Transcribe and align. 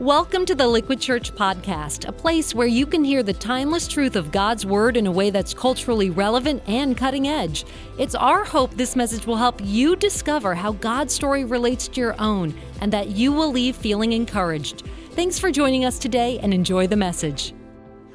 Welcome 0.00 0.46
to 0.46 0.54
the 0.54 0.66
Liquid 0.66 0.98
Church 0.98 1.30
Podcast, 1.34 2.08
a 2.08 2.12
place 2.12 2.54
where 2.54 2.66
you 2.66 2.86
can 2.86 3.04
hear 3.04 3.22
the 3.22 3.34
timeless 3.34 3.86
truth 3.86 4.16
of 4.16 4.32
God's 4.32 4.64
Word 4.64 4.96
in 4.96 5.06
a 5.06 5.12
way 5.12 5.28
that's 5.28 5.52
culturally 5.52 6.08
relevant 6.08 6.62
and 6.66 6.96
cutting 6.96 7.28
edge. 7.28 7.66
It's 7.98 8.14
our 8.14 8.42
hope 8.42 8.74
this 8.74 8.96
message 8.96 9.26
will 9.26 9.36
help 9.36 9.60
you 9.62 9.96
discover 9.96 10.54
how 10.54 10.72
God's 10.72 11.12
story 11.12 11.44
relates 11.44 11.86
to 11.88 12.00
your 12.00 12.18
own 12.18 12.58
and 12.80 12.90
that 12.94 13.08
you 13.08 13.30
will 13.30 13.50
leave 13.50 13.76
feeling 13.76 14.14
encouraged. 14.14 14.84
Thanks 15.10 15.38
for 15.38 15.50
joining 15.50 15.84
us 15.84 15.98
today 15.98 16.38
and 16.38 16.54
enjoy 16.54 16.86
the 16.86 16.96
message. 16.96 17.52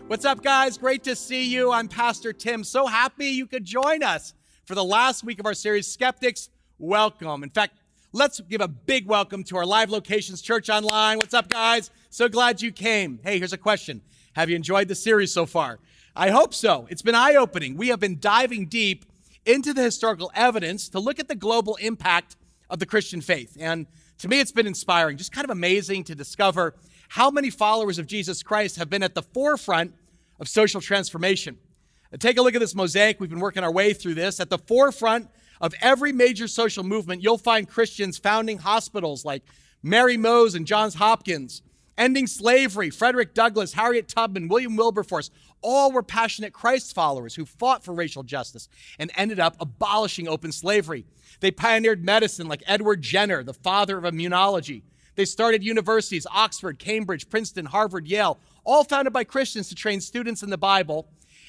What's 0.07 0.25
up, 0.25 0.41
guys? 0.41 0.79
Great 0.79 1.03
to 1.03 1.15
see 1.15 1.43
you. 1.47 1.71
I'm 1.71 1.87
Pastor 1.87 2.33
Tim. 2.33 2.63
So 2.63 2.87
happy 2.87 3.27
you 3.27 3.45
could 3.45 3.63
join 3.63 4.01
us 4.01 4.33
for 4.65 4.73
the 4.73 4.83
last 4.83 5.23
week 5.23 5.39
of 5.39 5.45
our 5.45 5.53
series, 5.53 5.85
Skeptics. 5.85 6.49
Welcome. 6.79 7.43
In 7.43 7.51
fact, 7.51 7.77
Let's 8.15 8.39
give 8.39 8.61
a 8.61 8.69
big 8.69 9.07
welcome 9.07 9.43
to 9.43 9.57
our 9.57 9.65
live 9.65 9.89
locations, 9.89 10.41
Church 10.41 10.69
Online. 10.69 11.17
What's 11.17 11.33
up, 11.33 11.49
guys? 11.49 11.91
So 12.09 12.29
glad 12.29 12.61
you 12.61 12.71
came. 12.71 13.19
Hey, 13.21 13.39
here's 13.39 13.51
a 13.51 13.57
question 13.57 14.01
Have 14.37 14.49
you 14.49 14.55
enjoyed 14.55 14.87
the 14.87 14.95
series 14.95 15.33
so 15.33 15.45
far? 15.45 15.79
I 16.15 16.29
hope 16.29 16.53
so. 16.53 16.87
It's 16.89 17.01
been 17.01 17.13
eye 17.13 17.35
opening. 17.35 17.75
We 17.75 17.89
have 17.89 17.99
been 17.99 18.17
diving 18.21 18.67
deep 18.67 19.03
into 19.45 19.73
the 19.73 19.81
historical 19.81 20.31
evidence 20.33 20.87
to 20.89 20.99
look 21.01 21.19
at 21.19 21.27
the 21.27 21.35
global 21.35 21.75
impact 21.75 22.37
of 22.69 22.79
the 22.79 22.85
Christian 22.85 23.19
faith. 23.19 23.57
And 23.59 23.85
to 24.19 24.29
me, 24.29 24.39
it's 24.39 24.53
been 24.53 24.65
inspiring, 24.65 25.17
just 25.17 25.33
kind 25.33 25.43
of 25.43 25.51
amazing 25.51 26.05
to 26.05 26.15
discover 26.15 26.73
how 27.09 27.29
many 27.29 27.49
followers 27.49 27.99
of 27.99 28.07
Jesus 28.07 28.43
Christ 28.43 28.77
have 28.77 28.89
been 28.89 29.03
at 29.03 29.13
the 29.13 29.23
forefront 29.23 29.93
of 30.39 30.47
social 30.47 30.79
transformation. 30.79 31.57
take 32.17 32.37
a 32.37 32.41
look 32.41 32.55
at 32.55 32.61
this 32.61 32.75
mosaic. 32.75 33.19
We've 33.19 33.29
been 33.29 33.41
working 33.41 33.65
our 33.65 33.73
way 33.73 33.91
through 33.91 34.13
this. 34.13 34.39
At 34.39 34.49
the 34.49 34.59
forefront 34.59 35.27
of 35.61 35.73
every 35.81 36.11
major 36.11 36.47
social 36.47 36.83
movement, 36.83 37.23
you'll 37.23 37.37
find 37.37 37.69
Christians 37.69 38.17
founding 38.17 38.59
hospitals 38.59 39.25
like 39.25 39.43
Mary 39.81 40.17
Mose 40.17 40.55
and 40.55 40.65
Johns 40.65 40.95
Hopkins, 40.95 41.61
ending 41.97 42.27
slavery, 42.27 42.89
Frederick 42.89 43.33
Douglass, 43.33 43.73
Harriet 43.73 44.07
Tubman, 44.07 44.47
William 44.47 44.75
Wilberforce. 44.75 45.29
All 45.61 45.91
were 45.91 46.03
passionate 46.03 46.53
Christ 46.53 46.93
followers 46.93 47.35
who 47.35 47.45
fought 47.45 47.83
for 47.83 47.93
racial 47.93 48.23
justice 48.23 48.67
and 48.99 49.11
ended 49.15 49.39
up 49.39 49.55
abolishing 49.59 50.27
open 50.27 50.51
slavery. 50.51 51.05
They 51.39 51.51
pioneered 51.51 52.03
medicine 52.03 52.47
like 52.47 52.63
Edward 52.67 53.01
Jenner, 53.01 53.43
the 53.43 53.53
father 53.53 53.97
of 53.97 54.03
immunology. 54.03 54.83
They 55.15 55.25
started 55.25 55.63
universities, 55.63 56.27
Oxford, 56.31 56.77
Cambridge, 56.77 57.29
Princeton, 57.29 57.67
Harvard, 57.67 58.07
Yale, 58.07 58.37
all 58.63 58.83
founded 58.83 59.13
by 59.13 59.23
Christians 59.23 59.69
to 59.69 59.75
train 59.75 60.01
students 60.01 60.43
in 60.43 60.49
the 60.49 60.57
Bible. 60.57 61.07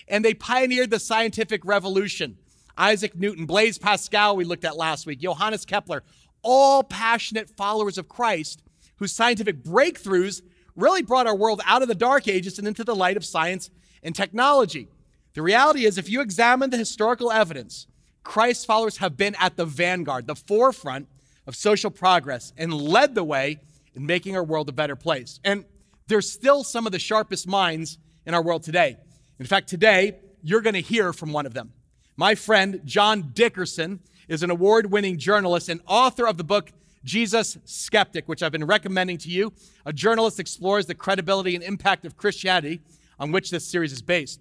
And 0.08 0.24
they 0.24 0.34
pioneered 0.34 0.91
the 0.91 1.00
scientific 1.00 1.64
revolution 1.64 2.38
Isaac 2.77 3.16
Newton, 3.16 3.46
Blaise 3.46 3.78
Pascal, 3.78 4.36
we 4.36 4.44
looked 4.44 4.64
at 4.64 4.77
last 4.77 5.06
week, 5.06 5.20
Johannes 5.20 5.64
Kepler, 5.64 6.02
all 6.42 6.82
passionate 6.82 7.50
followers 7.50 7.98
of 7.98 8.08
Christ 8.08 8.62
whose 8.96 9.12
scientific 9.12 9.62
breakthroughs 9.62 10.42
really 10.74 11.02
brought 11.02 11.27
our 11.27 11.36
world 11.36 11.60
out 11.64 11.82
of 11.82 11.88
the 11.88 11.94
dark 11.94 12.28
ages 12.28 12.58
and 12.58 12.69
into 12.69 12.84
the 12.84 12.94
light 12.94 13.16
of 13.16 13.24
science 13.24 13.70
and 14.02 14.14
technology. 14.14 14.88
The 15.34 15.42
reality 15.42 15.84
is, 15.84 15.98
if 15.98 16.08
you 16.08 16.20
examine 16.20 16.70
the 16.70 16.77
historical 16.77 17.30
evidence, 17.30 17.86
Christ's 18.22 18.64
followers 18.64 18.98
have 18.98 19.16
been 19.16 19.34
at 19.38 19.56
the 19.56 19.64
vanguard, 19.64 20.27
the 20.27 20.34
forefront 20.34 21.08
of 21.47 21.54
social 21.54 21.91
progress, 21.91 22.52
and 22.56 22.72
led 22.72 23.14
the 23.14 23.24
way 23.24 23.60
in 23.94 24.06
making 24.06 24.36
our 24.36 24.44
world 24.44 24.69
a 24.69 24.72
better 24.72 24.97
place. 24.97 25.41
And 25.44 25.64
there's 26.08 26.30
still 26.30 26.64
some 26.64 26.86
of 26.86 26.92
the 26.92 26.98
sharpest 26.98 27.47
minds 27.47 27.98
in 28.24 28.34
our 28.34 28.42
world 28.42 28.62
today. 28.62 28.97
In 29.38 29.47
fact, 29.47 29.69
today, 29.69 30.19
you're 30.42 30.60
going 30.60 30.74
to 30.74 30.80
hear 30.80 31.12
from 31.12 31.32
one 31.32 31.47
of 31.47 31.54
them. 31.54 31.72
My 32.19 32.34
friend 32.34 32.81
John 32.86 33.31
Dickerson 33.34 34.00
is 34.27 34.42
an 34.42 34.48
award 34.48 34.91
winning 34.91 35.19
journalist 35.19 35.69
and 35.69 35.83
author 35.86 36.27
of 36.27 36.39
the 36.39 36.45
book 36.45 36.72
Jesus 37.05 37.59
Skeptic, 37.67 38.27
which 38.27 38.42
I've 38.42 38.53
been 38.53 38.64
recommending 38.64 39.19
to 39.19 39.28
you. 39.28 39.53
A 39.84 39.92
journalist 39.92 40.41
explores 40.41 40.87
the 40.87 40.94
credibility 40.94 41.55
and 41.55 41.62
impact 41.62 42.06
of 42.06 42.17
Christianity 42.17 42.81
on 43.20 43.33
which 43.33 43.50
this 43.50 43.67
series 43.67 43.92
is 43.92 44.00
based. 44.00 44.41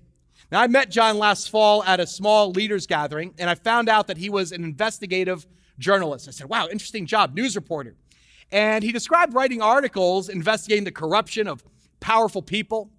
Now, 0.54 0.62
I 0.62 0.68
met 0.68 0.90
John 0.90 1.18
last 1.18 1.50
fall 1.50 1.84
at 1.84 2.00
a 2.00 2.08
small 2.08 2.52
leaders 2.52 2.88
gathering, 2.88 3.34
and 3.38 3.50
I 3.50 3.56
found 3.56 3.90
out 3.90 4.08
that 4.08 4.18
he 4.18 4.30
was 4.30 4.54
an 4.54 4.64
investigative 4.64 5.46
journalist. 5.78 6.30
I 6.30 6.32
said, 6.32 6.48
Wow, 6.48 6.70
interesting 6.72 7.06
job, 7.06 7.36
news 7.36 7.58
reporter. 7.58 7.96
And 8.54 8.86
he 8.86 8.94
described 8.94 9.34
writing 9.34 9.62
articles 9.62 10.30
investigating 10.30 10.86
the 10.86 10.92
corruption 10.92 11.46
of 11.48 11.62
powerful 12.00 12.42
people, 12.42 12.90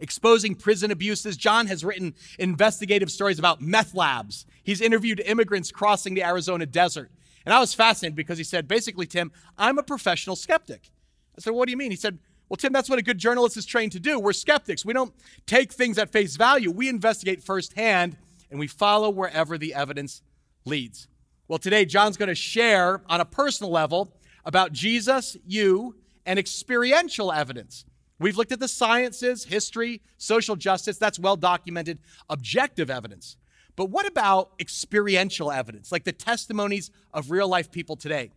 exposing 0.00 0.54
prison 0.54 0.90
abuses. 0.90 1.36
John 1.36 1.66
has 1.66 1.84
written 1.84 2.14
investigative 2.38 3.10
stories 3.10 3.38
about 3.38 3.60
meth 3.60 3.94
labs. 3.94 4.46
He's 4.62 4.80
interviewed 4.80 5.20
immigrants 5.20 5.70
crossing 5.70 6.14
the 6.14 6.24
Arizona 6.24 6.66
desert. 6.66 7.10
And 7.44 7.52
I 7.52 7.60
was 7.60 7.74
fascinated 7.74 8.16
because 8.16 8.38
he 8.38 8.44
said, 8.44 8.66
basically, 8.66 9.06
Tim, 9.06 9.30
I'm 9.58 9.78
a 9.78 9.82
professional 9.82 10.36
skeptic. 10.36 10.90
I 11.36 11.40
said, 11.40 11.52
what 11.52 11.66
do 11.66 11.72
you 11.72 11.76
mean? 11.76 11.90
He 11.90 11.96
said, 11.96 12.18
well, 12.48 12.56
Tim, 12.56 12.72
that's 12.72 12.88
what 12.88 12.98
a 12.98 13.02
good 13.02 13.18
journalist 13.18 13.56
is 13.56 13.66
trained 13.66 13.92
to 13.92 14.00
do. 14.00 14.18
We're 14.18 14.32
skeptics. 14.32 14.84
We 14.84 14.92
don't 14.92 15.14
take 15.46 15.72
things 15.72 15.98
at 15.98 16.10
face 16.10 16.36
value. 16.36 16.70
We 16.70 16.88
investigate 16.88 17.42
firsthand 17.42 18.16
and 18.50 18.60
we 18.60 18.66
follow 18.66 19.10
wherever 19.10 19.58
the 19.58 19.74
evidence 19.74 20.22
leads. 20.64 21.08
Well, 21.48 21.58
today, 21.58 21.84
John's 21.84 22.16
going 22.16 22.28
to 22.28 22.34
share 22.34 23.02
on 23.08 23.20
a 23.20 23.24
personal 23.24 23.70
level 23.70 24.14
about 24.44 24.72
Jesus, 24.72 25.36
you, 25.46 25.96
and 26.24 26.38
experiential 26.38 27.32
evidence. 27.32 27.84
We've 28.18 28.36
looked 28.36 28.52
at 28.52 28.60
the 28.60 28.68
sciences, 28.68 29.44
history, 29.44 30.00
social 30.18 30.56
justice, 30.56 30.98
that's 30.98 31.18
well 31.18 31.36
documented, 31.36 31.98
objective 32.28 32.90
evidence. 32.90 33.36
But 33.76 33.90
what 33.90 34.06
about 34.06 34.52
experiential 34.60 35.50
evidence, 35.50 35.90
like 35.90 36.04
the 36.04 36.12
testimonies 36.12 36.90
of 37.12 37.30
real 37.30 37.48
life 37.48 37.72
people 37.72 37.96
today? 37.96 38.30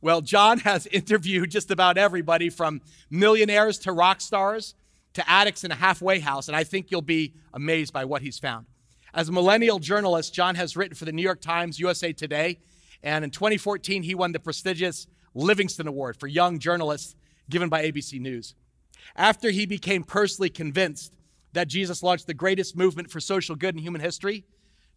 Well, 0.00 0.22
John 0.22 0.58
has 0.60 0.86
interviewed 0.86 1.50
just 1.50 1.70
about 1.70 1.98
everybody 1.98 2.48
from 2.48 2.80
millionaires 3.10 3.78
to 3.80 3.92
rock 3.92 4.20
stars 4.20 4.74
to 5.14 5.28
addicts 5.28 5.64
in 5.64 5.72
a 5.72 5.74
halfway 5.74 6.20
house, 6.20 6.48
and 6.48 6.56
I 6.56 6.64
think 6.64 6.90
you'll 6.90 7.02
be 7.02 7.34
amazed 7.52 7.92
by 7.92 8.04
what 8.04 8.22
he's 8.22 8.38
found. 8.38 8.66
As 9.12 9.28
a 9.28 9.32
millennial 9.32 9.80
journalist, 9.80 10.32
John 10.32 10.54
has 10.54 10.76
written 10.76 10.94
for 10.94 11.04
the 11.04 11.12
New 11.12 11.22
York 11.22 11.40
Times, 11.40 11.80
USA 11.80 12.12
Today, 12.12 12.58
and 13.02 13.24
in 13.24 13.30
2014, 13.30 14.04
he 14.04 14.14
won 14.14 14.32
the 14.32 14.38
prestigious 14.38 15.08
Livingston 15.34 15.88
Award 15.88 16.16
for 16.16 16.26
Young 16.26 16.58
Journalists 16.58 17.16
given 17.48 17.68
by 17.68 17.84
ABC 17.84 18.20
News. 18.20 18.54
After 19.16 19.50
he 19.50 19.66
became 19.66 20.04
personally 20.04 20.50
convinced 20.50 21.16
that 21.52 21.68
Jesus 21.68 22.02
launched 22.02 22.26
the 22.26 22.34
greatest 22.34 22.76
movement 22.76 23.10
for 23.10 23.20
social 23.20 23.56
good 23.56 23.74
in 23.74 23.82
human 23.82 24.00
history, 24.00 24.44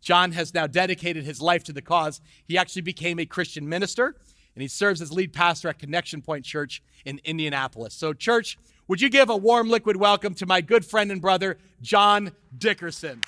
John 0.02 0.34
has 0.34 0.54
now 0.54 0.68
dedicated 0.68 1.24
his 1.24 1.42
life 1.42 1.64
to 1.66 1.74
the 1.74 1.82
cause. 1.82 2.22
He 2.46 2.58
actually 2.58 2.82
became 2.82 3.20
a 3.20 3.26
Christian 3.26 3.68
minister, 3.68 4.16
and 4.56 4.62
he 4.62 4.68
serves 4.68 5.02
as 5.02 5.12
lead 5.12 5.34
pastor 5.34 5.70
at 5.70 5.80
Connection 5.80 6.22
Pointe 6.22 6.46
Church 6.46 6.84
in 7.06 7.20
Indianapolis. 7.24 7.94
So, 7.94 8.14
church, 8.14 8.58
would 8.88 9.02
you 9.02 9.10
give 9.10 9.30
a 9.30 9.38
warm 9.38 9.70
liquid 9.70 9.96
welcome 9.96 10.34
to 10.36 10.46
my 10.46 10.62
good 10.62 10.86
friend 10.86 11.12
and 11.12 11.22
brother, 11.22 11.58
John 11.82 12.34
Dickerson? 12.56 13.22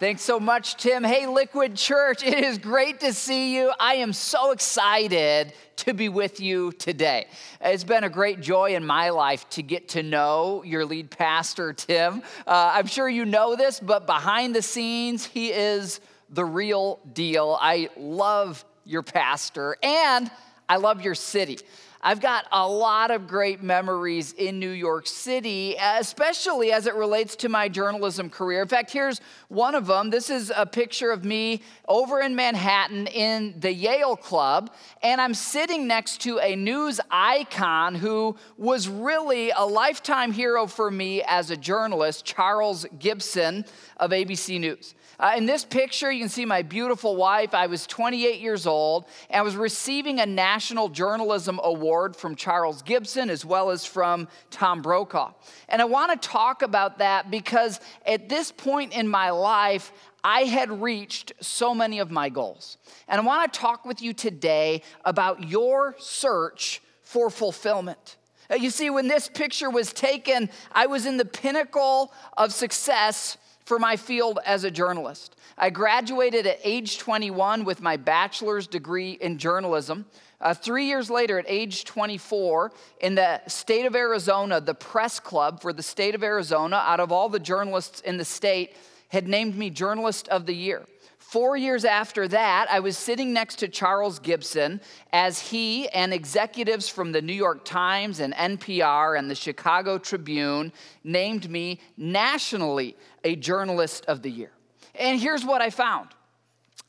Thanks 0.00 0.22
so 0.22 0.38
much, 0.38 0.76
Tim. 0.76 1.02
Hey, 1.02 1.26
Liquid 1.26 1.74
Church, 1.74 2.22
it 2.22 2.38
is 2.38 2.58
great 2.58 3.00
to 3.00 3.12
see 3.12 3.56
you. 3.56 3.72
I 3.80 3.94
am 3.94 4.12
so 4.12 4.52
excited 4.52 5.52
to 5.78 5.92
be 5.92 6.08
with 6.08 6.38
you 6.38 6.70
today. 6.70 7.26
It's 7.60 7.82
been 7.82 8.04
a 8.04 8.08
great 8.08 8.40
joy 8.40 8.76
in 8.76 8.86
my 8.86 9.10
life 9.10 9.50
to 9.50 9.62
get 9.64 9.88
to 9.90 10.04
know 10.04 10.62
your 10.62 10.84
lead 10.84 11.10
pastor, 11.10 11.72
Tim. 11.72 12.22
Uh, 12.46 12.74
I'm 12.74 12.86
sure 12.86 13.08
you 13.08 13.24
know 13.24 13.56
this, 13.56 13.80
but 13.80 14.06
behind 14.06 14.54
the 14.54 14.62
scenes, 14.62 15.26
he 15.26 15.50
is 15.50 15.98
the 16.30 16.44
real 16.44 17.00
deal. 17.12 17.58
I 17.60 17.88
love 17.96 18.64
your 18.84 19.02
pastor 19.02 19.76
and 19.82 20.30
I 20.68 20.76
love 20.76 21.02
your 21.02 21.16
city. 21.16 21.58
I've 22.00 22.20
got 22.20 22.46
a 22.52 22.66
lot 22.66 23.10
of 23.10 23.26
great 23.26 23.60
memories 23.60 24.32
in 24.32 24.60
New 24.60 24.70
York 24.70 25.08
City, 25.08 25.74
especially 25.80 26.70
as 26.70 26.86
it 26.86 26.94
relates 26.94 27.34
to 27.36 27.48
my 27.48 27.68
journalism 27.68 28.30
career. 28.30 28.62
In 28.62 28.68
fact, 28.68 28.92
here's 28.92 29.20
one 29.48 29.74
of 29.74 29.88
them. 29.88 30.10
This 30.10 30.30
is 30.30 30.52
a 30.54 30.64
picture 30.64 31.10
of 31.10 31.24
me 31.24 31.60
over 31.88 32.20
in 32.20 32.36
Manhattan 32.36 33.08
in 33.08 33.54
the 33.58 33.72
Yale 33.72 34.14
Club, 34.14 34.72
and 35.02 35.20
I'm 35.20 35.34
sitting 35.34 35.88
next 35.88 36.20
to 36.20 36.38
a 36.38 36.54
news 36.54 37.00
icon 37.10 37.96
who 37.96 38.36
was 38.56 38.88
really 38.88 39.50
a 39.50 39.64
lifetime 39.64 40.30
hero 40.30 40.68
for 40.68 40.92
me 40.92 41.22
as 41.24 41.50
a 41.50 41.56
journalist, 41.56 42.24
Charles 42.24 42.86
Gibson 43.00 43.64
of 43.96 44.12
ABC 44.12 44.60
News. 44.60 44.94
Uh, 45.20 45.34
in 45.36 45.46
this 45.46 45.64
picture, 45.64 46.12
you 46.12 46.20
can 46.20 46.28
see 46.28 46.44
my 46.44 46.62
beautiful 46.62 47.16
wife. 47.16 47.52
I 47.52 47.66
was 47.66 47.88
28 47.88 48.40
years 48.40 48.68
old 48.68 49.06
and 49.30 49.44
was 49.44 49.56
receiving 49.56 50.20
a 50.20 50.26
National 50.26 50.88
Journalism 50.88 51.58
Award 51.64 52.14
from 52.14 52.36
Charles 52.36 52.82
Gibson 52.82 53.28
as 53.28 53.44
well 53.44 53.70
as 53.70 53.84
from 53.84 54.28
Tom 54.50 54.80
Brokaw. 54.80 55.32
And 55.68 55.82
I 55.82 55.86
want 55.86 56.20
to 56.20 56.28
talk 56.28 56.62
about 56.62 56.98
that 56.98 57.32
because 57.32 57.80
at 58.06 58.28
this 58.28 58.52
point 58.52 58.92
in 58.92 59.08
my 59.08 59.30
life, 59.30 59.90
I 60.22 60.42
had 60.42 60.80
reached 60.80 61.32
so 61.40 61.74
many 61.74 61.98
of 61.98 62.12
my 62.12 62.28
goals. 62.28 62.78
And 63.08 63.20
I 63.20 63.24
want 63.24 63.52
to 63.52 63.58
talk 63.58 63.84
with 63.84 64.00
you 64.00 64.12
today 64.12 64.82
about 65.04 65.48
your 65.48 65.96
search 65.98 66.80
for 67.02 67.28
fulfillment. 67.28 68.16
Uh, 68.50 68.54
you 68.54 68.70
see, 68.70 68.88
when 68.88 69.08
this 69.08 69.28
picture 69.28 69.68
was 69.68 69.92
taken, 69.92 70.48
I 70.70 70.86
was 70.86 71.06
in 71.06 71.16
the 71.16 71.24
pinnacle 71.24 72.12
of 72.36 72.52
success 72.52 73.36
for 73.68 73.78
my 73.78 73.96
field 73.96 74.38
as 74.46 74.64
a 74.64 74.70
journalist. 74.70 75.36
I 75.58 75.68
graduated 75.68 76.46
at 76.46 76.58
age 76.64 76.96
21 76.96 77.64
with 77.64 77.82
my 77.82 77.98
bachelor's 77.98 78.66
degree 78.66 79.12
in 79.12 79.38
journalism 79.38 80.06
Uh, 80.40 80.54
three 80.54 80.86
years 80.86 81.10
later, 81.10 81.36
at 81.40 81.44
age 81.48 81.84
24, 81.84 82.70
in 83.00 83.16
the 83.16 83.40
state 83.48 83.84
of 83.86 83.96
Arizona, 83.96 84.60
the 84.60 84.72
press 84.72 85.18
club 85.18 85.60
for 85.60 85.72
the 85.72 85.82
state 85.82 86.14
of 86.14 86.22
Arizona, 86.22 86.76
out 86.76 87.00
of 87.00 87.10
all 87.10 87.28
the 87.28 87.40
journalists 87.40 88.00
in 88.02 88.18
the 88.18 88.24
state, 88.24 88.76
had 89.08 89.26
named 89.26 89.56
me 89.56 89.68
Journalist 89.68 90.28
of 90.28 90.46
the 90.46 90.54
Year. 90.54 90.86
Four 91.28 91.58
years 91.58 91.84
after 91.84 92.26
that, 92.28 92.68
I 92.70 92.80
was 92.80 92.96
sitting 92.96 93.34
next 93.34 93.56
to 93.56 93.68
Charles 93.68 94.18
Gibson 94.18 94.80
as 95.12 95.38
he 95.38 95.86
and 95.90 96.14
executives 96.14 96.88
from 96.88 97.12
the 97.12 97.20
New 97.20 97.34
York 97.34 97.66
Times 97.66 98.20
and 98.20 98.32
NPR 98.32 99.18
and 99.18 99.30
the 99.30 99.34
Chicago 99.34 99.98
Tribune 99.98 100.72
named 101.04 101.50
me 101.50 101.80
nationally 101.98 102.96
a 103.24 103.36
Journalist 103.36 104.06
of 104.06 104.22
the 104.22 104.30
Year. 104.30 104.52
And 104.94 105.20
here's 105.20 105.44
what 105.44 105.60
I 105.60 105.68
found 105.68 106.08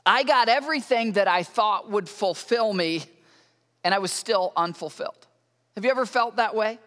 I 0.05 0.23
got 0.23 0.47
everything 0.47 1.11
that 1.13 1.27
I 1.27 1.43
thought 1.43 1.91
would 1.91 2.07
fulfill 2.07 2.71
me, 2.71 3.03
and 3.83 3.93
I 3.93 3.99
was 3.99 4.13
still 4.13 4.53
unfulfilled. 4.55 5.27
Have 5.75 5.83
you 5.83 5.91
ever 5.91 6.05
felt 6.05 6.37
that 6.37 6.55
way? 6.55 6.79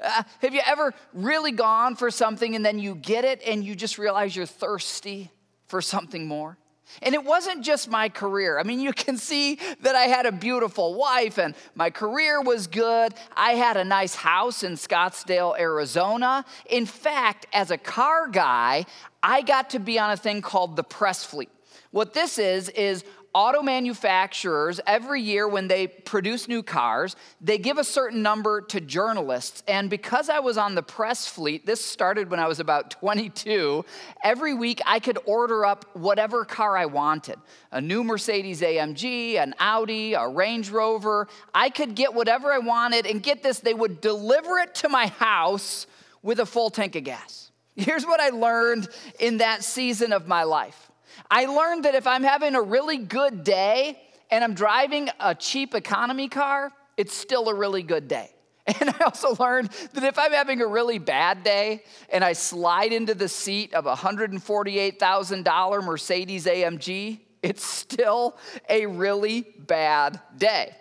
Uh, 0.00 0.22
have 0.42 0.54
you 0.54 0.62
ever 0.64 0.94
really 1.12 1.50
gone 1.50 1.96
for 1.96 2.12
something 2.12 2.54
and 2.54 2.64
then 2.64 2.78
you 2.78 2.94
get 2.94 3.24
it 3.24 3.42
and 3.44 3.64
you 3.64 3.74
just 3.74 3.98
realize 3.98 4.36
you're 4.36 4.46
thirsty 4.46 5.32
for 5.66 5.82
something 5.82 6.28
more? 6.28 6.56
And 7.02 7.14
it 7.14 7.24
wasn't 7.24 7.62
just 7.62 7.88
my 7.88 8.08
career. 8.08 8.58
I 8.58 8.62
mean, 8.62 8.80
you 8.80 8.92
can 8.92 9.16
see 9.16 9.58
that 9.80 9.94
I 9.94 10.02
had 10.02 10.26
a 10.26 10.32
beautiful 10.32 10.94
wife 10.94 11.38
and 11.38 11.54
my 11.74 11.90
career 11.90 12.40
was 12.40 12.66
good. 12.66 13.14
I 13.36 13.52
had 13.52 13.76
a 13.76 13.84
nice 13.84 14.14
house 14.14 14.62
in 14.62 14.72
Scottsdale, 14.74 15.58
Arizona. 15.58 16.44
In 16.68 16.86
fact, 16.86 17.46
as 17.52 17.70
a 17.70 17.78
car 17.78 18.28
guy, 18.28 18.86
I 19.22 19.42
got 19.42 19.70
to 19.70 19.78
be 19.78 19.98
on 19.98 20.10
a 20.10 20.16
thing 20.16 20.42
called 20.42 20.76
the 20.76 20.84
press 20.84 21.24
fleet. 21.24 21.50
What 21.90 22.14
this 22.14 22.38
is, 22.38 22.68
is 22.70 23.04
auto 23.32 23.62
manufacturers, 23.62 24.80
every 24.86 25.22
year 25.22 25.48
when 25.48 25.68
they 25.68 25.86
produce 25.86 26.48
new 26.48 26.62
cars, 26.62 27.16
they 27.40 27.58
give 27.58 27.78
a 27.78 27.84
certain 27.84 28.22
number 28.22 28.60
to 28.60 28.80
journalists. 28.80 29.62
And 29.68 29.88
because 29.88 30.28
I 30.28 30.40
was 30.40 30.58
on 30.58 30.74
the 30.74 30.82
press 30.82 31.26
fleet, 31.26 31.66
this 31.66 31.84
started 31.84 32.30
when 32.30 32.40
I 32.40 32.48
was 32.48 32.60
about 32.60 32.90
22, 33.00 33.84
every 34.22 34.54
week 34.54 34.80
I 34.86 34.98
could 34.98 35.18
order 35.26 35.64
up 35.64 35.84
whatever 35.94 36.44
car 36.44 36.76
I 36.76 36.86
wanted 36.86 37.36
a 37.72 37.80
new 37.80 38.02
Mercedes 38.02 38.62
AMG, 38.62 39.36
an 39.36 39.54
Audi, 39.60 40.14
a 40.14 40.26
Range 40.26 40.68
Rover. 40.70 41.28
I 41.54 41.70
could 41.70 41.94
get 41.94 42.14
whatever 42.14 42.52
I 42.52 42.58
wanted, 42.58 43.06
and 43.06 43.22
get 43.22 43.42
this, 43.42 43.60
they 43.60 43.74
would 43.74 44.00
deliver 44.00 44.58
it 44.58 44.74
to 44.76 44.88
my 44.88 45.06
house 45.06 45.86
with 46.22 46.40
a 46.40 46.46
full 46.46 46.70
tank 46.70 46.96
of 46.96 47.04
gas. 47.04 47.50
Here's 47.76 48.04
what 48.04 48.20
I 48.20 48.30
learned 48.30 48.88
in 49.18 49.38
that 49.38 49.62
season 49.62 50.12
of 50.12 50.26
my 50.26 50.42
life. 50.42 50.89
I 51.30 51.46
learned 51.46 51.84
that 51.84 51.94
if 51.94 52.06
I'm 52.06 52.22
having 52.22 52.54
a 52.54 52.62
really 52.62 52.98
good 52.98 53.44
day 53.44 54.00
and 54.30 54.44
I'm 54.44 54.54
driving 54.54 55.08
a 55.18 55.34
cheap 55.34 55.74
economy 55.74 56.28
car, 56.28 56.72
it's 56.96 57.14
still 57.14 57.48
a 57.48 57.54
really 57.54 57.82
good 57.82 58.08
day. 58.08 58.30
And 58.80 58.90
I 58.90 59.04
also 59.04 59.34
learned 59.34 59.70
that 59.94 60.04
if 60.04 60.18
I'm 60.18 60.32
having 60.32 60.60
a 60.60 60.66
really 60.66 60.98
bad 60.98 61.42
day 61.42 61.82
and 62.10 62.22
I 62.22 62.34
slide 62.34 62.92
into 62.92 63.14
the 63.14 63.28
seat 63.28 63.74
of 63.74 63.86
a 63.86 63.94
$148,000 63.94 65.84
Mercedes 65.84 66.46
AMG, 66.46 67.20
it's 67.42 67.64
still 67.64 68.36
a 68.68 68.86
really 68.86 69.46
bad 69.58 70.20
day. 70.36 70.74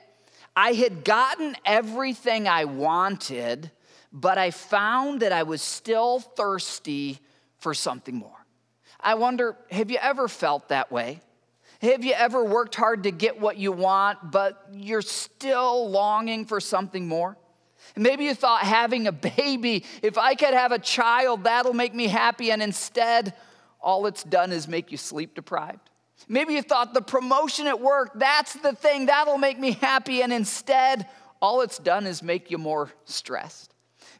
I 0.55 0.73
had 0.73 1.03
gotten 1.03 1.55
everything 1.65 2.47
I 2.47 2.65
wanted, 2.65 3.71
but 4.11 4.37
I 4.37 4.51
found 4.51 5.21
that 5.21 5.31
I 5.31 5.43
was 5.43 5.61
still 5.61 6.19
thirsty 6.19 7.19
for 7.59 7.73
something 7.73 8.15
more. 8.15 8.38
I 8.99 9.15
wonder 9.15 9.55
have 9.71 9.91
you 9.91 9.97
ever 10.01 10.27
felt 10.27 10.69
that 10.69 10.91
way? 10.91 11.21
Have 11.81 12.03
you 12.03 12.13
ever 12.13 12.43
worked 12.43 12.75
hard 12.75 13.03
to 13.03 13.11
get 13.11 13.39
what 13.39 13.57
you 13.57 13.71
want, 13.71 14.31
but 14.31 14.67
you're 14.73 15.01
still 15.01 15.89
longing 15.89 16.45
for 16.45 16.59
something 16.59 17.07
more? 17.07 17.37
Maybe 17.95 18.25
you 18.25 18.35
thought 18.35 18.63
having 18.63 19.07
a 19.07 19.11
baby, 19.37 19.85
if 20.01 20.17
I 20.17 20.35
could 20.35 20.53
have 20.53 20.73
a 20.73 20.79
child, 20.79 21.45
that'll 21.45 21.73
make 21.73 21.95
me 21.95 22.07
happy, 22.07 22.51
and 22.51 22.61
instead, 22.61 23.33
all 23.81 24.05
it's 24.07 24.23
done 24.23 24.51
is 24.51 24.67
make 24.67 24.91
you 24.91 24.97
sleep 24.97 25.35
deprived. 25.35 25.89
Maybe 26.27 26.53
you 26.53 26.61
thought 26.61 26.93
the 26.93 27.01
promotion 27.01 27.65
at 27.65 27.79
work, 27.79 28.11
that's 28.15 28.53
the 28.53 28.73
thing, 28.73 29.05
that'll 29.05 29.37
make 29.37 29.57
me 29.57 29.71
happy, 29.71 30.21
and 30.21 30.33
instead, 30.33 31.07
all 31.41 31.61
it's 31.61 31.77
done 31.77 32.05
is 32.05 32.21
make 32.21 32.51
you 32.51 32.57
more 32.57 32.91
stressed. 33.05 33.68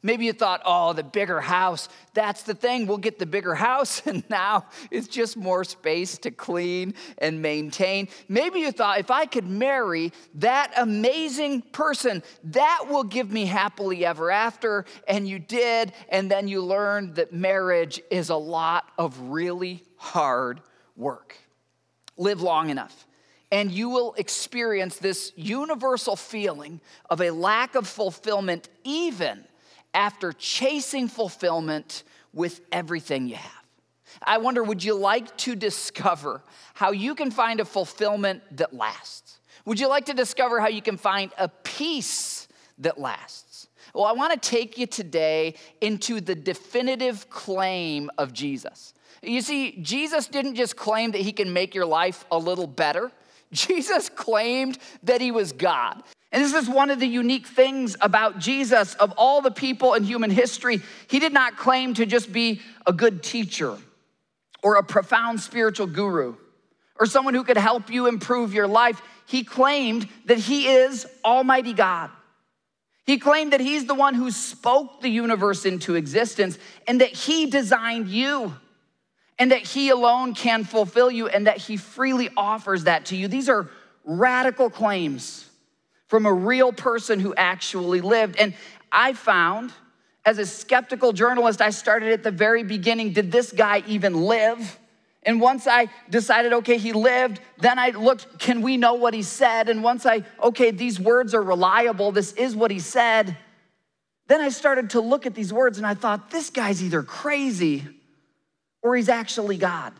Maybe 0.01 0.25
you 0.25 0.33
thought, 0.33 0.61
oh, 0.63 0.93
the 0.93 1.03
bigger 1.03 1.41
house, 1.41 1.89
that's 2.13 2.43
the 2.43 2.53
thing. 2.53 2.87
We'll 2.87 2.97
get 2.97 3.19
the 3.19 3.25
bigger 3.25 3.53
house, 3.53 4.01
and 4.05 4.23
now 4.29 4.65
it's 4.91 5.07
just 5.07 5.35
more 5.35 5.63
space 5.63 6.17
to 6.19 6.31
clean 6.31 6.93
and 7.17 7.41
maintain. 7.41 8.07
Maybe 8.29 8.61
you 8.61 8.71
thought, 8.71 8.99
if 8.99 9.11
I 9.11 9.25
could 9.25 9.47
marry 9.47 10.13
that 10.35 10.71
amazing 10.77 11.63
person, 11.63 12.23
that 12.45 12.85
will 12.87 13.03
give 13.03 13.29
me 13.29 13.45
happily 13.45 14.05
ever 14.05 14.31
after. 14.31 14.85
And 15.07 15.27
you 15.27 15.37
did, 15.37 15.91
and 16.07 16.31
then 16.31 16.47
you 16.47 16.63
learned 16.63 17.15
that 17.15 17.33
marriage 17.33 18.01
is 18.09 18.29
a 18.29 18.35
lot 18.35 18.89
of 18.97 19.19
really 19.19 19.83
hard 19.97 20.61
work. 20.95 21.35
Live 22.15 22.41
long 22.41 22.69
enough 22.69 23.05
and 23.51 23.71
you 23.71 23.89
will 23.89 24.13
experience 24.13 24.97
this 24.97 25.33
universal 25.35 26.15
feeling 26.15 26.79
of 27.09 27.19
a 27.19 27.31
lack 27.31 27.73
of 27.73 27.87
fulfillment, 27.87 28.69
even 28.83 29.43
after 29.99 30.31
chasing 30.31 31.09
fulfillment 31.09 32.03
with 32.33 32.61
everything 32.71 33.27
you 33.27 33.35
have. 33.35 33.65
I 34.23 34.37
wonder, 34.37 34.63
would 34.63 34.81
you 34.81 34.95
like 34.95 35.35
to 35.39 35.57
discover 35.57 36.41
how 36.73 36.91
you 36.91 37.15
can 37.15 37.31
find 37.31 37.59
a 37.59 37.65
fulfillment 37.65 38.41
that 38.55 38.73
lasts? 38.73 39.41
Would 39.65 39.77
you 39.77 39.89
like 39.89 40.05
to 40.05 40.13
discover 40.13 40.61
how 40.61 40.69
you 40.69 40.81
can 40.81 40.95
find 40.95 41.33
a 41.37 41.49
peace 41.49 42.47
that 42.77 42.97
lasts? 42.97 43.67
Well, 43.93 44.05
I 44.05 44.13
want 44.13 44.41
to 44.41 44.49
take 44.49 44.77
you 44.77 44.87
today 44.87 45.55
into 45.81 46.21
the 46.21 46.35
definitive 46.35 47.29
claim 47.29 48.09
of 48.17 48.31
Jesus. 48.31 48.93
You 49.21 49.41
see, 49.41 49.81
Jesus 49.81 50.27
didn't 50.27 50.55
just 50.55 50.77
claim 50.77 51.11
that 51.11 51.21
he 51.21 51.33
can 51.33 51.51
make 51.51 51.75
your 51.75 51.85
life 51.85 52.23
a 52.31 52.37
little 52.37 52.67
better. 52.67 53.11
Jesus 53.51 54.07
claimed 54.07 54.77
that 55.03 55.19
he 55.19 55.31
was 55.31 55.51
God. 55.51 56.03
And 56.31 56.43
this 56.43 56.53
is 56.53 56.69
one 56.69 56.91
of 56.91 56.99
the 56.99 57.07
unique 57.07 57.47
things 57.47 57.95
about 58.01 58.37
Jesus. 58.37 58.93
Of 58.95 59.13
all 59.17 59.41
the 59.41 59.51
people 59.51 59.95
in 59.95 60.03
human 60.03 60.29
history, 60.29 60.81
he 61.07 61.19
did 61.19 61.33
not 61.33 61.57
claim 61.57 61.95
to 61.95 62.05
just 62.05 62.31
be 62.31 62.61
a 62.85 62.93
good 62.93 63.23
teacher 63.23 63.77
or 64.61 64.75
a 64.75 64.83
profound 64.83 65.39
spiritual 65.39 65.87
guru 65.87 66.35
or 66.99 67.05
someone 67.05 67.33
who 67.33 67.43
could 67.43 67.57
help 67.57 67.89
you 67.89 68.07
improve 68.07 68.53
your 68.53 68.67
life. 68.67 69.01
He 69.25 69.43
claimed 69.43 70.07
that 70.25 70.37
he 70.37 70.67
is 70.67 71.07
Almighty 71.25 71.73
God. 71.73 72.11
He 73.05 73.17
claimed 73.17 73.53
that 73.53 73.59
he's 73.59 73.85
the 73.85 73.95
one 73.95 74.13
who 74.13 74.29
spoke 74.29 75.01
the 75.01 75.09
universe 75.09 75.65
into 75.65 75.95
existence 75.95 76.59
and 76.87 77.01
that 77.01 77.09
he 77.09 77.47
designed 77.47 78.07
you 78.07 78.54
and 79.39 79.51
that 79.51 79.61
he 79.61 79.89
alone 79.89 80.35
can 80.35 80.63
fulfill 80.63 81.09
you 81.09 81.27
and 81.27 81.47
that 81.47 81.57
he 81.57 81.75
freely 81.75 82.30
offers 82.37 82.83
that 82.83 83.06
to 83.06 83.15
you. 83.15 83.27
These 83.27 83.49
are 83.49 83.68
radical 84.04 84.69
claims 84.69 85.48
from 86.09 86.25
a 86.25 86.33
real 86.33 86.73
person 86.73 87.19
who 87.19 87.33
actually 87.35 88.01
lived. 88.01 88.35
And 88.35 88.56
I 88.92 89.13
found, 89.13 89.71
as 90.25 90.39
a 90.39 90.45
skeptical 90.45 91.13
journalist, 91.13 91.61
I 91.61 91.69
started 91.69 92.11
at 92.11 92.23
the 92.23 92.31
very 92.31 92.63
beginning 92.63 93.13
did 93.13 93.31
this 93.31 93.51
guy 93.51 93.83
even 93.87 94.25
live? 94.25 94.80
And 95.21 95.39
once 95.39 95.68
I 95.68 95.87
decided, 96.09 96.51
okay, 96.54 96.78
he 96.78 96.94
lived, 96.94 97.39
then 97.59 97.78
I 97.78 97.92
looked, 97.92 98.39
can 98.39 98.63
we 98.63 98.75
know 98.75 98.95
what 98.95 99.13
he 99.13 99.21
said? 99.21 99.69
And 99.69 99.83
once 99.83 100.06
I, 100.06 100.23
okay, 100.42 100.71
these 100.71 100.99
words 100.99 101.35
are 101.35 101.44
reliable, 101.44 102.11
this 102.11 102.33
is 102.33 102.56
what 102.56 102.71
he 102.71 102.80
said, 102.80 103.37
then 104.28 104.42
I 104.42 104.49
started 104.49 104.92
to 104.92 105.01
look 105.01 105.28
at 105.28 105.35
these 105.35 105.54
words 105.54 105.78
and 105.78 105.85
I 105.85 105.94
thought, 105.94 106.31
this 106.31 106.49
guy's 106.49 106.81
either 106.81 107.04
crazy 107.04 107.87
or 108.81 108.95
he's 108.95 109.09
actually 109.09 109.57
God. 109.57 109.94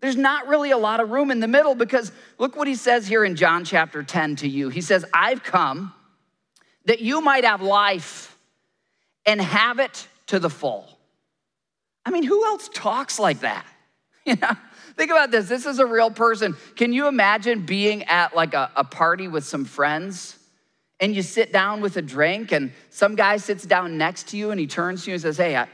There's 0.00 0.16
not 0.16 0.46
really 0.46 0.70
a 0.70 0.78
lot 0.78 1.00
of 1.00 1.10
room 1.10 1.30
in 1.30 1.40
the 1.40 1.48
middle 1.48 1.74
because 1.74 2.12
look 2.38 2.54
what 2.56 2.68
he 2.68 2.74
says 2.74 3.06
here 3.06 3.24
in 3.24 3.34
John 3.34 3.64
chapter 3.64 4.02
10 4.02 4.36
to 4.36 4.48
you. 4.48 4.68
He 4.68 4.82
says, 4.82 5.04
I've 5.12 5.42
come 5.42 5.94
that 6.84 7.00
you 7.00 7.20
might 7.20 7.44
have 7.44 7.62
life 7.62 8.36
and 9.24 9.40
have 9.40 9.78
it 9.78 10.06
to 10.26 10.38
the 10.38 10.50
full. 10.50 10.86
I 12.04 12.10
mean, 12.10 12.22
who 12.22 12.44
else 12.44 12.68
talks 12.72 13.18
like 13.18 13.40
that? 13.40 13.66
You 14.26 14.34
know, 14.34 14.56
think 14.96 15.12
about 15.12 15.30
this. 15.30 15.48
This 15.48 15.66
is 15.66 15.78
a 15.78 15.86
real 15.86 16.10
person. 16.10 16.56
Can 16.74 16.92
you 16.92 17.06
imagine 17.06 17.64
being 17.64 18.02
at 18.06 18.34
like 18.34 18.54
a, 18.54 18.72
a 18.74 18.82
party 18.82 19.28
with 19.28 19.44
some 19.44 19.64
friends 19.64 20.36
and 20.98 21.14
you 21.14 21.22
sit 21.22 21.52
down 21.52 21.80
with 21.80 21.96
a 21.96 22.02
drink 22.02 22.50
and 22.50 22.72
some 22.90 23.14
guy 23.14 23.36
sits 23.36 23.64
down 23.64 23.96
next 23.96 24.30
to 24.30 24.36
you 24.36 24.50
and 24.50 24.58
he 24.58 24.66
turns 24.66 25.04
to 25.04 25.10
you 25.10 25.14
and 25.14 25.22
says, 25.22 25.36
Hey, 25.36 25.54
I, 25.54 25.68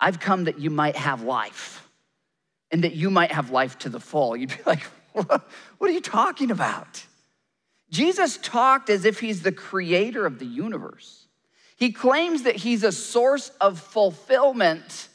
I've 0.00 0.20
come 0.20 0.44
that 0.44 0.58
you 0.58 0.70
might 0.70 0.96
have 0.96 1.20
life 1.20 1.81
and 2.72 2.82
that 2.84 2.94
you 2.94 3.10
might 3.10 3.30
have 3.30 3.50
life 3.50 3.78
to 3.80 3.90
the 3.90 4.00
full. 4.00 4.34
You'd 4.36 4.48
be 4.48 4.56
like, 4.66 4.82
what, 5.12 5.42
are 5.80 5.90
you 5.90 6.00
talking 6.00 6.50
about? 6.50 7.04
Jesus 7.90 8.38
talked 8.38 8.88
as 8.88 9.04
if 9.04 9.20
he's 9.20 9.42
the 9.42 9.52
creator 9.52 10.24
of 10.24 10.38
the 10.38 10.46
universe. 10.46 11.26
He 11.76 11.92
claims 11.92 12.44
that 12.44 12.56
he's 12.56 12.82
a 12.82 12.92
source 12.92 13.50
of 13.60 13.78
fulfillment 13.78 15.08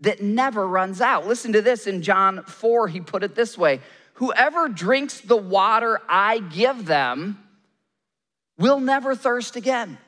that 0.00 0.22
never 0.22 0.66
runs 0.66 1.00
out. 1.00 1.26
Listen 1.26 1.52
to 1.54 1.62
this 1.62 1.86
in 1.86 2.02
John 2.02 2.44
4, 2.44 2.88
he 2.88 3.00
put 3.00 3.24
it 3.24 3.34
this 3.34 3.58
way 3.58 3.80
Whoever 4.14 4.68
drinks 4.68 5.20
the 5.20 5.36
water 5.36 6.00
I 6.08 6.38
give 6.38 6.86
them 6.86 7.42
will 8.58 8.78
never 8.78 9.16
thirst 9.16 9.56
again. 9.56 9.98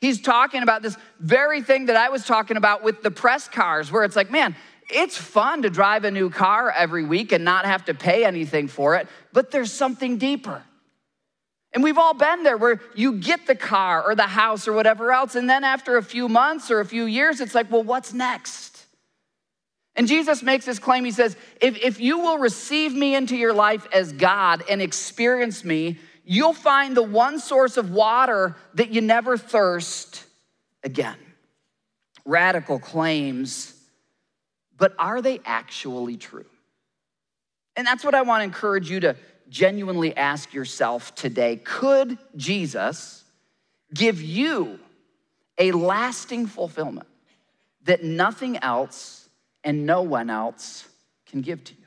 He's 0.00 0.20
talking 0.20 0.62
about 0.62 0.82
this 0.82 0.96
very 1.20 1.62
thing 1.62 1.86
that 1.86 1.96
I 1.96 2.08
was 2.08 2.24
talking 2.24 2.56
about 2.56 2.82
with 2.82 3.02
the 3.02 3.10
press 3.10 3.48
cars, 3.48 3.92
where 3.92 4.04
it's 4.04 4.16
like, 4.16 4.30
man, 4.30 4.56
it's 4.88 5.16
fun 5.16 5.62
to 5.62 5.70
drive 5.70 6.04
a 6.04 6.10
new 6.10 6.30
car 6.30 6.70
every 6.70 7.04
week 7.04 7.32
and 7.32 7.44
not 7.44 7.64
have 7.64 7.84
to 7.86 7.94
pay 7.94 8.24
anything 8.24 8.68
for 8.68 8.94
it, 8.96 9.08
but 9.32 9.50
there's 9.50 9.72
something 9.72 10.18
deeper. 10.18 10.62
And 11.72 11.82
we've 11.82 11.98
all 11.98 12.14
been 12.14 12.42
there 12.42 12.56
where 12.56 12.80
you 12.94 13.18
get 13.18 13.46
the 13.46 13.54
car 13.54 14.02
or 14.02 14.14
the 14.14 14.22
house 14.22 14.66
or 14.66 14.72
whatever 14.72 15.12
else, 15.12 15.34
and 15.34 15.50
then 15.50 15.64
after 15.64 15.96
a 15.96 16.02
few 16.02 16.28
months 16.28 16.70
or 16.70 16.80
a 16.80 16.86
few 16.86 17.04
years, 17.04 17.40
it's 17.40 17.54
like, 17.54 17.70
well, 17.70 17.82
what's 17.82 18.14
next? 18.14 18.86
And 19.94 20.06
Jesus 20.06 20.42
makes 20.42 20.64
this 20.64 20.78
claim. 20.78 21.04
He 21.04 21.10
says, 21.10 21.36
if, 21.60 21.76
if 21.82 22.00
you 22.00 22.18
will 22.18 22.38
receive 22.38 22.94
me 22.94 23.14
into 23.14 23.36
your 23.36 23.52
life 23.52 23.86
as 23.92 24.12
God 24.12 24.62
and 24.68 24.80
experience 24.80 25.64
me, 25.64 25.98
you'll 26.24 26.52
find 26.52 26.96
the 26.96 27.02
one 27.02 27.38
source 27.38 27.76
of 27.76 27.90
water 27.90 28.56
that 28.74 28.90
you 28.90 29.00
never 29.00 29.38
thirst 29.38 30.24
again. 30.82 31.16
Radical 32.24 32.78
claims, 32.78 33.74
but 34.78 34.94
are 34.98 35.22
they 35.22 35.40
actually 35.44 36.16
true? 36.16 36.46
And 37.76 37.86
that's 37.86 38.04
what 38.04 38.14
I 38.14 38.22
want 38.22 38.40
to 38.40 38.44
encourage 38.44 38.90
you 38.90 39.00
to 39.00 39.16
genuinely 39.48 40.16
ask 40.16 40.52
yourself 40.52 41.14
today. 41.14 41.56
Could 41.56 42.18
Jesus 42.36 43.24
give 43.94 44.20
you 44.20 44.78
a 45.58 45.72
lasting 45.72 46.46
fulfillment 46.46 47.08
that 47.84 48.02
nothing 48.02 48.56
else 48.58 49.28
and 49.62 49.86
no 49.86 50.02
one 50.02 50.30
else 50.30 50.88
can 51.26 51.42
give 51.42 51.62
to 51.64 51.74
you? 51.74 51.80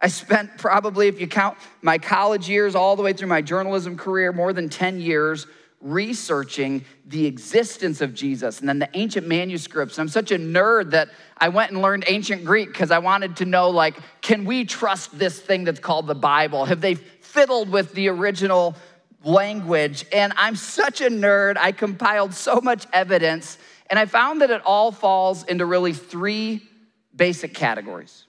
I 0.00 0.08
spent 0.08 0.58
probably, 0.58 1.06
if 1.06 1.20
you 1.20 1.28
count 1.28 1.56
my 1.80 1.98
college 1.98 2.48
years 2.48 2.74
all 2.74 2.96
the 2.96 3.02
way 3.02 3.12
through 3.12 3.28
my 3.28 3.40
journalism 3.40 3.96
career, 3.96 4.32
more 4.32 4.52
than 4.52 4.68
10 4.68 5.00
years 5.00 5.46
researching 5.82 6.84
the 7.06 7.26
existence 7.26 8.00
of 8.00 8.14
Jesus 8.14 8.60
and 8.60 8.68
then 8.68 8.78
the 8.78 8.88
ancient 8.94 9.26
manuscripts. 9.26 9.98
I'm 9.98 10.08
such 10.08 10.30
a 10.30 10.38
nerd 10.38 10.92
that 10.92 11.08
I 11.36 11.48
went 11.48 11.72
and 11.72 11.82
learned 11.82 12.04
ancient 12.06 12.44
Greek 12.44 12.68
because 12.68 12.90
I 12.90 12.98
wanted 12.98 13.36
to 13.36 13.44
know 13.44 13.70
like, 13.70 13.98
can 14.20 14.44
we 14.44 14.64
trust 14.64 15.18
this 15.18 15.40
thing 15.40 15.64
that's 15.64 15.80
called 15.80 16.06
the 16.06 16.14
Bible? 16.14 16.64
Have 16.64 16.80
they 16.80 16.94
fiddled 16.94 17.68
with 17.68 17.92
the 17.92 18.08
original 18.08 18.76
language? 19.24 20.06
And 20.12 20.32
I'm 20.36 20.56
such 20.56 21.00
a 21.00 21.08
nerd. 21.08 21.56
I 21.56 21.72
compiled 21.72 22.32
so 22.32 22.60
much 22.60 22.86
evidence, 22.92 23.58
and 23.90 23.98
I 23.98 24.06
found 24.06 24.40
that 24.40 24.50
it 24.50 24.62
all 24.64 24.92
falls 24.92 25.42
into 25.44 25.66
really 25.66 25.92
three 25.92 26.62
basic 27.14 27.54
categories 27.54 28.26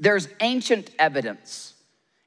there's 0.00 0.28
ancient 0.40 0.90
evidence. 0.98 1.69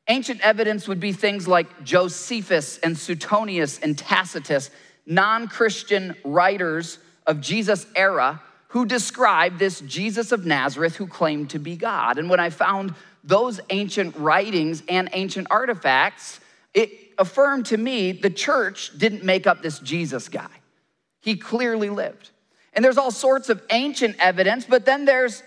Ancient 0.07 0.41
evidence 0.41 0.87
would 0.87 0.99
be 0.99 1.13
things 1.13 1.47
like 1.47 1.83
Josephus 1.83 2.77
and 2.79 2.97
Suetonius 2.97 3.79
and 3.79 3.97
Tacitus, 3.97 4.69
non 5.05 5.47
Christian 5.47 6.15
writers 6.23 6.99
of 7.25 7.39
Jesus' 7.39 7.85
era 7.95 8.41
who 8.69 8.85
described 8.85 9.59
this 9.59 9.81
Jesus 9.81 10.31
of 10.31 10.45
Nazareth 10.45 10.95
who 10.95 11.07
claimed 11.07 11.51
to 11.51 11.59
be 11.59 11.77
God. 11.77 12.17
And 12.17 12.29
when 12.29 12.39
I 12.39 12.49
found 12.49 12.95
those 13.23 13.61
ancient 13.69 14.15
writings 14.17 14.83
and 14.89 15.09
ancient 15.13 15.47
artifacts, 15.49 16.39
it 16.73 16.89
affirmed 17.17 17.67
to 17.67 17.77
me 17.77 18.11
the 18.11 18.29
church 18.29 18.91
didn't 18.97 19.23
make 19.23 19.47
up 19.47 19.61
this 19.61 19.79
Jesus 19.79 20.27
guy. 20.27 20.49
He 21.21 21.37
clearly 21.37 21.89
lived. 21.89 22.31
And 22.73 22.83
there's 22.83 22.97
all 22.97 23.11
sorts 23.11 23.49
of 23.49 23.61
ancient 23.69 24.17
evidence, 24.19 24.65
but 24.65 24.85
then 24.85 25.05
there's 25.05 25.43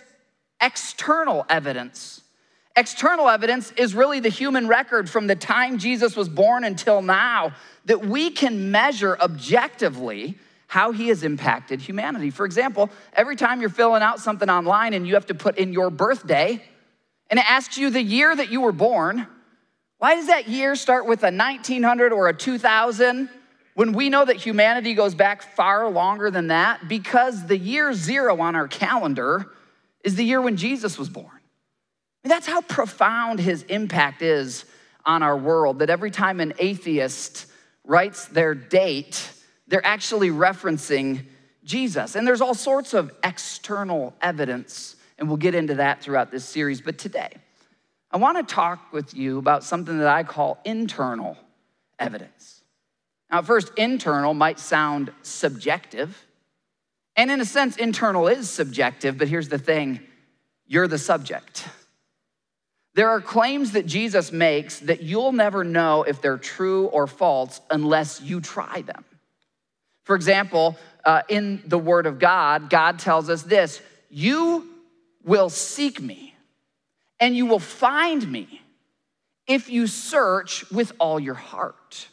external 0.60 1.44
evidence. 1.50 2.22
External 2.76 3.30
evidence 3.30 3.73
is 3.73 3.95
really 3.95 4.21
the 4.21 4.28
human 4.28 4.68
record 4.68 5.09
from 5.09 5.26
the 5.26 5.35
time 5.35 5.78
Jesus 5.78 6.14
was 6.14 6.28
born 6.28 6.62
until 6.62 7.00
now 7.00 7.52
that 7.87 8.04
we 8.04 8.30
can 8.30 8.71
measure 8.71 9.16
objectively 9.18 10.38
how 10.66 10.92
he 10.92 11.09
has 11.09 11.23
impacted 11.23 11.80
humanity. 11.80 12.28
For 12.28 12.45
example, 12.45 12.90
every 13.14 13.35
time 13.35 13.61
you're 13.61 13.71
filling 13.71 14.02
out 14.02 14.21
something 14.21 14.50
online 14.50 14.92
and 14.92 15.06
you 15.06 15.14
have 15.14 15.26
to 15.26 15.35
put 15.35 15.56
in 15.56 15.73
your 15.73 15.88
birthday, 15.88 16.62
and 17.30 17.40
it 17.40 17.50
asks 17.50 17.78
you 17.78 17.88
the 17.88 18.02
year 18.02 18.37
that 18.37 18.50
you 18.50 18.61
were 18.61 18.73
born, 18.73 19.26
why 19.99 20.16
does 20.16 20.26
that 20.26 20.49
year 20.49 20.76
start 20.76 21.06
with 21.06 21.23
a 21.23 21.33
1900 21.33 22.12
or 22.12 22.28
a 22.28 22.35
2000 22.35 23.30
when 23.75 23.92
we 23.92 24.11
know 24.11 24.25
that 24.25 24.37
humanity 24.37 24.92
goes 24.92 25.14
back 25.14 25.42
far 25.42 25.88
longer 25.88 26.30
than 26.30 26.49
that? 26.49 26.88
Because 26.88 27.47
the 27.47 27.56
year 27.56 27.95
zero 27.95 28.38
on 28.40 28.54
our 28.54 28.68
calendar 28.68 29.47
is 30.04 30.16
the 30.16 30.25
year 30.25 30.42
when 30.42 30.59
Jesus 30.59 30.99
was 30.99 31.09
born. 31.09 31.36
And 32.26 32.30
that's 32.33 32.49
how 32.49 32.61
profound 32.61 33.38
his 33.38 33.62
impact 33.68 34.21
is 34.21 34.64
on 35.04 35.23
our 35.23 35.37
world, 35.37 35.78
that 35.78 35.90
every 35.90 36.11
time 36.11 36.40
an 36.40 36.54
atheist 36.59 37.47
writes 37.85 38.25
their 38.25 38.52
date, 38.52 39.30
they're 39.68 39.87
actually 39.87 40.30
referencing 40.30 41.25
Jesus. 41.62 42.16
And 42.16 42.26
there's 42.26 42.40
all 42.40 42.54
sorts 42.54 42.95
of 42.95 43.12
external 43.23 44.12
evidence, 44.21 44.97
and 45.18 45.28
we'll 45.28 45.37
get 45.37 45.54
into 45.54 45.76
that 45.76 46.02
throughout 46.02 46.33
this 46.33 46.45
series. 46.45 46.80
But 46.80 46.99
today, 46.99 47.30
I 48.11 48.16
want 48.16 48.38
to 48.38 48.54
talk 48.54 48.92
with 48.92 49.14
you 49.14 49.38
about 49.38 49.62
something 49.62 49.97
that 49.99 50.09
I 50.09 50.25
call 50.25 50.59
internal 50.64 51.37
evidence. 51.97 52.64
Now, 53.30 53.42
first, 53.42 53.71
internal 53.76 54.35
might 54.35 54.59
sound 54.59 55.12
subjective. 55.23 56.26
And 57.14 57.30
in 57.30 57.40
a 57.40 57.45
sense, 57.45 57.76
internal 57.76 58.26
is 58.26 58.50
subjective, 58.50 59.16
but 59.16 59.28
here's 59.28 59.49
the 59.49 59.59
thing 59.59 60.00
you're 60.66 60.88
the 60.88 60.99
subject. 60.99 61.68
There 62.97 63.11
are 63.11 63.21
claims 63.21 63.73
that 63.73 63.85
Jesus 63.85 64.33
makes 64.33 64.79
that 64.81 65.03
you'll 65.03 65.33
never 65.33 65.65
know 65.65 66.05
if 66.05 66.23
they're 66.23 66.38
true 66.38 66.87
or 66.87 67.07
false 67.07 67.61
unless 67.71 68.23
you 68.23 68.41
try 68.41 68.81
them. 68.81 69.05
For 70.05 70.17
example, 70.17 70.79
uh, 71.05 71.21
in 71.29 71.62
the 71.67 71.76
Word 71.76 72.07
of 72.07 72.19
God, 72.19 72.71
God 72.71 72.99
tells 72.99 73.29
us 73.29 73.43
this 73.43 73.83
You 74.09 74.67
will 75.23 75.50
seek 75.50 76.00
me, 76.00 76.35
and 77.21 77.37
you 77.37 77.45
will 77.45 77.59
find 77.59 78.26
me 78.33 78.62
if 79.47 79.69
you 79.69 79.87
search 79.87 80.69
with 80.71 80.93
all 80.99 81.21
your 81.21 81.35
heart. 81.35 82.09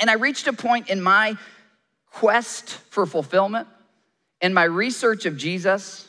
And 0.00 0.08
I 0.08 0.14
reached 0.14 0.46
a 0.46 0.54
point 0.54 0.88
in 0.88 1.02
my 1.02 1.36
quest 2.10 2.70
for 2.88 3.04
fulfillment 3.04 3.68
in 4.40 4.54
my 4.54 4.64
research 4.64 5.26
of 5.26 5.36
Jesus 5.36 6.08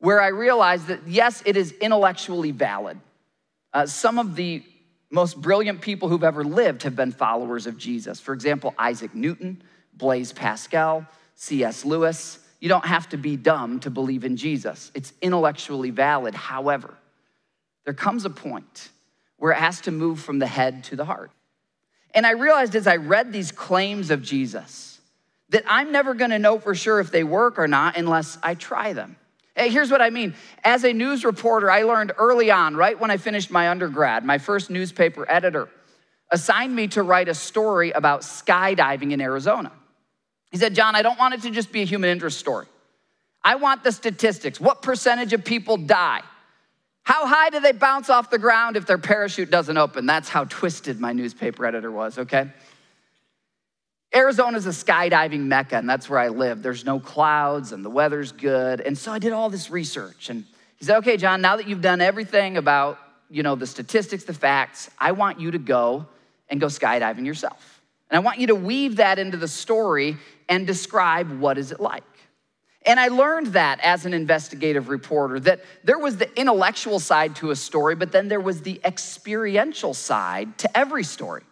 where 0.00 0.20
I 0.20 0.28
realized 0.28 0.88
that, 0.88 1.08
yes, 1.08 1.42
it 1.46 1.56
is 1.56 1.72
intellectually 1.80 2.50
valid. 2.50 2.98
Uh, 3.72 3.86
some 3.86 4.18
of 4.18 4.36
the 4.36 4.62
most 5.10 5.40
brilliant 5.40 5.80
people 5.80 6.08
who've 6.08 6.24
ever 6.24 6.42
lived 6.42 6.82
have 6.82 6.96
been 6.96 7.12
followers 7.12 7.66
of 7.66 7.76
Jesus. 7.78 8.20
For 8.20 8.32
example, 8.32 8.74
Isaac 8.78 9.14
Newton, 9.14 9.62
Blaise 9.94 10.32
Pascal, 10.32 11.06
C.S. 11.34 11.84
Lewis. 11.84 12.38
You 12.60 12.68
don't 12.68 12.86
have 12.86 13.08
to 13.10 13.16
be 13.16 13.36
dumb 13.36 13.80
to 13.80 13.90
believe 13.90 14.24
in 14.24 14.36
Jesus, 14.36 14.90
it's 14.94 15.12
intellectually 15.20 15.90
valid. 15.90 16.34
However, 16.34 16.94
there 17.84 17.94
comes 17.94 18.24
a 18.24 18.30
point 18.30 18.90
where 19.36 19.52
it 19.52 19.58
has 19.58 19.80
to 19.82 19.90
move 19.90 20.20
from 20.20 20.38
the 20.38 20.46
head 20.46 20.84
to 20.84 20.96
the 20.96 21.04
heart. 21.04 21.32
And 22.14 22.26
I 22.26 22.32
realized 22.32 22.76
as 22.76 22.86
I 22.86 22.96
read 22.96 23.32
these 23.32 23.50
claims 23.50 24.10
of 24.10 24.22
Jesus, 24.22 25.00
that 25.48 25.64
I'm 25.66 25.92
never 25.92 26.14
gonna 26.14 26.38
know 26.38 26.58
for 26.58 26.74
sure 26.74 27.00
if 27.00 27.10
they 27.10 27.24
work 27.24 27.58
or 27.58 27.66
not 27.66 27.96
unless 27.96 28.38
I 28.42 28.54
try 28.54 28.92
them. 28.92 29.16
Here's 29.54 29.90
what 29.90 30.00
I 30.00 30.10
mean. 30.10 30.34
As 30.64 30.84
a 30.84 30.92
news 30.92 31.24
reporter, 31.24 31.70
I 31.70 31.82
learned 31.82 32.12
early 32.18 32.50
on, 32.50 32.74
right 32.74 32.98
when 32.98 33.10
I 33.10 33.18
finished 33.18 33.50
my 33.50 33.68
undergrad, 33.68 34.24
my 34.24 34.38
first 34.38 34.70
newspaper 34.70 35.30
editor 35.30 35.68
assigned 36.30 36.74
me 36.74 36.88
to 36.88 37.02
write 37.02 37.28
a 37.28 37.34
story 37.34 37.90
about 37.90 38.22
skydiving 38.22 39.12
in 39.12 39.20
Arizona. 39.20 39.70
He 40.50 40.56
said, 40.56 40.74
John, 40.74 40.96
I 40.96 41.02
don't 41.02 41.18
want 41.18 41.34
it 41.34 41.42
to 41.42 41.50
just 41.50 41.70
be 41.70 41.82
a 41.82 41.84
human 41.84 42.08
interest 42.08 42.38
story. 42.38 42.66
I 43.44 43.56
want 43.56 43.84
the 43.84 43.92
statistics. 43.92 44.60
What 44.60 44.82
percentage 44.82 45.32
of 45.32 45.44
people 45.44 45.76
die? 45.76 46.22
How 47.02 47.26
high 47.26 47.50
do 47.50 47.60
they 47.60 47.72
bounce 47.72 48.08
off 48.08 48.30
the 48.30 48.38
ground 48.38 48.76
if 48.76 48.86
their 48.86 48.98
parachute 48.98 49.50
doesn't 49.50 49.76
open? 49.76 50.06
That's 50.06 50.28
how 50.28 50.44
twisted 50.44 51.00
my 51.00 51.12
newspaper 51.12 51.66
editor 51.66 51.90
was, 51.90 52.16
okay? 52.18 52.50
Arizona's 54.14 54.66
a 54.66 54.70
skydiving 54.70 55.40
mecca, 55.40 55.76
and 55.76 55.88
that's 55.88 56.08
where 56.08 56.18
I 56.18 56.28
live. 56.28 56.62
There's 56.62 56.84
no 56.84 57.00
clouds, 57.00 57.72
and 57.72 57.84
the 57.84 57.90
weather's 57.90 58.32
good. 58.32 58.80
And 58.80 58.96
so 58.96 59.12
I 59.12 59.18
did 59.18 59.32
all 59.32 59.48
this 59.48 59.70
research. 59.70 60.28
And 60.28 60.44
he 60.76 60.84
said, 60.84 60.98
Okay, 60.98 61.16
John, 61.16 61.40
now 61.40 61.56
that 61.56 61.66
you've 61.66 61.80
done 61.80 62.00
everything 62.00 62.56
about 62.56 62.98
you 63.32 63.42
know, 63.42 63.54
the 63.54 63.66
statistics, 63.66 64.24
the 64.24 64.34
facts, 64.34 64.90
I 64.98 65.12
want 65.12 65.40
you 65.40 65.52
to 65.52 65.58
go 65.58 66.06
and 66.50 66.60
go 66.60 66.66
skydiving 66.66 67.24
yourself. 67.24 67.80
And 68.10 68.16
I 68.16 68.20
want 68.20 68.38
you 68.38 68.48
to 68.48 68.54
weave 68.54 68.96
that 68.96 69.18
into 69.18 69.38
the 69.38 69.48
story 69.48 70.18
and 70.50 70.66
describe 70.66 71.40
what 71.40 71.56
is 71.56 71.72
it 71.72 71.80
like. 71.80 72.04
And 72.84 73.00
I 73.00 73.08
learned 73.08 73.48
that 73.48 73.80
as 73.80 74.04
an 74.04 74.12
investigative 74.12 74.90
reporter 74.90 75.40
that 75.40 75.60
there 75.82 75.98
was 75.98 76.18
the 76.18 76.38
intellectual 76.38 77.00
side 77.00 77.36
to 77.36 77.52
a 77.52 77.56
story, 77.56 77.94
but 77.94 78.12
then 78.12 78.28
there 78.28 78.40
was 78.40 78.60
the 78.60 78.80
experiential 78.84 79.94
side 79.94 80.58
to 80.58 80.76
every 80.76 81.04
story. 81.04 81.42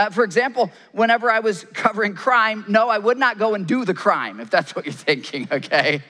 Uh, 0.00 0.08
for 0.08 0.24
example, 0.24 0.70
whenever 0.92 1.30
I 1.30 1.40
was 1.40 1.66
covering 1.74 2.14
crime, 2.14 2.64
no, 2.66 2.88
I 2.88 2.96
would 2.96 3.18
not 3.18 3.36
go 3.36 3.54
and 3.54 3.66
do 3.66 3.84
the 3.84 3.92
crime, 3.92 4.40
if 4.40 4.48
that's 4.48 4.74
what 4.74 4.86
you're 4.86 4.94
thinking, 4.94 5.46
okay? 5.52 6.00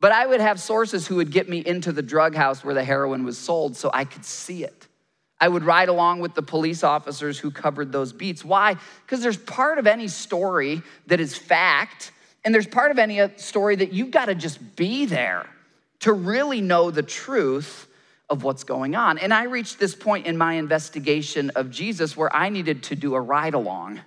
But 0.00 0.12
I 0.12 0.26
would 0.26 0.40
have 0.40 0.58
sources 0.58 1.06
who 1.06 1.16
would 1.16 1.30
get 1.30 1.50
me 1.50 1.58
into 1.58 1.92
the 1.92 2.00
drug 2.00 2.34
house 2.34 2.64
where 2.64 2.72
the 2.72 2.82
heroin 2.82 3.24
was 3.24 3.36
sold 3.36 3.76
so 3.76 3.90
I 3.92 4.06
could 4.06 4.24
see 4.24 4.64
it. 4.64 4.88
I 5.38 5.48
would 5.48 5.64
ride 5.64 5.90
along 5.90 6.20
with 6.20 6.34
the 6.34 6.40
police 6.40 6.82
officers 6.82 7.38
who 7.38 7.50
covered 7.50 7.92
those 7.92 8.14
beats. 8.14 8.42
Why? 8.42 8.76
Because 9.04 9.20
there's 9.22 9.36
part 9.36 9.78
of 9.78 9.86
any 9.86 10.08
story 10.08 10.80
that 11.08 11.20
is 11.20 11.36
fact, 11.36 12.10
and 12.42 12.54
there's 12.54 12.66
part 12.66 12.90
of 12.90 12.98
any 12.98 13.20
story 13.36 13.76
that 13.76 13.92
you've 13.92 14.10
got 14.10 14.26
to 14.26 14.34
just 14.34 14.76
be 14.76 15.04
there 15.04 15.44
to 16.00 16.14
really 16.14 16.62
know 16.62 16.90
the 16.90 17.02
truth 17.02 17.86
of 18.30 18.42
what's 18.42 18.64
going 18.64 18.94
on. 18.94 19.18
And 19.18 19.32
I 19.34 19.44
reached 19.44 19.78
this 19.78 19.94
point 19.94 20.26
in 20.26 20.36
my 20.36 20.54
investigation 20.54 21.50
of 21.50 21.70
Jesus 21.70 22.16
where 22.16 22.34
I 22.34 22.48
needed 22.48 22.82
to 22.84 22.96
do 22.96 23.14
a 23.14 23.20
ride 23.20 23.54
along. 23.54 24.00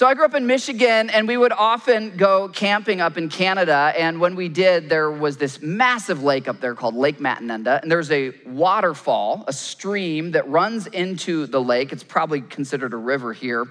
So 0.00 0.06
I 0.06 0.14
grew 0.14 0.24
up 0.24 0.34
in 0.34 0.46
Michigan, 0.46 1.10
and 1.10 1.28
we 1.28 1.36
would 1.36 1.52
often 1.52 2.16
go 2.16 2.48
camping 2.48 3.02
up 3.02 3.18
in 3.18 3.28
Canada. 3.28 3.92
And 3.98 4.18
when 4.18 4.34
we 4.34 4.48
did, 4.48 4.88
there 4.88 5.10
was 5.10 5.36
this 5.36 5.60
massive 5.60 6.22
lake 6.22 6.48
up 6.48 6.58
there 6.58 6.74
called 6.74 6.94
Lake 6.94 7.18
Matinenda. 7.18 7.82
And 7.82 7.90
there's 7.90 8.10
a 8.10 8.32
waterfall, 8.46 9.44
a 9.46 9.52
stream 9.52 10.30
that 10.30 10.48
runs 10.48 10.86
into 10.86 11.44
the 11.44 11.60
lake. 11.60 11.92
It's 11.92 12.02
probably 12.02 12.40
considered 12.40 12.94
a 12.94 12.96
river 12.96 13.34
here. 13.34 13.66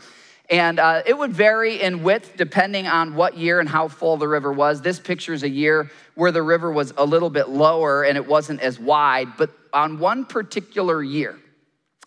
And 0.51 0.79
uh, 0.79 1.01
it 1.05 1.17
would 1.17 1.31
vary 1.31 1.81
in 1.81 2.03
width 2.03 2.33
depending 2.35 2.85
on 2.85 3.15
what 3.15 3.37
year 3.37 3.59
and 3.59 3.67
how 3.67 3.87
full 3.87 4.17
the 4.17 4.27
river 4.27 4.51
was. 4.51 4.81
This 4.81 4.99
picture 4.99 5.33
is 5.33 5.41
a 5.41 5.49
year 5.49 5.89
where 6.13 6.31
the 6.31 6.43
river 6.43 6.71
was 6.71 6.93
a 6.97 7.05
little 7.05 7.29
bit 7.29 7.49
lower 7.49 8.03
and 8.03 8.17
it 8.17 8.27
wasn't 8.27 8.61
as 8.61 8.79
wide. 8.79 9.35
But 9.37 9.51
on 9.73 9.99
one 9.99 10.25
particular 10.25 11.01
year, 11.03 11.37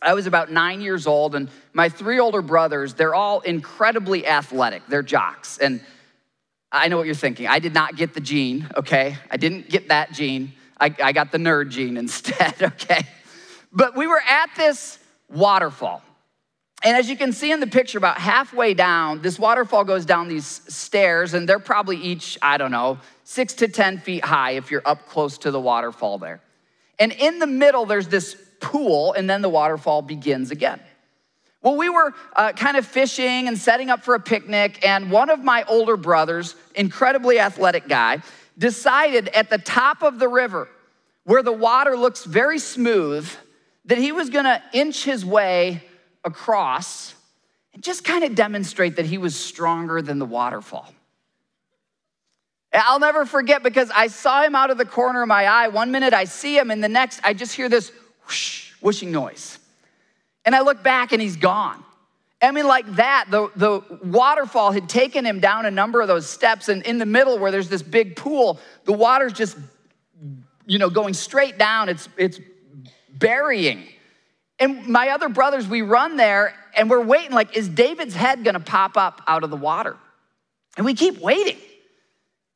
I 0.02 0.14
was 0.14 0.26
about 0.26 0.50
nine 0.50 0.80
years 0.80 1.06
old, 1.06 1.34
and 1.34 1.48
my 1.72 1.88
three 1.88 2.18
older 2.18 2.42
brothers, 2.42 2.94
they're 2.94 3.14
all 3.14 3.40
incredibly 3.40 4.26
athletic. 4.26 4.82
They're 4.88 5.02
jocks. 5.02 5.58
And 5.58 5.80
I 6.72 6.88
know 6.88 6.96
what 6.96 7.06
you're 7.06 7.14
thinking. 7.14 7.46
I 7.46 7.60
did 7.60 7.74
not 7.74 7.96
get 7.96 8.14
the 8.14 8.20
gene, 8.20 8.68
okay? 8.76 9.16
I 9.30 9.36
didn't 9.36 9.68
get 9.68 9.88
that 9.88 10.12
gene. 10.12 10.54
I, 10.80 10.94
I 11.02 11.12
got 11.12 11.30
the 11.30 11.38
nerd 11.38 11.70
gene 11.70 11.96
instead, 11.98 12.60
okay? 12.60 13.06
But 13.72 13.96
we 13.96 14.06
were 14.06 14.20
at 14.20 14.50
this 14.56 14.98
waterfall. 15.30 16.02
And 16.84 16.96
as 16.96 17.08
you 17.08 17.16
can 17.16 17.32
see 17.32 17.52
in 17.52 17.60
the 17.60 17.68
picture, 17.68 17.96
about 17.98 18.18
halfway 18.18 18.74
down, 18.74 19.22
this 19.22 19.38
waterfall 19.38 19.84
goes 19.84 20.04
down 20.04 20.26
these 20.26 20.62
stairs, 20.66 21.32
and 21.32 21.48
they're 21.48 21.60
probably 21.60 21.96
each, 21.96 22.36
I 22.42 22.58
don't 22.58 22.72
know, 22.72 22.98
six 23.22 23.54
to 23.54 23.68
10 23.68 23.98
feet 23.98 24.24
high 24.24 24.52
if 24.52 24.70
you're 24.70 24.82
up 24.84 25.06
close 25.06 25.38
to 25.38 25.52
the 25.52 25.60
waterfall 25.60 26.18
there. 26.18 26.40
And 26.98 27.12
in 27.12 27.38
the 27.38 27.46
middle, 27.46 27.86
there's 27.86 28.08
this 28.08 28.36
pool, 28.60 29.12
and 29.12 29.28
then 29.28 29.42
the 29.42 29.48
waterfall 29.48 30.02
begins 30.02 30.50
again. 30.50 30.80
Well, 31.62 31.76
we 31.76 31.88
were 31.88 32.12
uh, 32.34 32.52
kind 32.52 32.76
of 32.76 32.86
fishing 32.86 33.46
and 33.46 33.56
setting 33.56 33.90
up 33.90 34.02
for 34.02 34.14
a 34.14 34.20
picnic, 34.20 34.86
and 34.86 35.10
one 35.10 35.30
of 35.30 35.44
my 35.44 35.64
older 35.64 35.96
brothers, 35.96 36.56
incredibly 36.74 37.38
athletic 37.38 37.88
guy, 37.88 38.18
decided 38.58 39.28
at 39.28 39.48
the 39.48 39.58
top 39.58 40.02
of 40.02 40.18
the 40.18 40.28
river, 40.28 40.68
where 41.24 41.42
the 41.42 41.52
water 41.52 41.96
looks 41.96 42.24
very 42.24 42.58
smooth, 42.58 43.30
that 43.84 43.98
he 43.98 44.12
was 44.12 44.30
gonna 44.30 44.62
inch 44.72 45.04
his 45.04 45.24
way 45.24 45.82
across 46.24 47.14
and 47.74 47.82
just 47.82 48.04
kind 48.04 48.24
of 48.24 48.34
demonstrate 48.34 48.96
that 48.96 49.06
he 49.06 49.18
was 49.18 49.34
stronger 49.38 50.02
than 50.02 50.18
the 50.18 50.26
waterfall. 50.26 50.92
I'll 52.74 53.00
never 53.00 53.26
forget 53.26 53.62
because 53.62 53.90
I 53.90 54.06
saw 54.06 54.42
him 54.42 54.54
out 54.54 54.70
of 54.70 54.78
the 54.78 54.84
corner 54.84 55.22
of 55.22 55.28
my 55.28 55.44
eye. 55.44 55.68
One 55.68 55.90
minute 55.90 56.14
I 56.14 56.24
see 56.24 56.56
him, 56.56 56.70
and 56.70 56.82
the 56.82 56.88
next 56.88 57.20
I 57.22 57.34
just 57.34 57.54
hear 57.54 57.68
this 57.68 57.92
whoosh, 58.26 58.72
whooshing 58.80 59.12
noise. 59.12 59.58
And 60.44 60.54
I 60.54 60.60
look 60.60 60.82
back 60.82 61.12
and 61.12 61.20
he's 61.20 61.36
gone. 61.36 61.84
I 62.40 62.50
mean, 62.50 62.66
like 62.66 62.86
that, 62.96 63.26
the, 63.30 63.50
the 63.54 63.82
waterfall 64.02 64.72
had 64.72 64.88
taken 64.88 65.24
him 65.24 65.38
down 65.38 65.64
a 65.64 65.70
number 65.70 66.00
of 66.00 66.08
those 66.08 66.28
steps, 66.28 66.68
and 66.68 66.82
in 66.82 66.98
the 66.98 67.06
middle 67.06 67.38
where 67.38 67.50
there's 67.50 67.68
this 67.68 67.82
big 67.82 68.16
pool, 68.16 68.58
the 68.84 68.92
water's 68.92 69.32
just, 69.32 69.56
you 70.66 70.78
know, 70.78 70.90
going 70.90 71.14
straight 71.14 71.56
down. 71.58 71.88
It's, 71.88 72.08
it's 72.16 72.40
burying. 73.10 73.84
And 74.58 74.88
my 74.88 75.10
other 75.10 75.28
brothers, 75.28 75.68
we 75.68 75.82
run 75.82 76.16
there 76.16 76.54
and 76.74 76.90
we're 76.90 77.04
waiting, 77.04 77.32
like, 77.32 77.56
is 77.56 77.68
David's 77.68 78.14
head 78.14 78.44
gonna 78.44 78.60
pop 78.60 78.96
up 78.96 79.22
out 79.26 79.44
of 79.44 79.50
the 79.50 79.56
water? 79.56 79.96
And 80.76 80.86
we 80.86 80.94
keep 80.94 81.18
waiting 81.18 81.58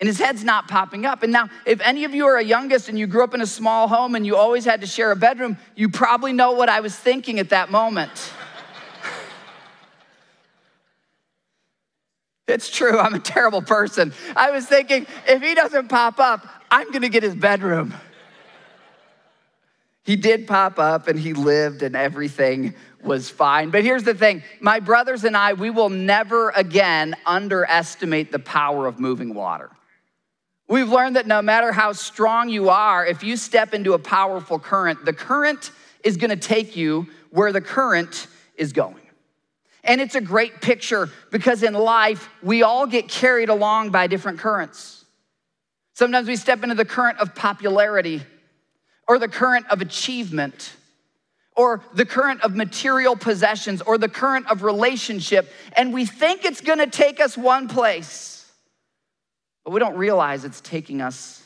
and 0.00 0.06
his 0.06 0.18
head's 0.18 0.44
not 0.44 0.68
popping 0.68 1.06
up. 1.06 1.22
And 1.22 1.32
now, 1.32 1.48
if 1.64 1.80
any 1.80 2.04
of 2.04 2.14
you 2.14 2.26
are 2.26 2.36
a 2.36 2.44
youngest 2.44 2.90
and 2.90 2.98
you 2.98 3.06
grew 3.06 3.24
up 3.24 3.32
in 3.32 3.40
a 3.40 3.46
small 3.46 3.88
home 3.88 4.14
and 4.14 4.26
you 4.26 4.36
always 4.36 4.66
had 4.66 4.82
to 4.82 4.86
share 4.86 5.10
a 5.10 5.16
bedroom, 5.16 5.56
you 5.74 5.88
probably 5.88 6.34
know 6.34 6.52
what 6.52 6.68
I 6.68 6.80
was 6.80 6.94
thinking 6.94 7.38
at 7.38 7.48
that 7.48 7.70
moment. 7.70 8.10
it's 12.46 12.68
true, 12.68 12.98
I'm 12.98 13.14
a 13.14 13.18
terrible 13.18 13.62
person. 13.62 14.12
I 14.34 14.50
was 14.50 14.66
thinking, 14.66 15.06
if 15.26 15.40
he 15.40 15.54
doesn't 15.54 15.88
pop 15.88 16.20
up, 16.20 16.46
I'm 16.70 16.90
gonna 16.92 17.08
get 17.08 17.22
his 17.22 17.34
bedroom. 17.34 17.94
He 20.04 20.14
did 20.14 20.46
pop 20.46 20.78
up 20.78 21.08
and 21.08 21.18
he 21.18 21.32
lived 21.32 21.82
and 21.82 21.96
everything 21.96 22.74
was 23.02 23.30
fine. 23.30 23.70
But 23.70 23.82
here's 23.82 24.04
the 24.04 24.14
thing 24.14 24.42
my 24.60 24.78
brothers 24.78 25.24
and 25.24 25.34
I, 25.36 25.54
we 25.54 25.70
will 25.70 25.88
never 25.88 26.50
again 26.50 27.16
underestimate 27.24 28.30
the 28.30 28.38
power 28.38 28.86
of 28.86 29.00
moving 29.00 29.32
water. 29.32 29.70
We've 30.68 30.88
learned 30.88 31.16
that 31.16 31.26
no 31.26 31.42
matter 31.42 31.70
how 31.70 31.92
strong 31.92 32.48
you 32.48 32.70
are, 32.70 33.06
if 33.06 33.22
you 33.22 33.36
step 33.36 33.72
into 33.72 33.92
a 33.92 33.98
powerful 33.98 34.58
current, 34.58 35.04
the 35.04 35.12
current 35.12 35.70
is 36.02 36.16
gonna 36.16 36.36
take 36.36 36.76
you 36.76 37.06
where 37.30 37.52
the 37.52 37.60
current 37.60 38.26
is 38.56 38.72
going. 38.72 39.00
And 39.84 40.00
it's 40.00 40.16
a 40.16 40.20
great 40.20 40.60
picture 40.60 41.08
because 41.30 41.62
in 41.62 41.72
life, 41.72 42.28
we 42.42 42.64
all 42.64 42.86
get 42.86 43.08
carried 43.08 43.48
along 43.48 43.90
by 43.90 44.08
different 44.08 44.40
currents. 44.40 45.04
Sometimes 45.94 46.26
we 46.26 46.34
step 46.34 46.62
into 46.64 46.74
the 46.74 46.84
current 46.84 47.18
of 47.20 47.34
popularity, 47.34 48.22
or 49.06 49.20
the 49.20 49.28
current 49.28 49.66
of 49.70 49.80
achievement, 49.80 50.72
or 51.56 51.80
the 51.94 52.04
current 52.04 52.42
of 52.42 52.56
material 52.56 53.14
possessions, 53.14 53.80
or 53.82 53.96
the 53.96 54.08
current 54.08 54.50
of 54.50 54.64
relationship, 54.64 55.50
and 55.76 55.94
we 55.94 56.04
think 56.04 56.44
it's 56.44 56.60
gonna 56.60 56.88
take 56.88 57.20
us 57.20 57.38
one 57.38 57.68
place 57.68 58.35
but 59.66 59.72
we 59.72 59.80
don't 59.80 59.96
realize 59.96 60.44
it's 60.44 60.60
taking 60.60 61.02
us 61.02 61.42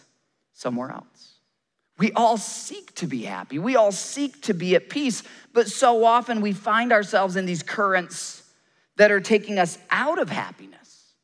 somewhere 0.53 0.91
else. 0.91 1.39
We 1.97 2.13
all 2.13 2.37
seek 2.37 2.95
to 2.97 3.07
be 3.07 3.23
happy. 3.23 3.59
We 3.59 3.77
all 3.77 3.93
seek 3.93 4.43
to 4.43 4.53
be 4.53 4.75
at 4.75 4.91
peace, 4.91 5.23
but 5.55 5.69
so 5.69 6.05
often 6.05 6.43
we 6.43 6.53
find 6.53 6.93
ourselves 6.93 7.37
in 7.37 7.47
these 7.47 7.63
currents 7.63 8.43
that 8.97 9.11
are 9.11 9.23
taking 9.23 9.59
us 9.59 9.79
out 9.91 10.19
of 10.19 10.29
happiness. 10.29 11.15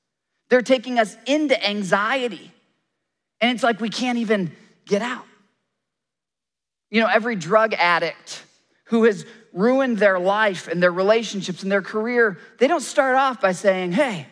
They're 0.49 0.63
taking 0.63 0.99
us 0.99 1.15
into 1.27 1.63
anxiety. 1.63 2.51
And 3.43 3.51
it's 3.55 3.63
like 3.63 3.79
we 3.79 3.91
can't 3.91 4.17
even 4.17 4.51
get 4.87 5.03
out. 5.03 5.27
You 6.89 7.03
know, 7.03 7.09
every 7.09 7.37
drug 7.37 7.75
addict 7.75 8.43
who 8.85 9.05
has 9.05 9.27
ruined 9.53 9.99
their 9.99 10.19
life 10.19 10.67
and 10.67 10.83
their 10.83 10.93
relationships 10.93 11.63
and 11.63 11.71
their 11.71 11.83
career, 11.83 12.39
they 12.59 12.69
don't 12.69 12.81
start 12.81 13.17
off 13.17 13.39
by 13.43 13.53
saying, 13.53 13.93
Hey, 13.93 14.29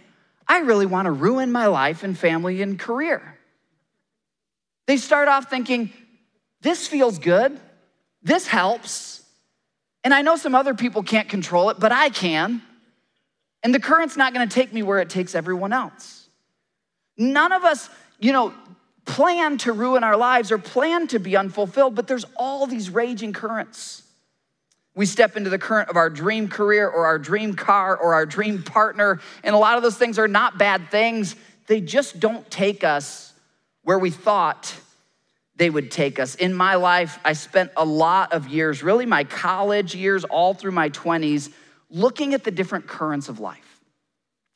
I 0.47 0.59
really 0.59 0.87
want 0.87 1.07
to 1.07 1.13
ruin 1.13 1.53
my 1.53 1.67
life 1.67 2.03
and 2.03 2.17
family 2.17 2.63
and 2.63 2.79
career. 2.79 3.39
They 4.87 4.97
start 4.97 5.29
off 5.29 5.49
thinking, 5.49 5.93
this 6.61 6.87
feels 6.87 7.19
good, 7.19 7.59
this 8.23 8.47
helps, 8.47 9.23
and 10.05 10.13
I 10.13 10.21
know 10.21 10.37
some 10.37 10.55
other 10.55 10.75
people 10.75 11.03
can't 11.03 11.29
control 11.29 11.71
it, 11.71 11.81
but 11.81 11.91
I 11.91 12.11
can. 12.11 12.63
And 13.63 13.75
the 13.75 13.81
current's 13.81 14.17
not 14.17 14.35
gonna 14.35 14.47
take 14.47 14.73
me 14.73 14.83
where 14.83 15.01
it 15.01 15.09
takes 15.09 15.35
everyone 15.35 15.73
else. 15.73 16.29
None 17.17 17.53
of 17.53 17.65
us, 17.65 17.89
you 18.21 18.33
know, 18.33 18.53
plan 19.07 19.59
to 19.59 19.73
ruin 19.73 20.05
our 20.05 20.17
lives 20.17 20.53
or 20.53 20.59
plan 20.59 21.07
to 21.09 21.19
be 21.19 21.37
unfulfilled, 21.37 21.95
but 21.95 22.07
there's 22.07 22.25
all 22.37 22.67
these 22.67 22.91
raging 22.91 23.33
currents. 23.33 24.03
We 24.95 25.07
step 25.07 25.37
into 25.37 25.51
the 25.51 25.59
current 25.59 25.89
of 25.89 25.97
our 25.97 26.09
dream 26.09 26.49
career 26.49 26.89
or 26.89 27.07
our 27.07 27.19
dream 27.19 27.55
car 27.55 27.97
or 27.97 28.15
our 28.15 28.27
dream 28.27 28.63
partner. 28.63 29.21
And 29.43 29.55
a 29.55 29.59
lot 29.59 29.77
of 29.77 29.83
those 29.83 29.97
things 29.97 30.19
are 30.19 30.29
not 30.29 30.57
bad 30.57 30.91
things. 30.91 31.35
They 31.67 31.81
just 31.81 32.21
don't 32.21 32.49
take 32.51 32.85
us 32.85 33.33
where 33.83 33.99
we 33.99 34.11
thought 34.11 34.75
they 35.57 35.71
would 35.71 35.91
take 35.91 36.19
us. 36.19 36.35
In 36.35 36.53
my 36.53 36.75
life, 36.75 37.19
I 37.25 37.33
spent 37.33 37.71
a 37.77 37.85
lot 37.85 38.33
of 38.33 38.49
years, 38.49 38.83
really 38.83 39.07
my 39.07 39.25
college 39.25 39.95
years, 39.95 40.25
all 40.25 40.55
through 40.55 40.73
my 40.73 40.91
20s, 40.91 41.53
looking 41.91 42.35
at 42.35 42.45
the 42.45 42.51
different 42.51 42.87
currents 42.87 43.29
of 43.29 43.39
life. 43.39 43.81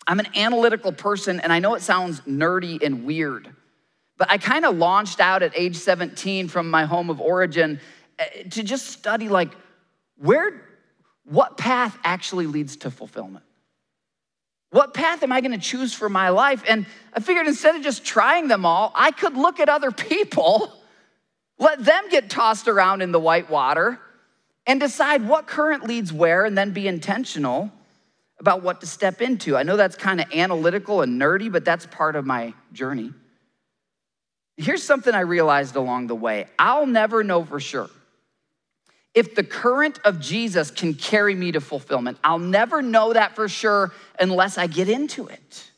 I'm 0.06 0.18
an 0.18 0.28
analytical 0.34 0.92
person, 0.92 1.38
and 1.38 1.52
I 1.52 1.58
know 1.58 1.74
it 1.74 1.82
sounds 1.82 2.20
nerdy 2.22 2.82
and 2.82 3.04
weird, 3.04 3.48
but 4.16 4.30
I 4.30 4.38
kind 4.38 4.64
of 4.64 4.76
launched 4.76 5.20
out 5.20 5.42
at 5.42 5.52
age 5.54 5.76
17 5.76 6.48
from 6.48 6.70
my 6.70 6.84
home 6.84 7.10
of 7.10 7.20
origin 7.20 7.78
eh, 8.18 8.44
to 8.50 8.62
just 8.62 8.86
study 8.86 9.28
like 9.28 9.54
where, 10.18 10.62
what 11.24 11.56
path 11.56 11.96
actually 12.04 12.46
leads 12.46 12.76
to 12.78 12.90
fulfillment? 12.90 13.44
What 14.70 14.92
path 14.92 15.22
am 15.22 15.32
I 15.32 15.40
going 15.40 15.52
to 15.52 15.58
choose 15.58 15.94
for 15.94 16.08
my 16.08 16.28
life? 16.28 16.62
And 16.68 16.84
I 17.14 17.20
figured 17.20 17.46
instead 17.46 17.74
of 17.74 17.82
just 17.82 18.04
trying 18.04 18.48
them 18.48 18.66
all, 18.66 18.92
I 18.94 19.12
could 19.12 19.34
look 19.34 19.60
at 19.60 19.68
other 19.68 19.90
people, 19.90 20.72
let 21.58 21.82
them 21.84 22.08
get 22.10 22.28
tossed 22.28 22.68
around 22.68 23.00
in 23.00 23.12
the 23.12 23.20
white 23.20 23.48
water, 23.48 23.98
and 24.66 24.78
decide 24.78 25.26
what 25.26 25.46
current 25.46 25.84
leads 25.84 26.12
where, 26.12 26.44
and 26.44 26.56
then 26.56 26.72
be 26.72 26.86
intentional 26.86 27.72
about 28.38 28.62
what 28.62 28.80
to 28.82 28.86
step 28.86 29.22
into. 29.22 29.56
I 29.56 29.62
know 29.62 29.76
that's 29.76 29.96
kind 29.96 30.20
of 30.20 30.30
analytical 30.32 31.00
and 31.02 31.20
nerdy, 31.20 31.50
but 31.50 31.64
that's 31.64 31.86
part 31.86 32.14
of 32.14 32.26
my 32.26 32.52
journey. 32.72 33.12
Here's 34.56 34.82
something 34.82 35.14
I 35.14 35.20
realized 35.20 35.76
along 35.76 36.08
the 36.08 36.14
way 36.14 36.46
I'll 36.58 36.86
never 36.86 37.24
know 37.24 37.44
for 37.44 37.60
sure 37.60 37.88
if 39.14 39.34
the 39.34 39.44
current 39.44 39.98
of 40.04 40.20
Jesus 40.20 40.70
can 40.70 40.94
carry 40.94 41.34
me 41.34 41.52
to 41.52 41.60
fulfillment. 41.60 42.18
I'll 42.22 42.38
never 42.38 42.82
know 42.82 43.12
that 43.12 43.34
for 43.34 43.48
sure 43.48 43.92
unless 44.20 44.58
I 44.58 44.66
get 44.66 44.88
into 44.88 45.26
it. 45.26 45.68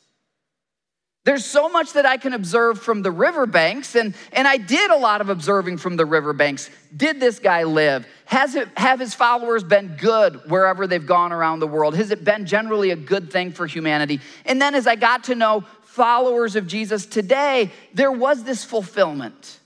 There's 1.23 1.45
so 1.45 1.69
much 1.69 1.93
that 1.93 2.05
I 2.05 2.17
can 2.17 2.33
observe 2.33 2.81
from 2.81 3.03
the 3.03 3.11
riverbanks, 3.11 3.95
and, 3.95 4.15
and 4.33 4.47
I 4.47 4.57
did 4.57 4.89
a 4.89 4.97
lot 4.97 5.21
of 5.21 5.29
observing 5.29 5.77
from 5.77 5.95
the 5.95 6.05
riverbanks. 6.05 6.71
Did 6.95 7.19
this 7.19 7.37
guy 7.37 7.63
live? 7.63 8.07
Has 8.25 8.55
it, 8.55 8.67
have 8.75 8.99
his 8.99 9.13
followers 9.13 9.63
been 9.63 9.97
good 9.99 10.49
wherever 10.49 10.87
they've 10.87 11.05
gone 11.05 11.31
around 11.31 11.59
the 11.59 11.67
world? 11.67 11.95
Has 11.95 12.09
it 12.09 12.23
been 12.23 12.47
generally 12.47 12.89
a 12.89 12.95
good 12.95 13.31
thing 13.31 13.51
for 13.51 13.67
humanity? 13.67 14.19
And 14.45 14.59
then 14.59 14.73
as 14.73 14.87
I 14.87 14.95
got 14.95 15.25
to 15.25 15.35
know 15.35 15.63
followers 15.83 16.55
of 16.55 16.65
Jesus 16.65 17.05
today, 17.05 17.71
there 17.93 18.11
was 18.11 18.43
this 18.43 18.63
fulfillment, 18.63 19.59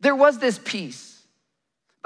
there 0.00 0.16
was 0.16 0.38
this 0.38 0.58
peace. 0.58 1.15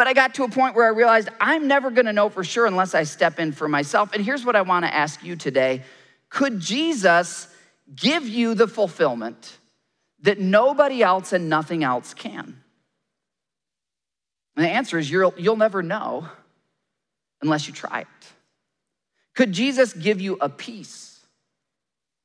But 0.00 0.08
I 0.08 0.14
got 0.14 0.32
to 0.36 0.44
a 0.44 0.48
point 0.48 0.74
where 0.74 0.86
I 0.86 0.96
realized 0.96 1.28
I'm 1.42 1.68
never 1.68 1.90
gonna 1.90 2.14
know 2.14 2.30
for 2.30 2.42
sure 2.42 2.64
unless 2.64 2.94
I 2.94 3.02
step 3.02 3.38
in 3.38 3.52
for 3.52 3.68
myself. 3.68 4.14
And 4.14 4.24
here's 4.24 4.46
what 4.46 4.56
I 4.56 4.62
wanna 4.62 4.86
ask 4.86 5.22
you 5.22 5.36
today 5.36 5.82
Could 6.30 6.58
Jesus 6.58 7.46
give 7.94 8.26
you 8.26 8.54
the 8.54 8.66
fulfillment 8.66 9.58
that 10.22 10.40
nobody 10.40 11.02
else 11.02 11.34
and 11.34 11.50
nothing 11.50 11.84
else 11.84 12.14
can? 12.14 12.62
And 14.56 14.64
the 14.64 14.70
answer 14.70 14.98
is 14.98 15.10
you'll, 15.10 15.34
you'll 15.36 15.56
never 15.56 15.82
know 15.82 16.26
unless 17.42 17.68
you 17.68 17.74
try 17.74 18.00
it. 18.00 18.32
Could 19.34 19.52
Jesus 19.52 19.92
give 19.92 20.18
you 20.18 20.38
a 20.40 20.48
peace? 20.48 21.20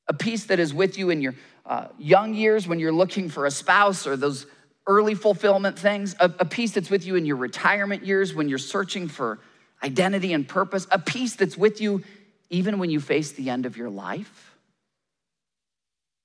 A 0.07 0.13
peace 0.13 0.45
that 0.45 0.59
is 0.59 0.73
with 0.73 0.97
you 0.97 1.09
in 1.09 1.21
your 1.21 1.35
uh, 1.65 1.89
young 1.99 2.35
years 2.35 2.69
when 2.69 2.79
you're 2.79 2.93
looking 2.93 3.27
for 3.27 3.45
a 3.45 3.51
spouse 3.51 4.07
or 4.07 4.15
those 4.15 4.45
early 4.88 5.15
fulfillment 5.15 5.78
things, 5.80 6.15
a, 6.19 6.26
a 6.39 6.45
peace 6.45 6.71
that's 6.71 6.89
with 6.89 7.06
you 7.06 7.15
in 7.15 7.26
your 7.26 7.38
retirement 7.38 8.06
years 8.06 8.34
when 8.34 8.50
you're 8.50 8.58
searching 8.58 9.08
for 9.08 9.39
identity 9.84 10.34
and 10.34 10.48
purpose, 10.48 10.88
a 10.91 11.00
peace 11.00 11.36
that's 11.36 11.58
with 11.58 11.82
you 11.82 12.04
even 12.50 12.78
when 12.78 12.89
you 12.89 13.00
face 13.00 13.32
the 13.32 13.50
end 13.50 13.65
of 13.65 13.78
your 13.78 13.89
life. 13.89 14.56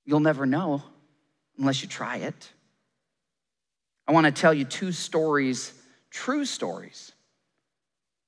You'll 0.05 0.19
never 0.19 0.45
know 0.45 0.83
unless 1.57 1.81
you 1.81 1.87
try 1.87 2.17
it. 2.17 2.49
I 4.07 4.13
want 4.13 4.25
to 4.25 4.31
tell 4.31 4.53
you 4.53 4.65
two 4.65 4.91
stories, 4.91 5.73
true 6.09 6.45
stories, 6.45 7.11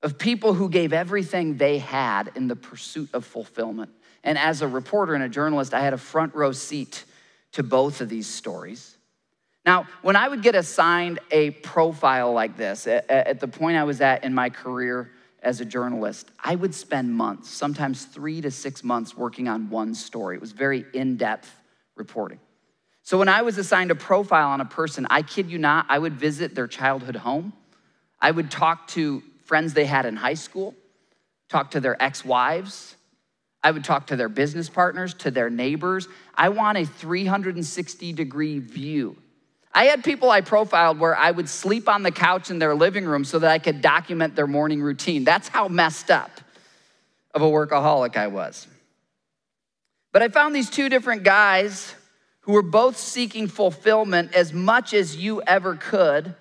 of 0.02 0.18
people 0.18 0.54
who 0.54 0.68
gave 0.68 0.92
everything 0.92 1.56
they 1.56 1.78
had 1.78 2.30
in 2.36 2.46
the 2.46 2.56
pursuit 2.56 3.08
of 3.12 3.24
fulfillment. 3.24 3.90
And 4.22 4.38
as 4.38 4.62
a 4.62 4.68
reporter 4.68 5.14
and 5.14 5.24
a 5.24 5.28
journalist, 5.28 5.74
I 5.74 5.80
had 5.80 5.92
a 5.92 5.98
front 5.98 6.34
row 6.34 6.52
seat 6.52 7.04
to 7.52 7.62
both 7.62 8.00
of 8.00 8.08
these 8.08 8.26
stories. 8.26 8.93
Now, 9.66 9.86
when 10.02 10.14
I 10.14 10.28
would 10.28 10.42
get 10.42 10.54
assigned 10.54 11.20
a 11.30 11.50
profile 11.50 12.32
like 12.32 12.56
this, 12.56 12.86
at, 12.86 13.40
the 13.40 13.48
point 13.48 13.78
I 13.78 13.84
was 13.84 14.00
at 14.00 14.22
in 14.22 14.34
my 14.34 14.50
career 14.50 15.10
as 15.42 15.60
a 15.60 15.64
journalist, 15.64 16.30
I 16.42 16.54
would 16.54 16.74
spend 16.74 17.14
months, 17.14 17.50
sometimes 17.50 18.04
three 18.04 18.40
to 18.42 18.50
six 18.50 18.84
months, 18.84 19.16
working 19.16 19.48
on 19.48 19.70
one 19.70 19.94
story. 19.94 20.36
It 20.36 20.40
was 20.40 20.52
very 20.52 20.84
in 20.92 21.16
depth 21.16 21.50
reporting. 21.96 22.40
So 23.02 23.18
when 23.18 23.28
I 23.28 23.42
was 23.42 23.56
assigned 23.58 23.90
a 23.90 23.94
profile 23.94 24.48
on 24.48 24.60
a 24.60 24.66
person, 24.66 25.06
I 25.10 25.22
kid 25.22 25.50
you 25.50 25.58
not, 25.58 25.86
I 25.88 25.98
would 25.98 26.14
visit 26.14 26.54
their 26.54 26.66
childhood 26.66 27.16
home. 27.16 27.52
I 28.20 28.30
would 28.30 28.50
talk 28.50 28.88
to 28.88 29.22
friends 29.44 29.74
they 29.74 29.84
had 29.84 30.06
in 30.06 30.16
high 30.16 30.34
school, 30.34 30.74
talk 31.48 31.72
to 31.72 31.80
their 31.80 32.02
ex 32.02 32.24
wives. 32.24 32.96
I 33.62 33.70
would 33.70 33.84
talk 33.84 34.08
to 34.08 34.16
their 34.16 34.28
business 34.28 34.68
partners, 34.68 35.14
to 35.14 35.30
their 35.30 35.48
neighbors. 35.48 36.06
I 36.34 36.50
want 36.50 36.76
a 36.76 36.84
360 36.84 38.12
degree 38.12 38.58
view. 38.58 39.16
I 39.74 39.86
had 39.86 40.04
people 40.04 40.30
I 40.30 40.40
profiled 40.40 41.00
where 41.00 41.16
I 41.16 41.30
would 41.30 41.48
sleep 41.48 41.88
on 41.88 42.04
the 42.04 42.12
couch 42.12 42.48
in 42.48 42.60
their 42.60 42.74
living 42.74 43.04
room 43.04 43.24
so 43.24 43.40
that 43.40 43.50
I 43.50 43.58
could 43.58 43.80
document 43.80 44.36
their 44.36 44.46
morning 44.46 44.80
routine. 44.80 45.24
That's 45.24 45.48
how 45.48 45.66
messed 45.66 46.10
up 46.10 46.30
of 47.34 47.42
a 47.42 47.46
workaholic 47.46 48.16
I 48.16 48.28
was. 48.28 48.68
But 50.12 50.22
I 50.22 50.28
found 50.28 50.54
these 50.54 50.70
two 50.70 50.88
different 50.88 51.24
guys 51.24 51.92
who 52.42 52.52
were 52.52 52.62
both 52.62 52.96
seeking 52.96 53.48
fulfillment 53.48 54.32
as 54.34 54.52
much 54.52 54.94
as 54.94 55.16
you 55.16 55.42
ever 55.42 55.74
could. 55.74 56.36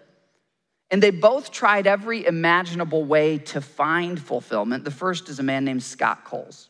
And 0.91 1.01
they 1.01 1.09
both 1.09 1.49
tried 1.49 1.87
every 1.87 2.25
imaginable 2.25 3.03
way 3.03 3.39
to 3.39 3.61
find 3.61 4.21
fulfillment. 4.21 4.83
The 4.83 4.91
first 4.91 5.27
is 5.27 5.39
a 5.39 5.43
man 5.43 5.65
named 5.65 5.81
Scott 5.81 6.23
Coles. 6.23 6.69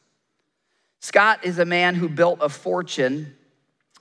Scott 1.01 1.43
is 1.43 1.59
a 1.59 1.65
man 1.65 1.95
who 1.95 2.07
built 2.07 2.39
a 2.41 2.47
fortune 2.47 3.35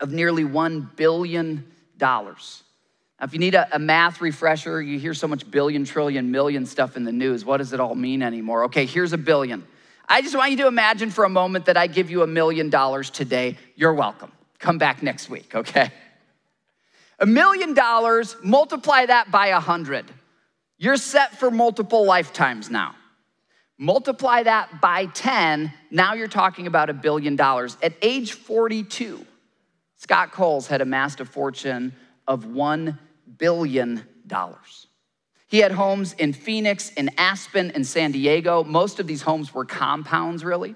of 0.00 0.12
nearly 0.12 0.44
$1 0.44 0.94
billion. 0.94 1.66
Now, 2.00 3.26
if 3.26 3.32
you 3.32 3.38
need 3.38 3.54
a, 3.54 3.68
a, 3.76 3.78
math 3.78 4.20
refresher, 4.20 4.82
you 4.82 4.98
hear 4.98 5.14
so 5.14 5.28
much 5.28 5.48
billion, 5.48 5.84
trillion, 5.84 6.30
million 6.32 6.66
stuff 6.66 6.96
in 6.96 7.04
the 7.04 7.12
news. 7.12 7.44
What 7.44 7.58
does 7.58 7.72
it 7.72 7.78
all 7.78 7.94
mean 7.94 8.22
anymore? 8.22 8.64
Okay, 8.64 8.84
here's 8.84 9.12
a 9.12 9.18
billion. 9.18 9.64
I 10.08 10.22
just 10.22 10.36
want 10.36 10.50
you 10.50 10.56
to 10.58 10.66
imagine 10.66 11.10
for 11.10 11.24
a 11.24 11.28
moment 11.28 11.66
that 11.66 11.76
I 11.76 11.86
give 11.86 12.10
you 12.10 12.22
a 12.22 12.26
million 12.26 12.68
dollars 12.68 13.10
today. 13.10 13.56
You're 13.76 13.94
welcome. 13.94 14.32
Come 14.58 14.78
back 14.78 15.02
next 15.02 15.30
week, 15.30 15.54
okay? 15.54 15.92
A 17.20 17.26
million 17.26 17.74
dollars, 17.74 18.36
multiply 18.42 19.06
that 19.06 19.30
by 19.30 19.48
a 19.48 19.60
hundred. 19.60 20.04
You're 20.78 20.96
set 20.96 21.38
for 21.38 21.52
multiple 21.52 22.04
lifetimes 22.04 22.68
now. 22.68 22.96
Multiply 23.78 24.42
that 24.42 24.80
by 24.80 25.06
10, 25.06 25.72
now 25.90 26.14
you're 26.14 26.28
talking 26.28 26.66
about 26.66 26.90
a 26.90 26.94
billion 26.94 27.36
dollars. 27.36 27.76
At 27.82 27.94
age 28.02 28.32
42, 28.32 29.24
Scott 30.02 30.32
Coles 30.32 30.66
had 30.66 30.80
amassed 30.80 31.20
a 31.20 31.24
fortune 31.24 31.92
of 32.26 32.44
$1 32.44 32.98
billion. 33.38 34.02
He 35.46 35.58
had 35.58 35.70
homes 35.70 36.14
in 36.14 36.32
Phoenix, 36.32 36.90
in 36.94 37.08
Aspen, 37.18 37.70
in 37.70 37.84
San 37.84 38.10
Diego. 38.10 38.64
Most 38.64 38.98
of 38.98 39.06
these 39.06 39.22
homes 39.22 39.54
were 39.54 39.64
compounds, 39.64 40.44
really. 40.44 40.74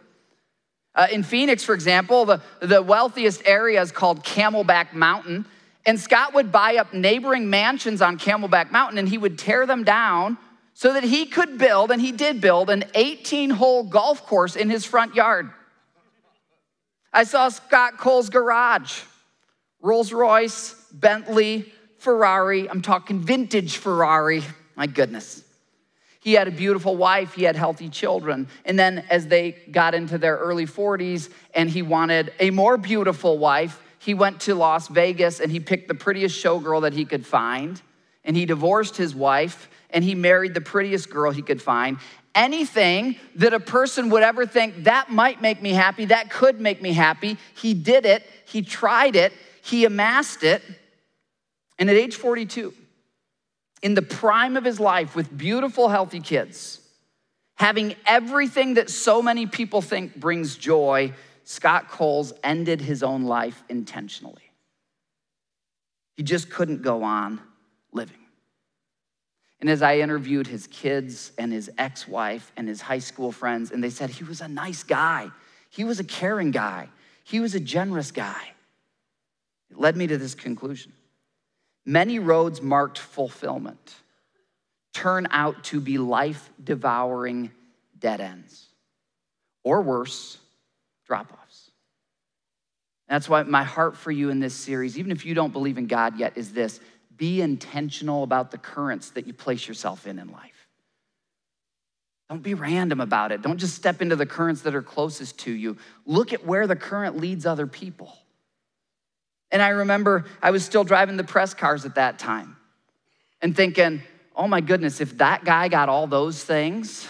Uh, 0.95 1.09
in 1.11 1.25
Phoenix, 1.25 1.65
for 1.65 1.75
example, 1.75 2.25
the, 2.25 2.41
the 2.61 2.81
wealthiest 2.81 3.43
area 3.45 3.83
is 3.83 3.91
called 3.91 4.23
Camelback 4.23 4.93
Mountain. 4.93 5.45
And 5.85 5.99
Scott 5.99 6.33
would 6.33 6.53
buy 6.53 6.77
up 6.77 6.95
neighboring 6.95 7.51
mansions 7.51 8.01
on 8.01 8.21
Camelback 8.21 8.71
Mountain 8.71 8.99
and 8.99 9.09
he 9.09 9.19
would 9.19 9.41
tear 9.41 9.67
them 9.67 9.83
down 9.83 10.39
so 10.73 10.93
that 10.93 11.03
he 11.03 11.27
could 11.27 11.59
build, 11.59 11.91
and 11.91 12.01
he 12.01 12.13
did 12.13 12.41
build, 12.41 12.71
an 12.71 12.85
18 12.95 13.51
hole 13.51 13.83
golf 13.83 14.25
course 14.25 14.55
in 14.55 14.71
his 14.71 14.85
front 14.85 15.17
yard. 15.17 15.51
I 17.13 17.25
saw 17.25 17.49
Scott 17.49 17.99
Cole's 17.99 18.31
garage, 18.31 19.03
Rolls 19.81 20.13
Royce, 20.13 20.75
Bentley, 20.93 21.73
Ferrari. 21.99 22.69
I'm 22.69 22.83
talking 22.83 23.21
vintage 23.21 23.77
Ferrari. 23.77 24.43
My 24.75 24.87
goodness. 24.87 25.43
He 26.21 26.33
had 26.33 26.49
a 26.49 26.51
beautiful 26.51 26.97
wife, 26.97 27.35
he 27.35 27.45
had 27.45 27.55
healthy 27.55 27.89
children. 27.89 28.49
And 28.65 28.77
then, 28.77 29.05
as 29.11 29.29
they 29.29 29.53
got 29.71 29.95
into 29.95 30.19
their 30.19 30.37
early 30.37 30.67
40s 30.67 31.31
and 31.55 31.71
he 31.71 31.83
wanted 31.83 32.33
a 32.41 32.51
more 32.51 32.77
beautiful 32.77 33.39
wife, 33.39 33.81
he 34.01 34.13
went 34.13 34.41
to 34.41 34.57
Las 34.57 34.89
Vegas 34.89 35.39
and 35.39 35.53
he 35.53 35.61
picked 35.61 35.87
the 35.87 35.95
prettiest 35.95 36.43
showgirl 36.43 36.83
that 36.83 36.95
he 36.95 37.05
could 37.05 37.25
find. 37.25 37.81
And 38.25 38.37
he 38.37 38.45
divorced 38.45 38.97
his 38.97 39.15
wife 39.15 39.69
and 39.91 40.03
he 40.03 40.17
married 40.17 40.55
the 40.55 40.61
prettiest 40.61 41.11
girl 41.11 41.31
he 41.31 41.43
could 41.43 41.63
find. 41.63 41.99
Anything 42.35 43.17
that 43.37 43.55
a 43.55 43.61
person 43.61 44.11
would 44.11 44.23
ever 44.23 44.47
think 44.47 44.85
that 44.85 45.11
might 45.11 45.41
make 45.41 45.63
me 45.63 45.71
happy, 45.71 46.07
that 46.07 46.29
could 46.29 46.61
make 46.61 46.83
me 46.83 46.93
happy, 46.93 47.39
he 47.55 47.73
did 47.73 48.05
it, 48.05 48.25
he 48.47 48.63
tried 48.63 49.17
it, 49.17 49.33
he 49.67 49.85
amassed 49.85 50.45
it. 50.45 50.63
And 51.79 51.91
at 51.91 51.97
age 51.97 52.15
42, 52.15 52.73
in 53.83 53.95
the 53.95 54.03
prime 54.03 54.57
of 54.57 54.65
his 54.65 54.79
life 54.79 55.17
with 55.17 55.37
beautiful, 55.37 55.89
healthy 55.89 56.21
kids, 56.21 56.81
having 57.57 57.97
everything 58.07 58.75
that 58.75 58.89
so 58.89 59.21
many 59.21 59.47
people 59.47 59.83
think 59.83 60.15
brings 60.15 60.57
joy, 60.57 61.13
Scott 61.43 61.89
Coles 61.91 62.33
ended 62.45 62.81
his 62.81 63.03
own 63.03 63.25
life 63.25 63.63
intentionally. 63.69 64.53
He 66.15 66.23
just 66.23 66.49
couldn't 66.49 66.83
go 66.83 67.03
on 67.03 67.41
living. 67.93 68.17
And 69.61 69.69
as 69.69 69.83
I 69.83 69.99
interviewed 69.99 70.47
his 70.47 70.69
kids 70.69 71.33
and 71.39 71.53
his 71.53 71.71
ex 71.77 72.07
wife 72.07 72.53
and 72.57 72.69
his 72.69 72.81
high 72.81 73.01
school 73.01 73.33
friends, 73.33 73.73
and 73.73 73.83
they 73.83 73.91
said 73.91 74.11
he 74.11 74.23
was 74.23 74.41
a 74.41 74.49
nice 74.49 74.85
guy, 74.85 75.29
he 75.71 75.83
was 75.83 75.99
a 75.99 76.05
caring 76.05 76.53
guy, 76.53 76.89
he 77.25 77.41
was 77.41 77.57
a 77.57 77.61
generous 77.61 78.13
guy. 78.13 78.53
It 79.71 79.79
led 79.79 79.97
me 79.97 80.07
to 80.07 80.19
this 80.19 80.35
conclusion 80.35 80.93
Many 81.85 82.19
roads 82.19 82.61
marked 82.61 82.99
fulfillment 82.99 83.95
turn 84.93 85.29
out 85.31 85.63
to 85.65 85.81
be 85.81 85.99
life 85.99 86.51
devouring 86.63 87.51
dead 87.99 88.21
ends, 88.21 88.67
or 89.63 89.83
worse, 89.83 90.39
drop 91.07 91.33
offs. 91.33 91.71
That's 93.09 93.29
why 93.29 93.43
my 93.45 93.63
heart 93.63 93.97
for 93.97 94.11
you 94.11 94.31
in 94.31 94.41
this 94.41 94.55
series, 94.55 94.99
even 94.99 95.13
if 95.13 95.25
you 95.25 95.35
don't 95.35 95.53
believe 95.53 95.79
in 95.79 95.87
God 95.87 96.19
yet, 96.19 96.37
is 96.37 96.53
this 96.53 96.81
be 97.17 97.41
intentional 97.41 98.23
about 98.25 98.51
the 98.51 98.59
currents 98.59 99.11
that 99.11 99.27
you 99.27 99.33
place 99.33 99.67
yourself 99.69 100.07
in 100.07 100.19
in 100.19 100.33
life. 100.33 100.67
Don't 102.29 102.43
be 102.43 102.55
random 102.55 103.01
about 103.01 103.31
it. 103.31 103.43
Don't 103.43 103.59
just 103.59 103.75
step 103.75 104.03
into 104.03 104.17
the 104.17 104.27
currents 104.27 104.63
that 104.63 104.75
are 104.75 104.83
closest 104.83 105.39
to 105.41 105.53
you. 105.53 105.77
Look 106.05 106.33
at 106.33 106.45
where 106.45 106.67
the 106.67 106.75
current 106.75 107.19
leads 107.19 107.47
other 107.47 107.67
people. 107.67 108.17
And 109.51 109.63
I 109.63 109.69
remember 109.69 110.25
I 110.43 110.51
was 110.51 110.65
still 110.65 110.85
driving 110.85 111.17
the 111.17 111.25
press 111.25 111.55
cars 111.55 111.85
at 111.85 111.95
that 111.95 112.19
time 112.19 112.57
and 113.41 113.55
thinking, 113.55 114.03
oh 114.35 114.49
my 114.49 114.61
goodness, 114.61 115.01
if 115.01 115.19
that 115.19 115.45
guy 115.45 115.69
got 115.69 115.89
all 115.89 116.07
those 116.07 116.43
things 116.43 117.07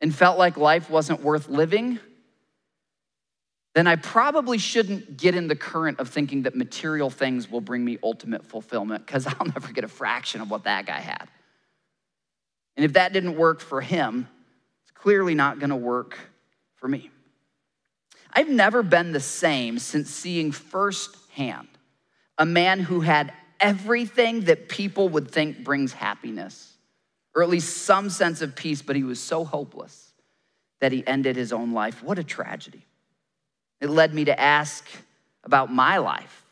and 0.00 0.14
felt 0.14 0.38
like 0.38 0.56
life 0.56 0.90
wasn't 0.90 1.22
worth 1.22 1.48
living, 1.48 1.98
then 3.74 3.86
I 3.86 3.96
probably 3.96 4.58
shouldn't 4.58 5.16
get 5.16 5.34
in 5.34 5.46
the 5.46 5.54
current 5.54 6.00
of 6.00 6.08
thinking 6.08 6.42
that 6.42 6.56
material 6.56 7.10
things 7.10 7.50
will 7.50 7.60
bring 7.60 7.84
me 7.84 7.98
ultimate 8.02 8.44
fulfillment 8.44 9.06
because 9.06 9.26
I'll 9.38 9.46
never 9.46 9.72
get 9.72 9.84
a 9.84 9.88
fraction 9.88 10.40
of 10.40 10.50
what 10.50 10.64
that 10.64 10.86
guy 10.86 10.98
had. 10.98 11.28
And 12.76 12.84
if 12.84 12.94
that 12.94 13.12
didn't 13.12 13.36
work 13.36 13.60
for 13.60 13.80
him, 13.80 14.28
it's 14.82 14.92
clearly 14.92 15.34
not 15.34 15.58
going 15.58 15.70
to 15.70 15.76
work 15.76 16.18
for 16.76 16.88
me. 16.88 17.10
I've 18.32 18.48
never 18.48 18.82
been 18.82 19.12
the 19.12 19.20
same 19.20 19.78
since 19.78 20.10
seeing 20.10 20.52
firsthand 20.52 21.68
a 22.38 22.46
man 22.46 22.78
who 22.78 23.00
had 23.00 23.32
everything 23.60 24.42
that 24.42 24.68
people 24.68 25.08
would 25.08 25.30
think 25.30 25.64
brings 25.64 25.92
happiness, 25.92 26.74
or 27.34 27.42
at 27.42 27.48
least 27.48 27.78
some 27.78 28.08
sense 28.08 28.40
of 28.40 28.54
peace, 28.54 28.80
but 28.80 28.96
he 28.96 29.02
was 29.02 29.20
so 29.20 29.44
hopeless 29.44 30.12
that 30.80 30.92
he 30.92 31.04
ended 31.06 31.34
his 31.34 31.52
own 31.52 31.72
life. 31.72 32.02
What 32.02 32.18
a 32.18 32.24
tragedy. 32.24 32.84
It 33.80 33.90
led 33.90 34.14
me 34.14 34.24
to 34.26 34.40
ask 34.40 34.86
about 35.42 35.72
my 35.72 35.98
life. 35.98 36.44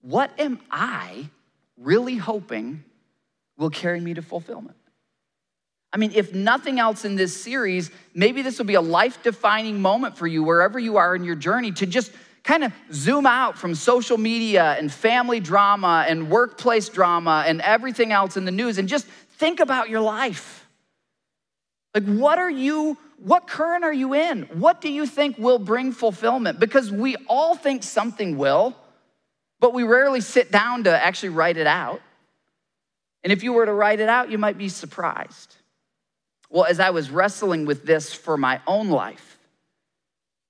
What 0.00 0.30
am 0.38 0.60
I 0.70 1.28
really 1.76 2.16
hoping 2.16 2.84
will 3.58 3.70
carry 3.70 4.00
me 4.00 4.14
to 4.14 4.22
fulfillment? 4.22 4.76
I 5.96 5.98
mean, 5.98 6.12
if 6.14 6.34
nothing 6.34 6.78
else 6.78 7.06
in 7.06 7.16
this 7.16 7.34
series, 7.34 7.90
maybe 8.12 8.42
this 8.42 8.58
will 8.58 8.66
be 8.66 8.74
a 8.74 8.82
life 8.82 9.22
defining 9.22 9.80
moment 9.80 10.18
for 10.18 10.26
you 10.26 10.42
wherever 10.42 10.78
you 10.78 10.98
are 10.98 11.16
in 11.16 11.24
your 11.24 11.36
journey 11.36 11.72
to 11.72 11.86
just 11.86 12.12
kind 12.44 12.64
of 12.64 12.72
zoom 12.92 13.24
out 13.24 13.56
from 13.56 13.74
social 13.74 14.18
media 14.18 14.76
and 14.78 14.92
family 14.92 15.40
drama 15.40 16.04
and 16.06 16.28
workplace 16.28 16.90
drama 16.90 17.44
and 17.46 17.62
everything 17.62 18.12
else 18.12 18.36
in 18.36 18.44
the 18.44 18.50
news 18.50 18.76
and 18.76 18.90
just 18.90 19.06
think 19.06 19.58
about 19.58 19.88
your 19.88 20.02
life. 20.02 20.68
Like, 21.94 22.04
what 22.04 22.38
are 22.38 22.50
you, 22.50 22.98
what 23.16 23.46
current 23.46 23.82
are 23.82 23.90
you 23.90 24.12
in? 24.12 24.42
What 24.52 24.82
do 24.82 24.92
you 24.92 25.06
think 25.06 25.38
will 25.38 25.58
bring 25.58 25.92
fulfillment? 25.92 26.60
Because 26.60 26.92
we 26.92 27.16
all 27.26 27.56
think 27.56 27.82
something 27.82 28.36
will, 28.36 28.76
but 29.60 29.72
we 29.72 29.82
rarely 29.82 30.20
sit 30.20 30.52
down 30.52 30.84
to 30.84 30.90
actually 30.90 31.30
write 31.30 31.56
it 31.56 31.66
out. 31.66 32.02
And 33.24 33.32
if 33.32 33.42
you 33.42 33.54
were 33.54 33.64
to 33.64 33.72
write 33.72 34.00
it 34.00 34.10
out, 34.10 34.30
you 34.30 34.36
might 34.36 34.58
be 34.58 34.68
surprised. 34.68 35.55
Well, 36.50 36.64
as 36.64 36.80
I 36.80 36.90
was 36.90 37.10
wrestling 37.10 37.66
with 37.66 37.84
this 37.84 38.12
for 38.12 38.36
my 38.36 38.60
own 38.66 38.88
life, 38.88 39.38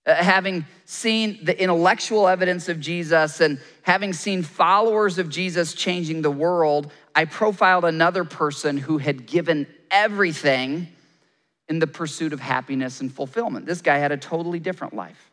uh, 0.07 0.15
having 0.15 0.65
seen 0.85 1.39
the 1.43 1.61
intellectual 1.61 2.29
evidence 2.29 2.69
of 2.69 2.79
Jesus 2.79 3.41
and 3.41 3.61
having 3.83 4.13
seen 4.13 4.43
followers 4.43 5.19
of 5.19 5.29
Jesus 5.29 5.75
changing 5.75 6.23
the 6.23 6.31
world, 6.31 6.93
I 7.15 7.25
profiled 7.25 7.85
another 7.85 8.25
person 8.25 8.77
who 8.77 8.99
had 8.99 9.27
given 9.27 9.67
everything 9.91 10.89
in 11.69 11.81
the 11.81 11.87
pursuit 11.87 12.33
of 12.33 12.39
happiness 12.39 13.01
and 13.01 13.13
fulfillment. 13.13 13.67
This 13.67 13.81
guy 13.81 13.99
had 13.99 14.13
a 14.13 14.17
totally 14.17 14.61
different 14.61 14.95
life. 14.95 15.33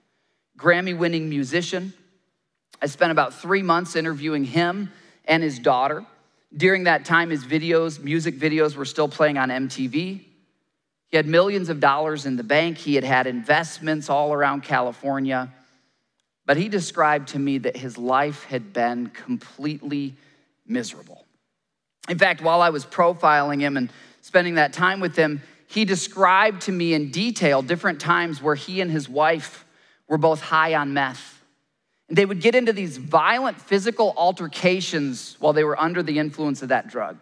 Grammy 0.57 0.97
winning 0.97 1.29
musician. 1.29 1.93
I 2.81 2.87
spent 2.87 3.11
about 3.11 3.35
three 3.35 3.61
months 3.61 3.95
interviewing 3.95 4.43
him 4.43 4.91
and 5.25 5.43
his 5.43 5.59
daughter. 5.59 6.05
During 6.55 6.85
that 6.85 7.05
time, 7.05 7.29
his 7.29 7.43
videos, 7.43 8.01
music 8.01 8.39
videos, 8.39 8.75
were 8.75 8.85
still 8.85 9.07
playing 9.07 9.37
on 9.37 9.49
MTV. 9.49 10.25
He 11.13 11.17
had 11.17 11.27
millions 11.27 11.69
of 11.69 11.79
dollars 11.79 12.25
in 12.25 12.37
the 12.37 12.43
bank. 12.43 12.75
He 12.79 12.95
had 12.95 13.03
had 13.03 13.27
investments 13.27 14.09
all 14.09 14.33
around 14.33 14.63
California. 14.63 15.53
But 16.47 16.57
he 16.57 16.69
described 16.69 17.27
to 17.29 17.39
me 17.39 17.59
that 17.59 17.77
his 17.77 17.99
life 17.99 18.45
had 18.45 18.73
been 18.73 19.09
completely 19.09 20.15
miserable. 20.65 21.23
In 22.09 22.17
fact, 22.17 22.41
while 22.41 22.63
I 22.63 22.71
was 22.71 22.83
profiling 22.83 23.59
him 23.59 23.77
and 23.77 23.91
spending 24.21 24.55
that 24.55 24.73
time 24.73 25.01
with 25.01 25.15
him, 25.15 25.43
he 25.67 25.85
described 25.85 26.63
to 26.63 26.71
me 26.71 26.95
in 26.95 27.11
detail 27.11 27.61
different 27.61 28.01
times 28.01 28.41
where 28.41 28.55
he 28.55 28.81
and 28.81 28.89
his 28.89 29.07
wife 29.07 29.65
were 30.07 30.17
both 30.17 30.41
high 30.41 30.73
on 30.73 30.95
meth. 30.95 31.43
And 32.09 32.17
they 32.17 32.25
would 32.25 32.41
get 32.41 32.55
into 32.55 32.73
these 32.73 32.97
violent 32.97 33.61
physical 33.61 34.15
altercations 34.17 35.37
while 35.39 35.53
they 35.53 35.63
were 35.63 35.79
under 35.79 36.01
the 36.01 36.17
influence 36.17 36.63
of 36.63 36.69
that 36.69 36.87
drug. 36.87 37.19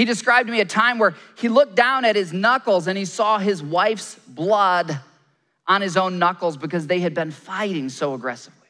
He 0.00 0.06
described 0.06 0.46
to 0.46 0.52
me 0.52 0.62
a 0.62 0.64
time 0.64 0.98
where 0.98 1.14
he 1.36 1.50
looked 1.50 1.74
down 1.74 2.06
at 2.06 2.16
his 2.16 2.32
knuckles 2.32 2.86
and 2.86 2.96
he 2.96 3.04
saw 3.04 3.36
his 3.36 3.62
wife's 3.62 4.14
blood 4.26 4.98
on 5.66 5.82
his 5.82 5.94
own 5.98 6.18
knuckles 6.18 6.56
because 6.56 6.86
they 6.86 7.00
had 7.00 7.12
been 7.12 7.30
fighting 7.30 7.90
so 7.90 8.14
aggressively. 8.14 8.66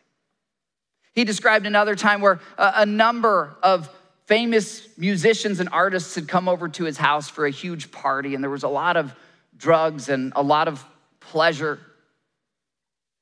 He 1.12 1.22
described 1.22 1.66
another 1.66 1.94
time 1.94 2.20
where 2.20 2.40
a, 2.58 2.84
number 2.84 3.54
of 3.62 3.88
famous 4.26 4.88
musicians 4.98 5.60
and 5.60 5.68
artists 5.68 6.16
had 6.16 6.26
come 6.26 6.48
over 6.48 6.68
to 6.70 6.82
his 6.82 6.96
house 6.96 7.28
for 7.28 7.46
a 7.46 7.50
huge 7.52 7.92
party, 7.92 8.34
and 8.34 8.42
there 8.42 8.50
was 8.50 8.64
a 8.64 8.68
lot 8.68 8.96
of 8.96 9.14
drugs 9.56 10.08
and 10.08 10.32
a 10.34 10.42
lot 10.42 10.66
of 10.66 10.84
pleasure. 11.20 11.78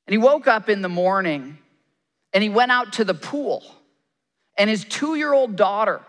And 0.07 0.13
he 0.15 0.19
woke 0.19 0.47
up 0.47 0.71
in 0.71 0.81
the 0.81 0.89
morning 0.89 1.59
and 2.33 2.43
he 2.43 2.49
went 2.49 2.73
out 2.73 2.95
to 2.95 3.05
the 3.05 3.13
pool, 3.13 3.63
and 4.57 4.71
his 4.71 4.87
two 4.87 5.15
year 5.15 5.35
old 5.35 5.57
daughter 5.57 6.01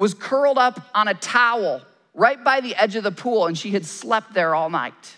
was 0.00 0.14
curled 0.14 0.58
up 0.58 0.80
on 0.94 1.06
a 1.06 1.14
towel 1.14 1.82
right 2.14 2.42
by 2.42 2.60
the 2.60 2.74
edge 2.74 2.96
of 2.96 3.04
the 3.04 3.12
pool, 3.12 3.46
and 3.46 3.56
she 3.56 3.70
had 3.70 3.86
slept 3.86 4.32
there 4.34 4.54
all 4.54 4.70
night. 4.70 5.16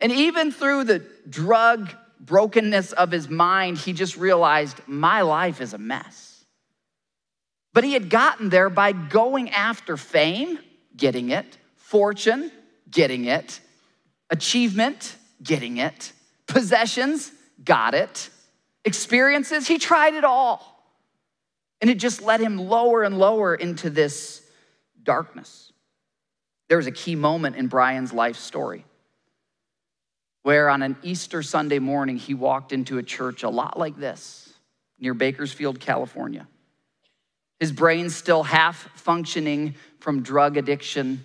And 0.00 0.12
even 0.12 0.52
through 0.52 0.84
the 0.84 1.04
drug 1.28 1.92
brokenness 2.20 2.92
of 2.92 3.10
his 3.10 3.28
mind, 3.28 3.78
he 3.78 3.92
just 3.92 4.16
realized 4.16 4.80
my 4.86 5.22
life 5.22 5.60
is 5.60 5.74
a 5.74 5.78
mess. 5.78 6.44
But 7.74 7.84
he 7.84 7.92
had 7.92 8.08
gotten 8.08 8.48
there 8.48 8.70
by 8.70 8.92
going 8.92 9.50
after 9.50 9.96
fame, 9.96 10.58
getting 10.96 11.30
it, 11.30 11.58
fortune, 11.74 12.50
getting 12.90 13.24
it, 13.26 13.60
achievement, 14.30 15.16
getting 15.42 15.78
it, 15.78 16.12
possessions, 16.46 17.32
got 17.64 17.92
it, 17.92 18.30
experiences, 18.84 19.66
he 19.66 19.78
tried 19.78 20.14
it 20.14 20.24
all. 20.24 20.75
And 21.80 21.90
it 21.90 21.98
just 21.98 22.22
led 22.22 22.40
him 22.40 22.56
lower 22.58 23.02
and 23.02 23.18
lower 23.18 23.54
into 23.54 23.90
this 23.90 24.42
darkness. 25.02 25.72
There 26.68 26.78
was 26.78 26.86
a 26.86 26.92
key 26.92 27.14
moment 27.14 27.56
in 27.56 27.68
Brian's 27.68 28.12
life 28.12 28.36
story 28.36 28.84
where 30.46 30.70
on 30.70 30.80
an 30.80 30.96
Easter 31.02 31.42
Sunday 31.42 31.80
morning, 31.80 32.16
he 32.16 32.32
walked 32.32 32.72
into 32.72 32.98
a 32.98 33.02
church 33.02 33.42
a 33.42 33.48
lot 33.48 33.76
like 33.76 33.96
this 33.96 34.48
near 34.96 35.12
Bakersfield, 35.12 35.80
California. 35.80 36.46
His 37.58 37.72
brain 37.72 38.10
still 38.10 38.44
half 38.44 38.88
functioning 38.94 39.74
from 39.98 40.22
drug 40.22 40.56
addiction, 40.56 41.24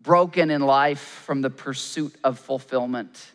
broken 0.00 0.50
in 0.50 0.60
life 0.60 1.22
from 1.24 1.40
the 1.40 1.50
pursuit 1.50 2.12
of 2.24 2.40
fulfillment, 2.40 3.30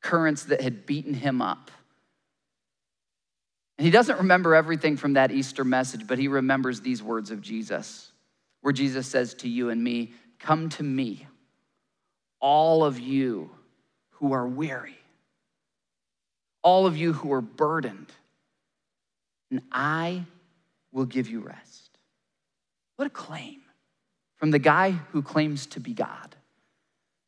currents 0.00 0.44
that 0.44 0.62
had 0.62 0.86
beaten 0.86 1.12
him 1.12 1.42
up. 1.42 1.70
And 3.78 3.84
he 3.84 3.90
doesn't 3.90 4.18
remember 4.18 4.54
everything 4.54 4.96
from 4.96 5.14
that 5.14 5.30
Easter 5.30 5.64
message, 5.64 6.06
but 6.06 6.18
he 6.18 6.28
remembers 6.28 6.80
these 6.80 7.02
words 7.02 7.30
of 7.30 7.42
Jesus, 7.42 8.10
where 8.62 8.72
Jesus 8.72 9.06
says 9.06 9.34
to 9.34 9.48
you 9.48 9.68
and 9.70 9.82
me, 9.82 10.12
Come 10.38 10.68
to 10.70 10.82
me, 10.82 11.26
all 12.40 12.84
of 12.84 12.98
you 12.98 13.50
who 14.10 14.32
are 14.32 14.46
weary, 14.46 14.98
all 16.62 16.86
of 16.86 16.96
you 16.96 17.12
who 17.12 17.32
are 17.32 17.40
burdened, 17.40 18.12
and 19.50 19.62
I 19.70 20.24
will 20.92 21.06
give 21.06 21.28
you 21.28 21.40
rest. 21.40 21.98
What 22.96 23.06
a 23.06 23.10
claim 23.10 23.60
from 24.36 24.50
the 24.50 24.58
guy 24.58 24.90
who 24.90 25.22
claims 25.22 25.66
to 25.66 25.80
be 25.80 25.92
God, 25.92 26.34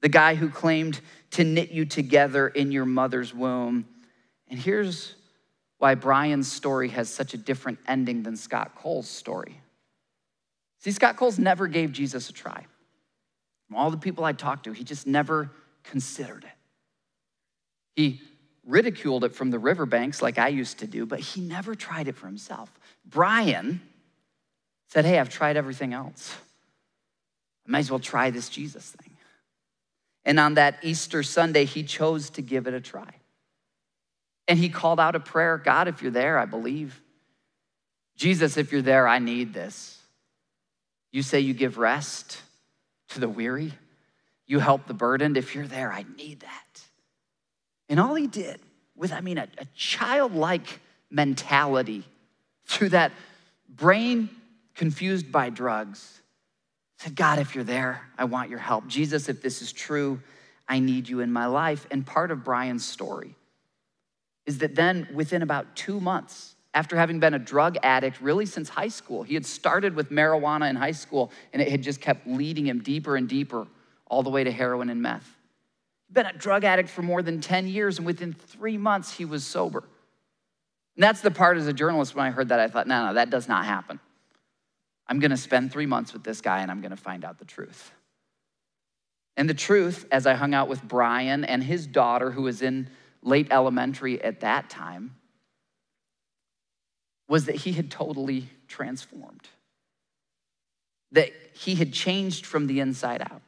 the 0.00 0.08
guy 0.08 0.34
who 0.34 0.48
claimed 0.48 1.00
to 1.32 1.44
knit 1.44 1.70
you 1.70 1.84
together 1.84 2.48
in 2.48 2.72
your 2.72 2.86
mother's 2.86 3.34
womb. 3.34 3.86
And 4.48 4.58
here's 4.58 5.14
why 5.78 5.94
Brian's 5.94 6.50
story 6.50 6.88
has 6.88 7.08
such 7.08 7.34
a 7.34 7.38
different 7.38 7.78
ending 7.86 8.22
than 8.22 8.36
Scott 8.36 8.74
Cole's 8.74 9.08
story. 9.08 9.60
See, 10.80 10.90
Scott 10.90 11.16
Coles 11.16 11.38
never 11.38 11.66
gave 11.66 11.92
Jesus 11.92 12.28
a 12.28 12.32
try. 12.32 12.66
From 13.66 13.76
all 13.76 13.90
the 13.90 13.96
people 13.96 14.24
I 14.24 14.32
talked 14.32 14.64
to, 14.64 14.72
he 14.72 14.84
just 14.84 15.06
never 15.06 15.50
considered 15.84 16.44
it. 16.44 16.50
He 17.96 18.20
ridiculed 18.66 19.24
it 19.24 19.34
from 19.34 19.50
the 19.50 19.58
riverbanks 19.58 20.20
like 20.20 20.38
I 20.38 20.48
used 20.48 20.78
to 20.78 20.86
do, 20.86 21.06
but 21.06 21.20
he 21.20 21.40
never 21.40 21.74
tried 21.74 22.08
it 22.08 22.16
for 22.16 22.26
himself. 22.26 22.70
Brian 23.04 23.80
said, 24.88 25.04
Hey, 25.04 25.18
I've 25.18 25.30
tried 25.30 25.56
everything 25.56 25.92
else. 25.92 26.34
I 27.66 27.70
might 27.70 27.80
as 27.80 27.90
well 27.90 28.00
try 28.00 28.30
this 28.30 28.48
Jesus 28.48 28.90
thing. 28.90 29.16
And 30.24 30.38
on 30.38 30.54
that 30.54 30.78
Easter 30.82 31.22
Sunday, 31.22 31.64
he 31.64 31.82
chose 31.82 32.30
to 32.30 32.42
give 32.42 32.66
it 32.66 32.74
a 32.74 32.80
try. 32.80 33.17
And 34.48 34.58
he 34.58 34.70
called 34.70 34.98
out 34.98 35.14
a 35.14 35.20
prayer 35.20 35.58
God, 35.58 35.86
if 35.86 36.02
you're 36.02 36.10
there, 36.10 36.38
I 36.38 36.46
believe. 36.46 37.00
Jesus, 38.16 38.56
if 38.56 38.72
you're 38.72 38.82
there, 38.82 39.06
I 39.06 39.20
need 39.20 39.54
this. 39.54 39.98
You 41.12 41.22
say 41.22 41.40
you 41.40 41.54
give 41.54 41.78
rest 41.78 42.42
to 43.10 43.20
the 43.20 43.28
weary, 43.28 43.72
you 44.46 44.58
help 44.58 44.86
the 44.86 44.94
burdened. 44.94 45.36
If 45.36 45.54
you're 45.54 45.66
there, 45.66 45.92
I 45.92 46.04
need 46.16 46.40
that. 46.40 46.82
And 47.88 48.00
all 48.00 48.14
he 48.14 48.26
did 48.26 48.60
with, 48.96 49.12
I 49.12 49.20
mean, 49.20 49.38
a, 49.38 49.46
a 49.58 49.66
childlike 49.74 50.80
mentality 51.10 52.04
through 52.66 52.90
that 52.90 53.12
brain 53.68 54.28
confused 54.74 55.30
by 55.30 55.50
drugs, 55.50 56.20
said, 56.98 57.14
God, 57.14 57.38
if 57.38 57.54
you're 57.54 57.64
there, 57.64 58.02
I 58.18 58.24
want 58.24 58.50
your 58.50 58.58
help. 58.58 58.86
Jesus, 58.88 59.28
if 59.28 59.40
this 59.40 59.62
is 59.62 59.72
true, 59.72 60.20
I 60.68 60.80
need 60.80 61.08
you 61.08 61.20
in 61.20 61.32
my 61.32 61.46
life. 61.46 61.86
And 61.90 62.04
part 62.04 62.30
of 62.30 62.44
Brian's 62.44 62.84
story 62.84 63.34
is 64.48 64.58
that 64.58 64.74
then 64.74 65.06
within 65.12 65.42
about 65.42 65.76
two 65.76 66.00
months, 66.00 66.56
after 66.72 66.96
having 66.96 67.20
been 67.20 67.34
a 67.34 67.38
drug 67.38 67.76
addict 67.82 68.18
really 68.22 68.46
since 68.46 68.70
high 68.70 68.88
school, 68.88 69.22
he 69.22 69.34
had 69.34 69.44
started 69.44 69.94
with 69.94 70.08
marijuana 70.10 70.70
in 70.70 70.74
high 70.74 70.92
school 70.92 71.30
and 71.52 71.60
it 71.60 71.68
had 71.68 71.82
just 71.82 72.00
kept 72.00 72.26
leading 72.26 72.66
him 72.66 72.80
deeper 72.82 73.14
and 73.16 73.28
deeper 73.28 73.66
all 74.06 74.22
the 74.22 74.30
way 74.30 74.42
to 74.42 74.50
heroin 74.50 74.88
and 74.88 75.02
meth. 75.02 75.36
He'd 76.06 76.14
been 76.14 76.24
a 76.24 76.32
drug 76.32 76.64
addict 76.64 76.88
for 76.88 77.02
more 77.02 77.20
than 77.20 77.42
10 77.42 77.68
years, 77.68 77.98
and 77.98 78.06
within 78.06 78.32
three 78.32 78.78
months, 78.78 79.12
he 79.12 79.26
was 79.26 79.44
sober. 79.44 79.84
And 80.96 81.02
that's 81.02 81.20
the 81.20 81.30
part 81.30 81.58
as 81.58 81.66
a 81.66 81.72
journalist 81.74 82.14
when 82.14 82.24
I 82.24 82.30
heard 82.30 82.48
that, 82.48 82.58
I 82.58 82.68
thought, 82.68 82.86
no, 82.86 83.08
no, 83.08 83.14
that 83.14 83.28
does 83.28 83.48
not 83.48 83.66
happen. 83.66 84.00
I'm 85.06 85.20
gonna 85.20 85.36
spend 85.36 85.72
three 85.72 85.84
months 85.84 86.14
with 86.14 86.24
this 86.24 86.40
guy 86.40 86.62
and 86.62 86.70
I'm 86.70 86.80
gonna 86.80 86.96
find 86.96 87.22
out 87.22 87.38
the 87.38 87.44
truth. 87.44 87.92
And 89.36 89.46
the 89.46 89.54
truth, 89.54 90.06
as 90.10 90.26
I 90.26 90.32
hung 90.32 90.54
out 90.54 90.68
with 90.68 90.82
Brian 90.82 91.44
and 91.44 91.62
his 91.62 91.86
daughter, 91.86 92.30
who 92.30 92.42
was 92.42 92.62
in 92.62 92.88
late 93.22 93.48
elementary 93.50 94.22
at 94.22 94.40
that 94.40 94.70
time, 94.70 95.14
was 97.28 97.44
that 97.44 97.56
he 97.56 97.72
had 97.72 97.90
totally 97.90 98.48
transformed, 98.68 99.48
that 101.12 101.30
he 101.52 101.74
had 101.74 101.92
changed 101.92 102.46
from 102.46 102.66
the 102.66 102.80
inside 102.80 103.20
out. 103.22 103.42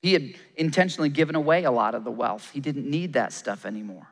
He 0.00 0.14
had 0.14 0.34
intentionally 0.56 1.10
given 1.10 1.36
away 1.36 1.64
a 1.64 1.70
lot 1.70 1.94
of 1.94 2.04
the 2.04 2.10
wealth. 2.10 2.50
He 2.52 2.60
didn't 2.60 2.90
need 2.90 3.12
that 3.12 3.32
stuff 3.32 3.64
anymore. 3.64 4.08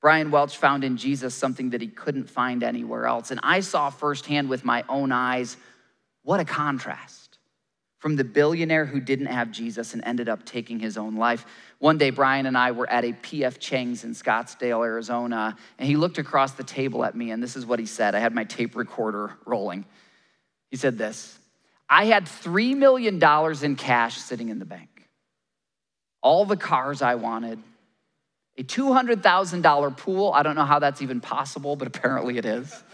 Brian 0.00 0.30
Welch 0.30 0.56
found 0.56 0.84
in 0.84 0.96
Jesus 0.96 1.34
something 1.34 1.70
that 1.70 1.80
he 1.80 1.88
couldn't 1.88 2.30
find 2.30 2.62
anywhere 2.62 3.06
else. 3.06 3.30
And 3.30 3.40
I 3.42 3.60
saw 3.60 3.90
firsthand 3.90 4.48
with 4.48 4.64
my 4.64 4.84
own 4.88 5.12
eyes 5.12 5.56
what 6.22 6.40
a 6.40 6.44
contrast 6.44 7.27
from 7.98 8.14
the 8.14 8.24
billionaire 8.24 8.84
who 8.84 9.00
didn't 9.00 9.26
have 9.26 9.50
Jesus 9.50 9.92
and 9.92 10.02
ended 10.04 10.28
up 10.28 10.44
taking 10.44 10.78
his 10.78 10.96
own 10.96 11.16
life. 11.16 11.44
One 11.78 11.98
day, 11.98 12.10
Brian 12.10 12.46
and 12.46 12.56
I 12.56 12.70
were 12.70 12.88
at 12.88 13.04
a 13.04 13.12
PF 13.12 13.58
Chang's 13.58 14.04
in 14.04 14.12
Scottsdale, 14.12 14.84
Arizona, 14.84 15.56
and 15.78 15.88
he 15.88 15.96
looked 15.96 16.18
across 16.18 16.52
the 16.52 16.64
table 16.64 17.04
at 17.04 17.16
me, 17.16 17.32
and 17.32 17.42
this 17.42 17.56
is 17.56 17.66
what 17.66 17.78
he 17.78 17.86
said. 17.86 18.14
I 18.14 18.20
had 18.20 18.34
my 18.34 18.44
tape 18.44 18.76
recorder 18.76 19.36
rolling. 19.44 19.84
He 20.70 20.76
said 20.76 20.96
this 20.96 21.38
I 21.88 22.06
had 22.06 22.26
$3 22.26 22.76
million 22.76 23.22
in 23.62 23.76
cash 23.76 24.18
sitting 24.18 24.48
in 24.48 24.58
the 24.58 24.64
bank, 24.64 25.08
all 26.22 26.44
the 26.44 26.56
cars 26.56 27.02
I 27.02 27.16
wanted, 27.16 27.58
a 28.56 28.62
$200,000 28.62 29.96
pool. 29.96 30.32
I 30.32 30.42
don't 30.42 30.56
know 30.56 30.64
how 30.64 30.78
that's 30.78 31.02
even 31.02 31.20
possible, 31.20 31.76
but 31.76 31.88
apparently 31.88 32.38
it 32.38 32.44
is. 32.44 32.84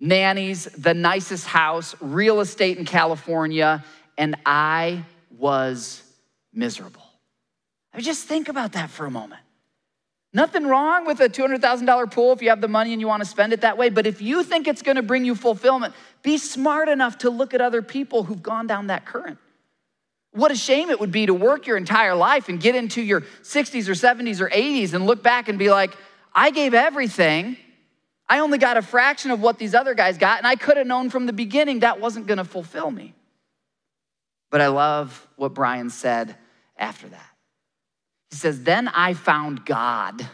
Nannies, 0.00 0.64
the 0.64 0.94
nicest 0.94 1.46
house, 1.46 1.94
real 2.00 2.40
estate 2.40 2.78
in 2.78 2.86
California, 2.86 3.84
and 4.16 4.36
I 4.46 5.04
was 5.36 6.02
miserable. 6.52 7.02
I 7.92 7.98
mean, 7.98 8.04
just 8.04 8.26
think 8.26 8.48
about 8.48 8.72
that 8.72 8.90
for 8.90 9.04
a 9.04 9.10
moment. 9.10 9.40
Nothing 10.32 10.66
wrong 10.66 11.06
with 11.06 11.20
a 11.20 11.28
$200,000 11.28 12.12
pool 12.12 12.32
if 12.32 12.40
you 12.40 12.50
have 12.50 12.60
the 12.60 12.68
money 12.68 12.92
and 12.92 13.00
you 13.00 13.08
want 13.08 13.22
to 13.22 13.28
spend 13.28 13.52
it 13.52 13.62
that 13.62 13.76
way. 13.76 13.88
But 13.88 14.06
if 14.06 14.22
you 14.22 14.44
think 14.44 14.68
it's 14.68 14.80
going 14.80 14.96
to 14.96 15.02
bring 15.02 15.24
you 15.24 15.34
fulfillment, 15.34 15.92
be 16.22 16.38
smart 16.38 16.88
enough 16.88 17.18
to 17.18 17.30
look 17.30 17.52
at 17.52 17.60
other 17.60 17.82
people 17.82 18.22
who've 18.22 18.42
gone 18.42 18.68
down 18.68 18.86
that 18.86 19.06
current. 19.06 19.38
What 20.32 20.52
a 20.52 20.56
shame 20.56 20.90
it 20.90 21.00
would 21.00 21.10
be 21.10 21.26
to 21.26 21.34
work 21.34 21.66
your 21.66 21.76
entire 21.76 22.14
life 22.14 22.48
and 22.48 22.60
get 22.60 22.76
into 22.76 23.02
your 23.02 23.22
60s 23.42 23.88
or 23.88 23.92
70s 23.92 24.40
or 24.40 24.48
80s 24.48 24.94
and 24.94 25.04
look 25.04 25.22
back 25.22 25.48
and 25.48 25.58
be 25.58 25.70
like, 25.70 25.96
I 26.32 26.52
gave 26.52 26.74
everything. 26.74 27.56
I 28.30 28.38
only 28.38 28.58
got 28.58 28.76
a 28.76 28.82
fraction 28.82 29.32
of 29.32 29.42
what 29.42 29.58
these 29.58 29.74
other 29.74 29.92
guys 29.92 30.16
got, 30.16 30.38
and 30.38 30.46
I 30.46 30.54
could 30.54 30.76
have 30.76 30.86
known 30.86 31.10
from 31.10 31.26
the 31.26 31.32
beginning 31.32 31.80
that 31.80 32.00
wasn't 32.00 32.28
going 32.28 32.38
to 32.38 32.44
fulfill 32.44 32.88
me. 32.88 33.12
But 34.50 34.60
I 34.60 34.68
love 34.68 35.26
what 35.34 35.52
Brian 35.52 35.90
said 35.90 36.36
after 36.76 37.08
that. 37.08 37.30
He 38.30 38.36
says, 38.36 38.62
Then 38.62 38.86
I 38.86 39.14
found 39.14 39.66
God 39.66 40.24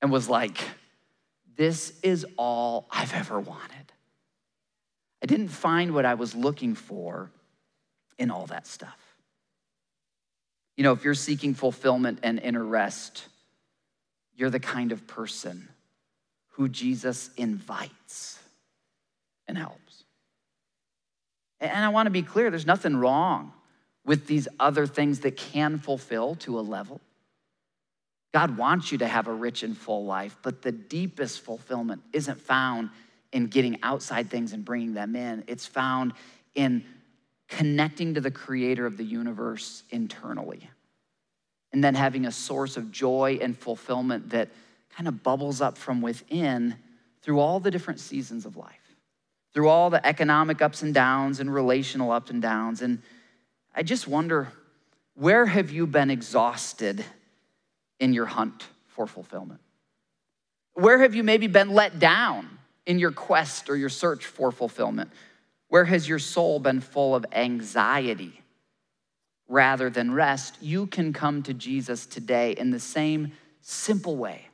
and 0.00 0.12
was 0.12 0.28
like, 0.28 0.58
This 1.56 1.98
is 2.04 2.24
all 2.36 2.86
I've 2.92 3.12
ever 3.12 3.40
wanted. 3.40 3.92
I 5.24 5.26
didn't 5.26 5.48
find 5.48 5.94
what 5.94 6.06
I 6.06 6.14
was 6.14 6.36
looking 6.36 6.76
for 6.76 7.32
in 8.20 8.30
all 8.30 8.46
that 8.46 8.68
stuff. 8.68 8.98
You 10.76 10.84
know, 10.84 10.92
if 10.92 11.02
you're 11.02 11.14
seeking 11.14 11.54
fulfillment 11.54 12.20
and 12.22 12.38
inner 12.38 12.64
rest, 12.64 13.26
you're 14.36 14.48
the 14.48 14.60
kind 14.60 14.92
of 14.92 15.08
person 15.08 15.68
who 16.60 16.68
Jesus 16.68 17.30
invites 17.38 18.38
and 19.48 19.56
helps. 19.56 20.04
And 21.58 21.82
I 21.82 21.88
want 21.88 22.04
to 22.04 22.10
be 22.10 22.20
clear 22.20 22.50
there's 22.50 22.66
nothing 22.66 22.98
wrong 22.98 23.54
with 24.04 24.26
these 24.26 24.46
other 24.58 24.86
things 24.86 25.20
that 25.20 25.38
can 25.38 25.78
fulfill 25.78 26.34
to 26.34 26.58
a 26.58 26.60
level. 26.60 27.00
God 28.34 28.58
wants 28.58 28.92
you 28.92 28.98
to 28.98 29.06
have 29.06 29.26
a 29.26 29.32
rich 29.32 29.62
and 29.62 29.74
full 29.74 30.04
life, 30.04 30.36
but 30.42 30.60
the 30.60 30.70
deepest 30.70 31.40
fulfillment 31.40 32.02
isn't 32.12 32.38
found 32.38 32.90
in 33.32 33.46
getting 33.46 33.78
outside 33.82 34.28
things 34.28 34.52
and 34.52 34.62
bringing 34.62 34.92
them 34.92 35.16
in. 35.16 35.44
It's 35.46 35.64
found 35.64 36.12
in 36.54 36.84
connecting 37.48 38.12
to 38.14 38.20
the 38.20 38.30
creator 38.30 38.84
of 38.84 38.98
the 38.98 39.04
universe 39.04 39.82
internally. 39.88 40.68
And 41.72 41.82
then 41.82 41.94
having 41.94 42.26
a 42.26 42.32
source 42.32 42.76
of 42.76 42.92
joy 42.92 43.38
and 43.40 43.56
fulfillment 43.56 44.28
that 44.28 44.50
kind 44.94 45.08
of 45.08 45.22
bubbles 45.22 45.60
up 45.60 45.78
from 45.78 46.02
within 46.02 46.76
through 47.22 47.38
all 47.38 47.60
the 47.60 47.70
different 47.70 48.00
seasons 48.00 48.46
of 48.46 48.56
life, 48.56 48.96
through 49.52 49.68
all 49.68 49.90
the 49.90 50.04
economic 50.06 50.62
ups 50.62 50.82
and 50.82 50.94
downs 50.94 51.40
and 51.40 51.52
relational 51.52 52.10
ups 52.10 52.30
and 52.30 52.42
downs. 52.42 52.82
And 52.82 53.02
I 53.74 53.82
just 53.82 54.08
wonder 54.08 54.48
where 55.14 55.46
have 55.46 55.70
you 55.70 55.86
been 55.86 56.10
exhausted 56.10 57.04
in 57.98 58.12
your 58.12 58.26
hunt 58.26 58.66
for 58.88 59.06
fulfillment? 59.06 59.60
Where 60.74 61.00
have 61.00 61.14
you 61.14 61.22
maybe 61.22 61.46
been 61.46 61.70
let 61.70 61.98
down 61.98 62.58
in 62.86 62.98
your 62.98 63.12
quest 63.12 63.68
or 63.68 63.76
your 63.76 63.88
search 63.88 64.24
for 64.24 64.50
fulfillment? 64.50 65.10
Where 65.68 65.84
has 65.84 66.08
your 66.08 66.18
soul 66.18 66.58
been 66.58 66.80
full 66.80 67.14
of 67.14 67.26
anxiety 67.32 68.40
rather 69.46 69.90
than 69.90 70.12
rest? 70.12 70.56
You 70.60 70.86
can 70.86 71.12
come 71.12 71.42
to 71.44 71.54
Jesus 71.54 72.06
today 72.06 72.52
in 72.52 72.70
the 72.70 72.80
same 72.80 73.32
simple 73.60 74.16
way 74.16 74.49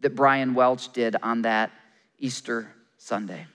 that 0.00 0.14
Brian 0.14 0.54
Welch 0.54 0.92
did 0.92 1.16
on 1.22 1.42
that 1.42 1.70
Easter 2.18 2.70
Sunday. 2.98 3.46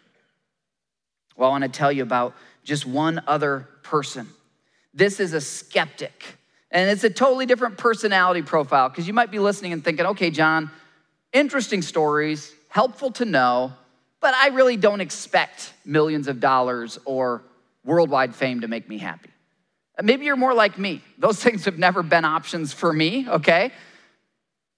Well, 1.35 1.49
I 1.49 1.51
want 1.51 1.63
to 1.63 1.69
tell 1.69 1.91
you 1.91 2.03
about 2.03 2.35
just 2.63 2.85
one 2.85 3.21
other 3.27 3.67
person 3.83 4.29
this 4.95 5.19
is 5.19 5.33
a 5.33 5.41
skeptic. 5.41 6.37
And 6.71 6.89
it's 6.89 7.03
a 7.03 7.09
totally 7.09 7.45
different 7.45 7.77
personality 7.77 8.41
profile 8.41 8.89
because 8.89 9.07
you 9.07 9.13
might 9.13 9.29
be 9.29 9.39
listening 9.39 9.73
and 9.73 9.83
thinking, 9.83 10.05
okay, 10.07 10.31
John, 10.31 10.71
interesting 11.31 11.81
stories, 11.81 12.53
helpful 12.69 13.11
to 13.11 13.25
know, 13.25 13.73
but 14.19 14.33
I 14.33 14.47
really 14.47 14.77
don't 14.77 15.01
expect 15.01 15.73
millions 15.85 16.27
of 16.27 16.39
dollars 16.39 16.97
or 17.05 17.43
worldwide 17.83 18.33
fame 18.33 18.61
to 18.61 18.67
make 18.67 18.89
me 18.89 18.97
happy. 18.97 19.29
Uh, 19.97 20.03
maybe 20.03 20.25
you're 20.25 20.35
more 20.35 20.53
like 20.53 20.79
me. 20.79 21.01
Those 21.17 21.39
things 21.43 21.65
have 21.65 21.77
never 21.77 22.01
been 22.01 22.25
options 22.25 22.73
for 22.73 22.91
me, 22.91 23.29
okay? 23.29 23.71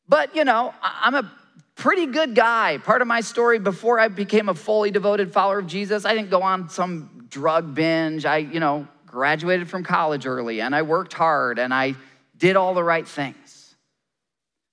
But 0.09 0.35
you 0.35 0.43
know, 0.43 0.73
I'm 0.81 1.15
a 1.15 1.31
pretty 1.77 2.07
good 2.07 2.35
guy. 2.35 2.79
Part 2.79 3.01
of 3.01 3.07
my 3.07 3.21
story 3.21 3.59
before 3.59 3.99
I 3.99 4.09
became 4.09 4.49
a 4.49 4.53
fully 4.53 4.91
devoted 4.91 5.31
follower 5.31 5.59
of 5.59 5.67
Jesus, 5.67 6.03
I 6.03 6.13
didn't 6.13 6.29
go 6.29 6.41
on 6.41 6.69
some 6.69 7.27
drug 7.29 7.73
binge. 7.73 8.25
I, 8.25 8.37
you 8.37 8.59
know, 8.59 8.87
graduated 9.05 9.69
from 9.69 9.83
college 9.83 10.25
early 10.25 10.59
and 10.59 10.75
I 10.75 10.81
worked 10.81 11.13
hard 11.13 11.59
and 11.59 11.73
I 11.73 11.95
did 12.35 12.55
all 12.55 12.73
the 12.73 12.83
right 12.83 13.07
things. 13.07 13.75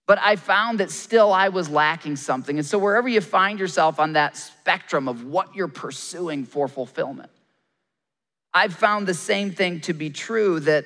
But 0.07 0.19
I 0.19 0.37
found 0.37 0.81
that 0.81 0.90
still 0.90 1.33
I 1.33 1.49
was 1.49 1.71
lacking 1.71 2.17
something. 2.17 2.59
And 2.59 2.67
so, 2.67 2.77
wherever 2.77 3.09
you 3.09 3.23
find 3.23 3.59
yourself 3.59 3.99
on 3.99 4.12
that 4.14 4.37
spectrum 4.37 5.09
of 5.09 5.25
what 5.25 5.55
you're 5.55 5.67
pursuing 5.67 6.45
for 6.45 6.68
fulfillment, 6.68 7.31
I've 8.53 8.74
found 8.74 9.07
the 9.07 9.14
same 9.14 9.53
thing 9.53 9.81
to 9.83 9.95
be 9.95 10.11
true 10.11 10.61
that 10.61 10.85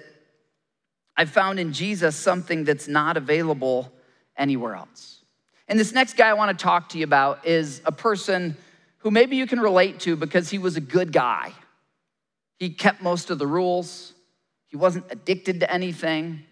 I've 1.17 1.31
found 1.31 1.59
in 1.59 1.73
Jesus 1.73 2.15
something 2.15 2.63
that's 2.63 2.87
not 2.87 3.17
available 3.17 3.91
anywhere 4.37 4.77
else. 4.77 5.18
And 5.69 5.79
this 5.79 5.93
next 5.93 6.17
guy 6.17 6.29
I 6.29 6.33
want 6.33 6.59
to 6.59 6.63
talk 6.63 6.89
to 6.91 6.99
you 6.99 7.05
about 7.05 7.47
is 7.47 7.83
a 7.85 7.93
person 7.93 8.57
who 8.99 9.11
maybe 9.11 9.37
you 9.37 9.47
can 9.47 9.61
relate 9.61 10.01
to 10.01 10.17
because 10.17 10.49
he 10.49 10.59
was 10.59 10.77
a 10.77 10.81
good 10.81 11.13
guy. 11.13 11.53
He 12.59 12.71
kept 12.71 13.03
most 13.03 13.31
of 13.31 13.39
the 13.39 13.47
rules. 13.47 14.15
He 14.67 14.77
wasn't 14.77 15.05
addicted 15.11 15.61
to 15.61 15.73
anything. 15.73 16.45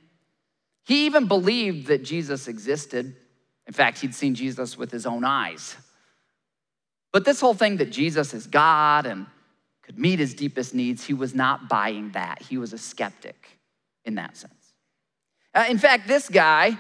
He 0.84 1.06
even 1.06 1.26
believed 1.26 1.88
that 1.88 2.04
Jesus 2.04 2.46
existed. 2.46 3.16
In 3.66 3.72
fact, 3.72 3.98
he'd 3.98 4.14
seen 4.14 4.34
Jesus 4.34 4.78
with 4.78 4.92
his 4.92 5.06
own 5.06 5.24
eyes. 5.24 5.76
But 7.12 7.24
this 7.24 7.40
whole 7.40 7.54
thing 7.54 7.78
that 7.78 7.90
Jesus 7.90 8.34
is 8.34 8.46
God 8.46 9.06
and 9.06 9.26
could 9.82 9.98
meet 9.98 10.18
his 10.18 10.34
deepest 10.34 10.74
needs, 10.74 11.04
he 11.04 11.14
was 11.14 11.34
not 11.34 11.68
buying 11.68 12.10
that. 12.10 12.42
He 12.42 12.58
was 12.58 12.72
a 12.72 12.78
skeptic 12.78 13.48
in 14.04 14.16
that 14.16 14.36
sense. 14.36 14.52
Uh, 15.54 15.64
in 15.68 15.78
fact, 15.78 16.06
this 16.06 16.28
guy 16.28 16.78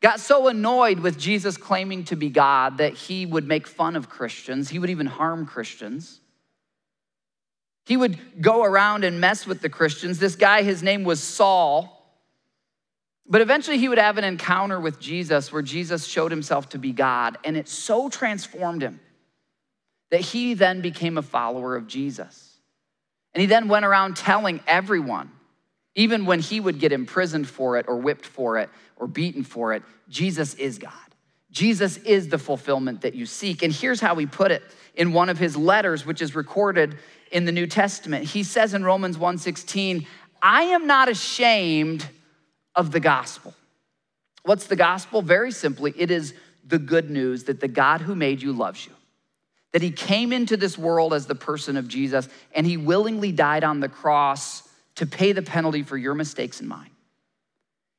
got 0.00 0.20
so 0.20 0.48
annoyed 0.48 1.00
with 1.00 1.18
Jesus 1.18 1.56
claiming 1.56 2.04
to 2.04 2.16
be 2.16 2.28
God 2.28 2.78
that 2.78 2.94
he 2.94 3.24
would 3.26 3.46
make 3.46 3.66
fun 3.66 3.96
of 3.96 4.08
Christians, 4.08 4.68
he 4.68 4.78
would 4.78 4.90
even 4.90 5.06
harm 5.06 5.46
Christians. 5.46 6.20
He 7.86 7.96
would 7.98 8.40
go 8.40 8.64
around 8.64 9.04
and 9.04 9.20
mess 9.20 9.46
with 9.46 9.60
the 9.60 9.68
Christians. 9.68 10.18
This 10.18 10.36
guy, 10.36 10.62
his 10.62 10.82
name 10.82 11.04
was 11.04 11.22
Saul. 11.22 11.94
But 13.26 13.40
eventually 13.40 13.78
he 13.78 13.88
would 13.88 13.98
have 13.98 14.18
an 14.18 14.24
encounter 14.24 14.80
with 14.80 15.00
Jesus 15.00 15.52
where 15.52 15.62
Jesus 15.62 16.06
showed 16.06 16.30
himself 16.30 16.70
to 16.70 16.78
be 16.78 16.92
God, 16.92 17.38
and 17.44 17.56
it 17.56 17.68
so 17.68 18.08
transformed 18.08 18.82
him 18.82 19.00
that 20.10 20.20
he 20.20 20.54
then 20.54 20.80
became 20.80 21.16
a 21.16 21.22
follower 21.22 21.74
of 21.76 21.86
Jesus. 21.86 22.58
And 23.32 23.40
he 23.40 23.46
then 23.46 23.68
went 23.68 23.84
around 23.84 24.16
telling 24.16 24.60
everyone, 24.66 25.30
even 25.94 26.26
when 26.26 26.40
he 26.40 26.60
would 26.60 26.78
get 26.78 26.92
imprisoned 26.92 27.48
for 27.48 27.76
it 27.76 27.86
or 27.88 27.96
whipped 27.96 28.26
for 28.26 28.58
it 28.58 28.70
or 28.96 29.06
beaten 29.06 29.44
for 29.44 29.72
it, 29.72 29.82
Jesus 30.08 30.54
is 30.54 30.78
God. 30.78 30.92
Jesus 31.50 31.98
is 31.98 32.28
the 32.28 32.38
fulfillment 32.38 33.02
that 33.02 33.14
you 33.14 33.26
seek. 33.26 33.62
And 33.62 33.72
here's 33.72 34.00
how 34.00 34.16
he 34.16 34.26
put 34.26 34.50
it 34.50 34.62
in 34.96 35.12
one 35.12 35.28
of 35.28 35.38
his 35.38 35.56
letters, 35.56 36.04
which 36.04 36.20
is 36.20 36.34
recorded 36.34 36.98
in 37.30 37.44
the 37.44 37.52
New 37.52 37.66
Testament. 37.66 38.24
He 38.24 38.42
says 38.42 38.74
in 38.74 38.84
Romans 38.84 39.16
1:16, 39.16 40.06
"I 40.42 40.64
am 40.64 40.86
not 40.86 41.08
ashamed 41.08 42.08
of 42.74 42.90
the 42.90 43.00
gospel." 43.00 43.54
What's 44.42 44.66
the 44.66 44.76
gospel? 44.76 45.22
Very 45.22 45.52
simply, 45.52 45.94
it 45.96 46.10
is 46.10 46.34
the 46.66 46.78
good 46.78 47.08
news 47.08 47.44
that 47.44 47.60
the 47.60 47.68
God 47.68 48.00
who 48.02 48.14
made 48.14 48.42
you 48.42 48.52
loves 48.52 48.84
you. 48.84 48.92
That 49.72 49.82
he 49.82 49.90
came 49.90 50.32
into 50.32 50.56
this 50.56 50.76
world 50.76 51.14
as 51.14 51.26
the 51.26 51.34
person 51.34 51.76
of 51.76 51.88
Jesus 51.88 52.28
and 52.52 52.66
he 52.66 52.76
willingly 52.76 53.32
died 53.32 53.64
on 53.64 53.80
the 53.80 53.88
cross 53.88 54.62
to 54.96 55.06
pay 55.06 55.32
the 55.32 55.42
penalty 55.42 55.82
for 55.82 55.96
your 55.96 56.14
mistakes 56.14 56.60
and 56.60 56.68
mine. 56.68 56.90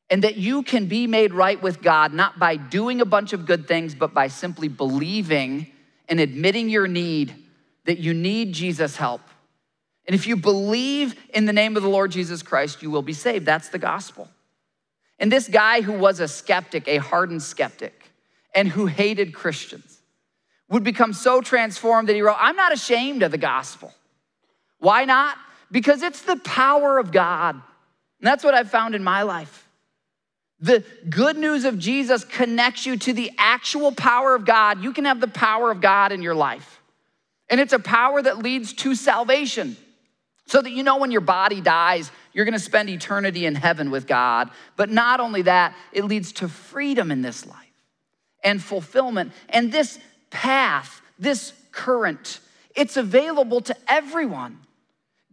And 0.10 0.24
that 0.24 0.36
you 0.36 0.64
can 0.64 0.88
be 0.88 1.08
made 1.08 1.34
right 1.34 1.62
with 1.62 1.82
God 1.82 2.14
not 2.14 2.38
by 2.38 2.58
doing 2.58 3.02
a 3.02 3.06
bunch 3.06 3.34
of 3.34 3.46
good 3.46 3.68
things, 3.68 3.96
but 3.96 4.14
by 4.14 4.28
simply 4.28 4.68
believing 4.68 5.68
and 6.08 6.20
admitting 6.20 6.70
your 6.70 6.88
need 6.88 7.34
that 7.86 7.98
you 7.98 8.14
need 8.14 8.54
Jesus' 8.54 8.96
help. 8.96 9.22
And 10.06 10.14
if 10.14 10.28
you 10.28 10.36
believe 10.36 11.16
in 11.34 11.46
the 11.46 11.54
name 11.54 11.76
of 11.76 11.84
the 11.84 11.90
Lord 11.90 12.12
Jesus 12.12 12.44
Christ, 12.44 12.84
you 12.84 12.92
will 12.92 13.02
be 13.02 13.14
saved. 13.14 13.46
That's 13.46 13.70
the 13.70 13.80
gospel. 13.80 14.30
And 15.18 15.32
this 15.32 15.48
guy 15.48 15.82
who 15.82 15.94
was 15.94 16.20
a 16.20 16.28
skeptic, 16.28 16.88
a 16.88 16.98
hardened 16.98 17.42
skeptic, 17.42 18.12
and 18.54 18.68
who 18.68 18.86
hated 18.86 19.34
Christians, 19.34 20.02
would 20.70 20.84
become 20.84 21.14
so 21.14 21.42
transformed 21.42 22.10
that 22.10 22.16
he 22.16 22.22
wrote, 22.22 22.38
I'm 22.40 22.56
not 22.56 22.74
ashamed 22.74 23.24
of 23.24 23.32
the 23.32 23.38
gospel. 23.38 23.94
Why 24.80 25.06
not? 25.06 25.38
Because 25.76 26.04
it's 26.04 26.22
the 26.22 26.38
power 26.38 27.00
of 27.00 27.12
God. 27.12 27.56
And 27.56 27.62
that's 28.22 28.46
what 28.46 28.54
I've 28.54 28.72
found 28.72 28.96
in 28.96 29.04
my 29.04 29.24
life. 29.24 29.68
The 30.62 30.86
good 31.10 31.36
news 31.36 31.66
of 31.66 31.78
Jesus 31.78 32.24
connects 32.24 32.86
you 32.86 32.96
to 32.96 33.12
the 33.12 33.30
actual 33.38 33.92
power 33.92 34.36
of 34.36 34.46
God. 34.46 34.82
You 34.82 34.94
can 34.94 35.04
have 35.04 35.20
the 35.20 35.28
power 35.28 35.72
of 35.72 35.82
God 35.82 36.14
in 36.14 36.22
your 36.22 36.34
life. 36.34 36.80
And 37.50 37.60
it's 37.60 37.74
a 37.74 37.80
power 37.80 38.22
that 38.22 38.38
leads 38.38 38.72
to 38.72 38.96
salvation. 38.96 39.76
So 40.46 40.62
that 40.62 40.72
you 40.72 40.82
know 40.82 40.96
when 40.96 41.12
your 41.12 41.20
body 41.20 41.60
dies, 41.60 42.10
you're 42.32 42.46
gonna 42.46 42.58
spend 42.58 42.90
eternity 42.90 43.46
in 43.46 43.56
heaven 43.56 43.92
with 43.92 44.08
God. 44.08 44.52
But 44.78 44.90
not 44.90 45.20
only 45.20 45.42
that, 45.42 45.76
it 45.92 46.06
leads 46.06 46.32
to 46.34 46.48
freedom 46.48 47.12
in 47.12 47.22
this 47.22 47.46
life 47.46 47.58
and 48.46 48.64
fulfillment. 48.64 49.34
And 49.50 49.74
this 49.74 50.00
path, 50.30 51.02
this 51.20 51.52
current, 51.74 52.40
it's 52.78 52.96
available 52.96 53.60
to 53.60 53.76
everyone. 53.90 54.60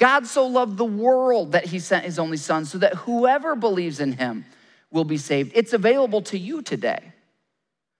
God 0.03 0.26
so 0.26 0.48
loved 0.48 0.78
the 0.78 0.84
world 0.84 1.53
that 1.53 1.66
he 1.66 1.78
sent 1.78 2.05
his 2.05 2.18
only 2.18 2.36
son 2.36 2.64
so 2.64 2.76
that 2.78 2.92
whoever 2.92 3.55
believes 3.55 4.00
in 4.00 4.11
him 4.11 4.44
will 4.90 5.05
be 5.05 5.16
saved. 5.16 5.53
It's 5.55 5.74
available 5.74 6.22
to 6.22 6.36
you 6.36 6.61
today. 6.61 7.12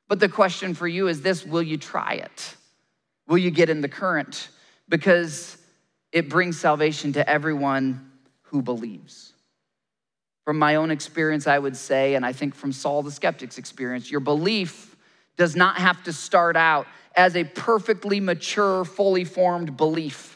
But 0.09 0.19
the 0.19 0.29
question 0.29 0.75
for 0.75 0.89
you 0.89 1.07
is 1.07 1.23
this 1.23 1.47
will 1.47 1.63
you 1.63 1.77
try 1.77 2.15
it? 2.15 2.57
Will 3.29 3.39
you 3.39 3.53
get 3.53 3.71
in 3.71 3.83
the 3.83 3.89
current? 3.89 4.49
Because 4.89 5.57
it 6.11 6.29
brings 6.29 6.59
salvation 6.59 7.13
to 7.13 7.31
everyone 7.31 8.11
who 8.47 8.63
believes. 8.63 9.33
From 10.45 10.59
my 10.59 10.75
own 10.75 10.91
experience, 10.91 11.47
I 11.47 11.61
would 11.61 11.77
say, 11.77 12.17
and 12.17 12.27
I 12.27 12.33
think 12.33 12.57
from 12.57 12.73
Saul 12.73 13.05
the 13.05 13.13
skeptic's 13.13 13.59
experience, 13.59 14.11
your 14.11 14.19
belief 14.19 14.97
does 15.37 15.55
not 15.55 15.77
have 15.77 16.03
to 16.03 16.13
start 16.13 16.57
out 16.57 16.89
as 17.15 17.37
a 17.37 17.45
perfectly 17.45 18.19
mature, 18.19 18.85
fully 18.85 19.23
formed 19.23 19.77
belief. 19.77 20.32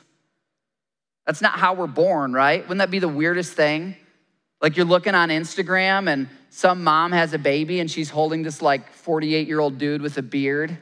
That's 1.27 1.43
not 1.43 1.59
how 1.59 1.75
we're 1.75 1.87
born, 1.87 2.33
right? 2.33 2.63
Wouldn't 2.63 2.79
that 2.79 2.91
be 2.91 2.99
the 2.99 3.09
weirdest 3.09 3.53
thing? 3.55 3.97
Like 4.63 4.77
you're 4.77 4.87
looking 4.87 5.15
on 5.15 5.29
Instagram 5.29 6.09
and 6.11 6.29
some 6.51 6.85
mom 6.85 7.13
has 7.13 7.35
a 7.35 7.39
baby 7.39 7.81
and 7.81 7.91
she's 7.91 8.09
holding 8.09 8.43
this 8.43 8.63
like 8.63 8.93
48 8.93 9.47
year 9.47 9.61
old 9.61 9.79
dude 9.79 10.01
with 10.01 10.17
a 10.19 10.23
beard 10.23 10.79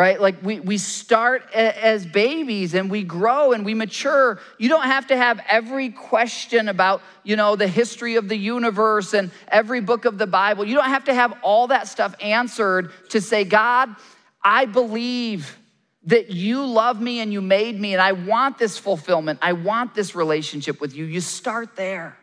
right? 0.00 0.18
Like 0.18 0.42
we, 0.42 0.60
we 0.60 0.78
start 0.78 1.52
as 1.52 2.06
babies 2.06 2.72
and 2.72 2.90
we 2.90 3.02
grow 3.02 3.52
and 3.52 3.66
we 3.66 3.74
mature. 3.74 4.38
You 4.58 4.70
don't 4.70 4.86
have 4.86 5.08
to 5.08 5.16
have 5.16 5.42
every 5.46 5.90
question 5.90 6.68
about, 6.68 7.02
you 7.22 7.36
know, 7.36 7.54
the 7.54 7.68
history 7.68 8.14
of 8.14 8.26
the 8.26 8.36
universe 8.36 9.12
and 9.12 9.30
every 9.48 9.82
book 9.82 10.06
of 10.06 10.16
the 10.16 10.26
Bible. 10.26 10.64
You 10.64 10.74
don't 10.74 10.88
have 10.88 11.04
to 11.04 11.12
have 11.14 11.34
all 11.42 11.66
that 11.66 11.86
stuff 11.86 12.14
answered 12.20 12.92
to 13.10 13.20
say, 13.20 13.44
God, 13.44 13.94
I 14.42 14.64
believe 14.64 15.58
that 16.04 16.30
you 16.30 16.64
love 16.64 17.00
me 17.00 17.20
and 17.20 17.32
you 17.32 17.42
made 17.42 17.78
me 17.78 17.92
and 17.92 18.00
I 18.00 18.12
want 18.12 18.58
this 18.58 18.78
fulfillment. 18.78 19.38
I 19.42 19.52
want 19.52 19.94
this 19.94 20.14
relationship 20.14 20.80
with 20.80 20.94
you. 20.94 21.04
You 21.04 21.20
start 21.20 21.76
there. 21.76 22.16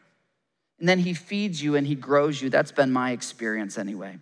And 0.79 0.87
then 0.87 0.99
he 0.99 1.13
feeds 1.13 1.61
you 1.61 1.75
and 1.75 1.85
he 1.85 1.95
grows 1.95 2.41
you. 2.41 2.49
That's 2.49 2.71
been 2.71 2.91
my 2.91 3.11
experience 3.11 3.77
anyway. 3.77 4.19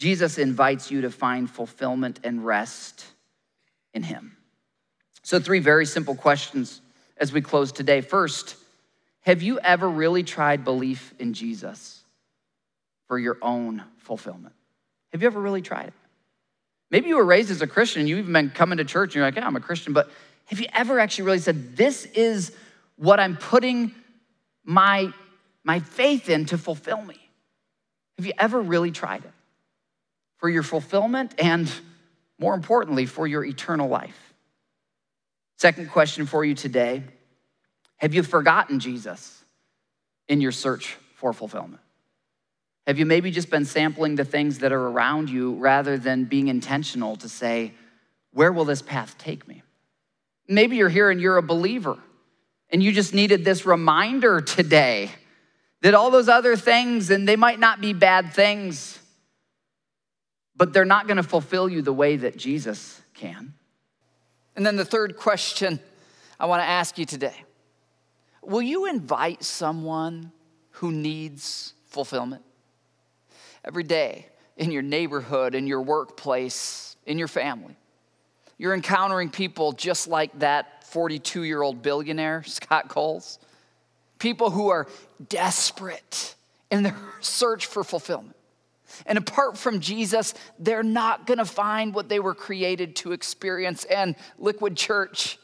Jesus 0.00 0.38
invites 0.38 0.90
you 0.90 1.02
to 1.02 1.10
find 1.10 1.48
fulfillment 1.48 2.20
and 2.24 2.44
rest 2.44 3.04
in 3.92 4.02
Him. 4.02 4.34
So, 5.22 5.38
three 5.38 5.58
very 5.58 5.84
simple 5.84 6.14
questions 6.14 6.80
as 7.18 7.32
we 7.32 7.42
close 7.42 7.70
today. 7.70 8.00
First, 8.00 8.56
have 9.20 9.42
you 9.42 9.60
ever 9.60 9.88
really 9.88 10.22
tried 10.22 10.64
belief 10.64 11.12
in 11.18 11.34
Jesus 11.34 12.02
for 13.08 13.18
your 13.18 13.36
own 13.42 13.84
fulfillment? 13.98 14.54
Have 15.12 15.20
you 15.20 15.26
ever 15.26 15.40
really 15.40 15.60
tried 15.60 15.88
it? 15.88 15.94
Maybe 16.90 17.08
you 17.08 17.16
were 17.16 17.24
raised 17.24 17.50
as 17.50 17.62
a 17.62 17.66
Christian, 17.66 18.06
you've 18.06 18.20
even 18.20 18.32
been 18.32 18.50
coming 18.50 18.78
to 18.78 18.84
church, 18.84 19.10
and 19.10 19.16
you're 19.16 19.24
like, 19.24 19.36
yeah, 19.36 19.46
I'm 19.46 19.56
a 19.56 19.60
Christian, 19.60 19.92
but 19.92 20.10
have 20.46 20.60
you 20.60 20.66
ever 20.72 20.98
actually 20.98 21.24
really 21.24 21.38
said, 21.38 21.76
this 21.76 22.04
is 22.06 22.52
what 22.96 23.20
I'm 23.20 23.36
putting 23.36 23.94
my, 24.64 25.12
my 25.62 25.78
faith 25.80 26.28
in 26.28 26.46
to 26.46 26.58
fulfill 26.58 27.00
me? 27.02 27.16
Have 28.18 28.26
you 28.26 28.32
ever 28.38 28.60
really 28.60 28.90
tried 28.90 29.24
it? 29.24 29.32
for 30.40 30.48
your 30.48 30.62
fulfillment 30.62 31.34
and, 31.38 31.70
more 32.38 32.54
importantly, 32.54 33.06
for 33.06 33.26
your 33.26 33.44
eternal 33.44 33.88
life. 33.88 34.34
Second 35.58 35.90
question 35.90 36.26
for 36.26 36.44
you 36.44 36.54
today 36.54 37.04
Have 37.98 38.14
you 38.14 38.22
forgotten 38.22 38.80
Jesus 38.80 39.44
in 40.26 40.40
your 40.40 40.52
search 40.52 40.96
for 41.14 41.32
fulfillment? 41.32 41.82
Have 42.86 42.98
you 42.98 43.06
maybe 43.06 43.30
just 43.30 43.50
been 43.50 43.64
sampling 43.64 44.16
the 44.16 44.24
things 44.24 44.58
that 44.60 44.72
are 44.72 44.88
around 44.88 45.30
you 45.30 45.54
rather 45.54 45.98
than 45.98 46.24
being 46.24 46.48
intentional 46.48 47.16
to 47.16 47.28
say, 47.28 47.72
Where 48.32 48.52
will 48.52 48.64
this 48.64 48.82
path 48.82 49.16
take 49.18 49.46
me? 49.46 49.62
Maybe 50.48 50.76
you're 50.76 50.88
here 50.88 51.10
and 51.10 51.20
you're 51.20 51.36
a 51.36 51.42
believer 51.42 51.98
and 52.70 52.82
you 52.82 52.92
just 52.92 53.14
needed 53.14 53.44
this 53.44 53.66
reminder 53.66 54.40
today 54.40 55.10
that 55.82 55.94
all 55.94 56.10
those 56.10 56.28
other 56.28 56.56
things, 56.56 57.10
and 57.10 57.26
they 57.26 57.36
might 57.36 57.58
not 57.58 57.80
be 57.80 57.92
bad 57.92 58.32
things, 58.32 58.98
but 60.54 60.72
they're 60.72 60.84
not 60.84 61.06
going 61.06 61.16
to 61.16 61.22
fulfill 61.22 61.68
you 61.68 61.80
the 61.80 61.92
way 61.92 62.16
that 62.16 62.36
Jesus 62.36 63.00
can. 63.14 63.54
And 64.56 64.66
then 64.66 64.76
the 64.76 64.84
third 64.84 65.16
question 65.16 65.80
I 66.38 66.46
want 66.46 66.60
to 66.60 66.66
ask 66.66 66.98
you 66.98 67.06
today 67.06 67.44
Will 68.42 68.62
you 68.62 68.86
invite 68.86 69.42
someone 69.42 70.32
who 70.72 70.92
needs 70.92 71.74
fulfillment? 71.86 72.42
Every 73.64 73.82
day 73.82 74.26
in 74.56 74.70
your 74.70 74.82
neighborhood, 74.82 75.54
in 75.54 75.66
your 75.66 75.82
workplace, 75.82 76.96
in 77.06 77.18
your 77.18 77.28
family, 77.28 77.76
you're 78.58 78.74
encountering 78.74 79.30
people 79.30 79.72
just 79.72 80.06
like 80.06 80.38
that 80.40 80.84
42 80.84 81.44
year 81.44 81.62
old 81.62 81.82
billionaire, 81.82 82.42
Scott 82.46 82.88
Coles. 82.88 83.38
People 84.18 84.50
who 84.50 84.68
are 84.68 84.86
desperate 85.28 86.34
in 86.70 86.82
their 86.82 86.96
search 87.20 87.66
for 87.66 87.82
fulfillment. 87.82 88.36
And 89.06 89.16
apart 89.16 89.56
from 89.56 89.80
Jesus, 89.80 90.34
they're 90.58 90.82
not 90.82 91.26
gonna 91.26 91.44
find 91.44 91.94
what 91.94 92.08
they 92.08 92.20
were 92.20 92.34
created 92.34 92.96
to 92.96 93.12
experience. 93.12 93.84
And 93.84 94.14
Liquid 94.36 94.76
Church, 94.76 95.38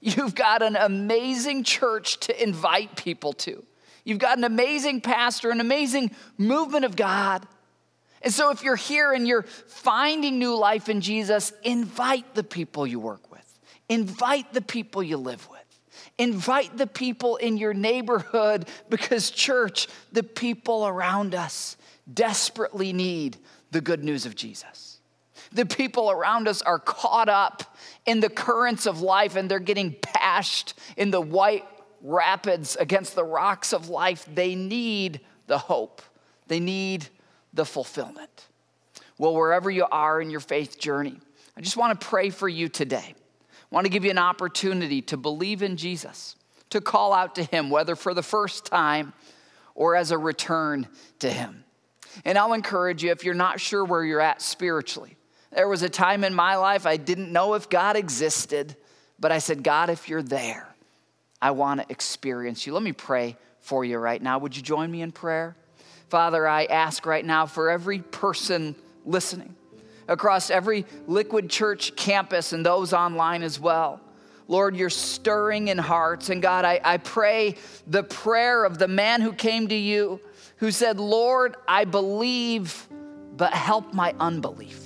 you've 0.00 0.34
got 0.34 0.62
an 0.62 0.76
amazing 0.76 1.62
church 1.62 2.18
to 2.20 2.42
invite 2.42 2.96
people 2.96 3.32
to. 3.34 3.62
You've 4.04 4.18
got 4.18 4.38
an 4.38 4.44
amazing 4.44 5.02
pastor, 5.02 5.50
an 5.50 5.60
amazing 5.60 6.10
movement 6.38 6.84
of 6.84 6.96
God. 6.96 7.46
And 8.26 8.34
so, 8.34 8.50
if 8.50 8.62
you're 8.62 8.74
here 8.74 9.14
and 9.14 9.26
you're 9.26 9.44
finding 9.44 10.38
new 10.38 10.56
life 10.56 10.88
in 10.88 11.00
Jesus, 11.00 11.52
invite 11.62 12.34
the 12.34 12.42
people 12.42 12.84
you 12.84 12.98
work 12.98 13.30
with, 13.30 13.60
invite 13.88 14.52
the 14.52 14.60
people 14.60 15.00
you 15.00 15.16
live 15.16 15.48
with, 15.48 15.56
Invite 16.18 16.78
the 16.78 16.86
people 16.86 17.36
in 17.36 17.58
your 17.58 17.74
neighborhood 17.74 18.66
because, 18.88 19.30
church, 19.30 19.86
the 20.12 20.22
people 20.22 20.86
around 20.86 21.34
us 21.34 21.76
desperately 22.12 22.92
need 22.92 23.36
the 23.70 23.82
good 23.82 24.02
news 24.02 24.24
of 24.24 24.34
Jesus. 24.34 25.00
The 25.52 25.66
people 25.66 26.10
around 26.10 26.48
us 26.48 26.62
are 26.62 26.78
caught 26.78 27.28
up 27.28 27.76
in 28.06 28.20
the 28.20 28.30
currents 28.30 28.86
of 28.86 29.02
life 29.02 29.36
and 29.36 29.50
they're 29.50 29.58
getting 29.58 29.94
bashed 30.14 30.74
in 30.96 31.10
the 31.10 31.20
white 31.20 31.64
rapids 32.00 32.76
against 32.76 33.14
the 33.14 33.24
rocks 33.24 33.74
of 33.74 33.90
life. 33.90 34.26
They 34.34 34.54
need 34.54 35.20
the 35.46 35.58
hope, 35.58 36.00
they 36.46 36.60
need 36.60 37.08
the 37.56 37.64
fulfillment. 37.64 38.46
Well, 39.18 39.34
wherever 39.34 39.70
you 39.70 39.86
are 39.90 40.20
in 40.20 40.30
your 40.30 40.40
faith 40.40 40.78
journey, 40.78 41.18
I 41.56 41.62
just 41.62 41.76
want 41.76 41.98
to 41.98 42.06
pray 42.06 42.30
for 42.30 42.48
you 42.48 42.68
today. 42.68 43.14
I 43.14 43.74
want 43.74 43.86
to 43.86 43.90
give 43.90 44.04
you 44.04 44.10
an 44.10 44.18
opportunity 44.18 45.02
to 45.02 45.16
believe 45.16 45.62
in 45.62 45.76
Jesus, 45.76 46.36
to 46.70 46.80
call 46.80 47.12
out 47.12 47.34
to 47.36 47.42
Him, 47.42 47.70
whether 47.70 47.96
for 47.96 48.14
the 48.14 48.22
first 48.22 48.66
time 48.66 49.12
or 49.74 49.96
as 49.96 50.10
a 50.10 50.18
return 50.18 50.86
to 51.20 51.30
Him. 51.30 51.64
And 52.24 52.38
I'll 52.38 52.52
encourage 52.52 53.02
you 53.02 53.10
if 53.10 53.24
you're 53.24 53.34
not 53.34 53.60
sure 53.60 53.84
where 53.84 54.04
you're 54.04 54.20
at 54.20 54.40
spiritually. 54.40 55.16
There 55.52 55.68
was 55.68 55.82
a 55.82 55.88
time 55.88 56.24
in 56.24 56.34
my 56.34 56.56
life 56.56 56.86
I 56.86 56.96
didn't 56.96 57.32
know 57.32 57.54
if 57.54 57.68
God 57.68 57.96
existed, 57.96 58.76
but 59.18 59.32
I 59.32 59.38
said, 59.38 59.62
God, 59.62 59.90
if 59.90 60.08
you're 60.08 60.22
there, 60.22 60.68
I 61.40 61.52
want 61.52 61.80
to 61.80 61.90
experience 61.90 62.66
you. 62.66 62.74
Let 62.74 62.82
me 62.82 62.92
pray 62.92 63.36
for 63.60 63.84
you 63.84 63.98
right 63.98 64.20
now. 64.20 64.38
Would 64.38 64.56
you 64.56 64.62
join 64.62 64.90
me 64.90 65.02
in 65.02 65.12
prayer? 65.12 65.56
Father, 66.08 66.46
I 66.46 66.64
ask 66.64 67.04
right 67.04 67.24
now 67.24 67.46
for 67.46 67.70
every 67.70 68.00
person 68.00 68.74
listening 69.04 69.54
across 70.08 70.50
every 70.50 70.86
Liquid 71.06 71.50
Church 71.50 71.96
campus 71.96 72.52
and 72.52 72.64
those 72.64 72.92
online 72.92 73.42
as 73.42 73.58
well. 73.58 74.00
Lord, 74.48 74.76
you're 74.76 74.90
stirring 74.90 75.68
in 75.68 75.78
hearts. 75.78 76.30
And 76.30 76.40
God, 76.40 76.64
I, 76.64 76.80
I 76.84 76.98
pray 76.98 77.56
the 77.86 78.04
prayer 78.04 78.64
of 78.64 78.78
the 78.78 78.88
man 78.88 79.20
who 79.20 79.32
came 79.32 79.66
to 79.68 79.74
you 79.74 80.20
who 80.58 80.70
said, 80.70 80.98
Lord, 80.98 81.56
I 81.66 81.84
believe, 81.84 82.86
but 83.36 83.52
help 83.52 83.92
my 83.92 84.14
unbelief. 84.20 84.82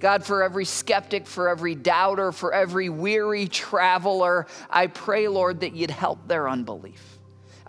God, 0.00 0.24
for 0.24 0.42
every 0.42 0.64
skeptic, 0.64 1.26
for 1.26 1.48
every 1.48 1.74
doubter, 1.74 2.32
for 2.32 2.52
every 2.52 2.88
weary 2.88 3.46
traveler, 3.46 4.46
I 4.68 4.88
pray, 4.88 5.28
Lord, 5.28 5.60
that 5.60 5.74
you'd 5.74 5.90
help 5.90 6.26
their 6.26 6.48
unbelief. 6.48 7.19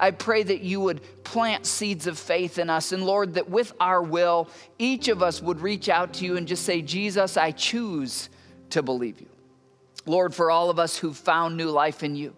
I 0.01 0.09
pray 0.09 0.41
that 0.41 0.61
you 0.61 0.81
would 0.81 1.23
plant 1.23 1.67
seeds 1.67 2.07
of 2.07 2.17
faith 2.17 2.57
in 2.57 2.71
us. 2.71 2.91
And 2.91 3.05
Lord, 3.05 3.35
that 3.35 3.49
with 3.49 3.71
our 3.79 4.01
will, 4.01 4.49
each 4.79 5.07
of 5.07 5.21
us 5.21 5.41
would 5.41 5.61
reach 5.61 5.87
out 5.87 6.15
to 6.15 6.25
you 6.25 6.37
and 6.37 6.47
just 6.47 6.65
say, 6.65 6.81
Jesus, 6.81 7.37
I 7.37 7.51
choose 7.51 8.29
to 8.71 8.81
believe 8.81 9.21
you. 9.21 9.29
Lord, 10.07 10.33
for 10.33 10.49
all 10.49 10.71
of 10.71 10.79
us 10.79 10.97
who've 10.97 11.15
found 11.15 11.55
new 11.55 11.69
life 11.69 12.01
in 12.01 12.15
you, 12.15 12.35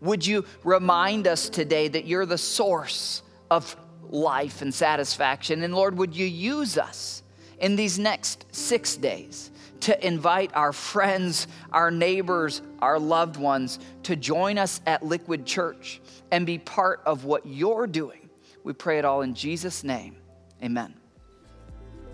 would 0.00 0.26
you 0.26 0.44
remind 0.64 1.28
us 1.28 1.48
today 1.48 1.86
that 1.86 2.06
you're 2.06 2.26
the 2.26 2.36
source 2.36 3.22
of 3.52 3.76
life 4.02 4.60
and 4.60 4.74
satisfaction? 4.74 5.62
And 5.62 5.74
Lord, 5.74 5.96
would 5.96 6.14
you 6.14 6.26
use 6.26 6.76
us 6.76 7.22
in 7.60 7.76
these 7.76 8.00
next 8.00 8.46
six 8.50 8.96
days 8.96 9.52
to 9.80 10.06
invite 10.06 10.50
our 10.54 10.72
friends, 10.72 11.46
our 11.72 11.90
neighbors, 11.90 12.62
our 12.80 12.98
loved 12.98 13.36
ones 13.36 13.78
to 14.04 14.16
join 14.16 14.58
us 14.58 14.80
at 14.86 15.04
Liquid 15.04 15.46
Church 15.46 16.00
and 16.30 16.46
be 16.46 16.58
part 16.58 17.00
of 17.06 17.24
what 17.24 17.46
you're 17.46 17.86
doing. 17.86 18.28
We 18.64 18.72
pray 18.72 18.98
it 18.98 19.04
all 19.04 19.22
in 19.22 19.34
Jesus' 19.34 19.84
name. 19.84 20.16
Amen. 20.62 20.94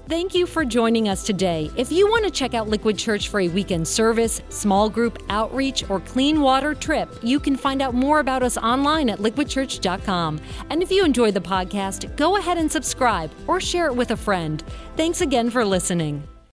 Thank 0.08 0.34
you 0.34 0.46
for 0.46 0.64
joining 0.64 1.08
us 1.08 1.24
today. 1.24 1.70
If 1.76 1.92
you 1.92 2.08
want 2.08 2.24
to 2.24 2.30
check 2.30 2.54
out 2.54 2.68
Liquid 2.68 2.98
Church 2.98 3.28
for 3.28 3.38
a 3.38 3.48
weekend 3.48 3.86
service, 3.86 4.42
small 4.48 4.90
group 4.90 5.22
outreach, 5.28 5.88
or 5.88 6.00
clean 6.00 6.40
water 6.40 6.74
trip, 6.74 7.08
you 7.22 7.38
can 7.38 7.56
find 7.56 7.80
out 7.80 7.94
more 7.94 8.18
about 8.18 8.42
us 8.42 8.58
online 8.58 9.08
at 9.08 9.20
liquidchurch.com. 9.20 10.40
And 10.70 10.82
if 10.82 10.90
you 10.90 11.04
enjoy 11.04 11.30
the 11.30 11.40
podcast, 11.40 12.14
go 12.16 12.36
ahead 12.36 12.58
and 12.58 12.70
subscribe 12.70 13.30
or 13.46 13.60
share 13.60 13.86
it 13.86 13.94
with 13.94 14.10
a 14.10 14.16
friend. 14.16 14.62
Thanks 14.96 15.20
again 15.20 15.50
for 15.50 15.64
listening. 15.64 16.26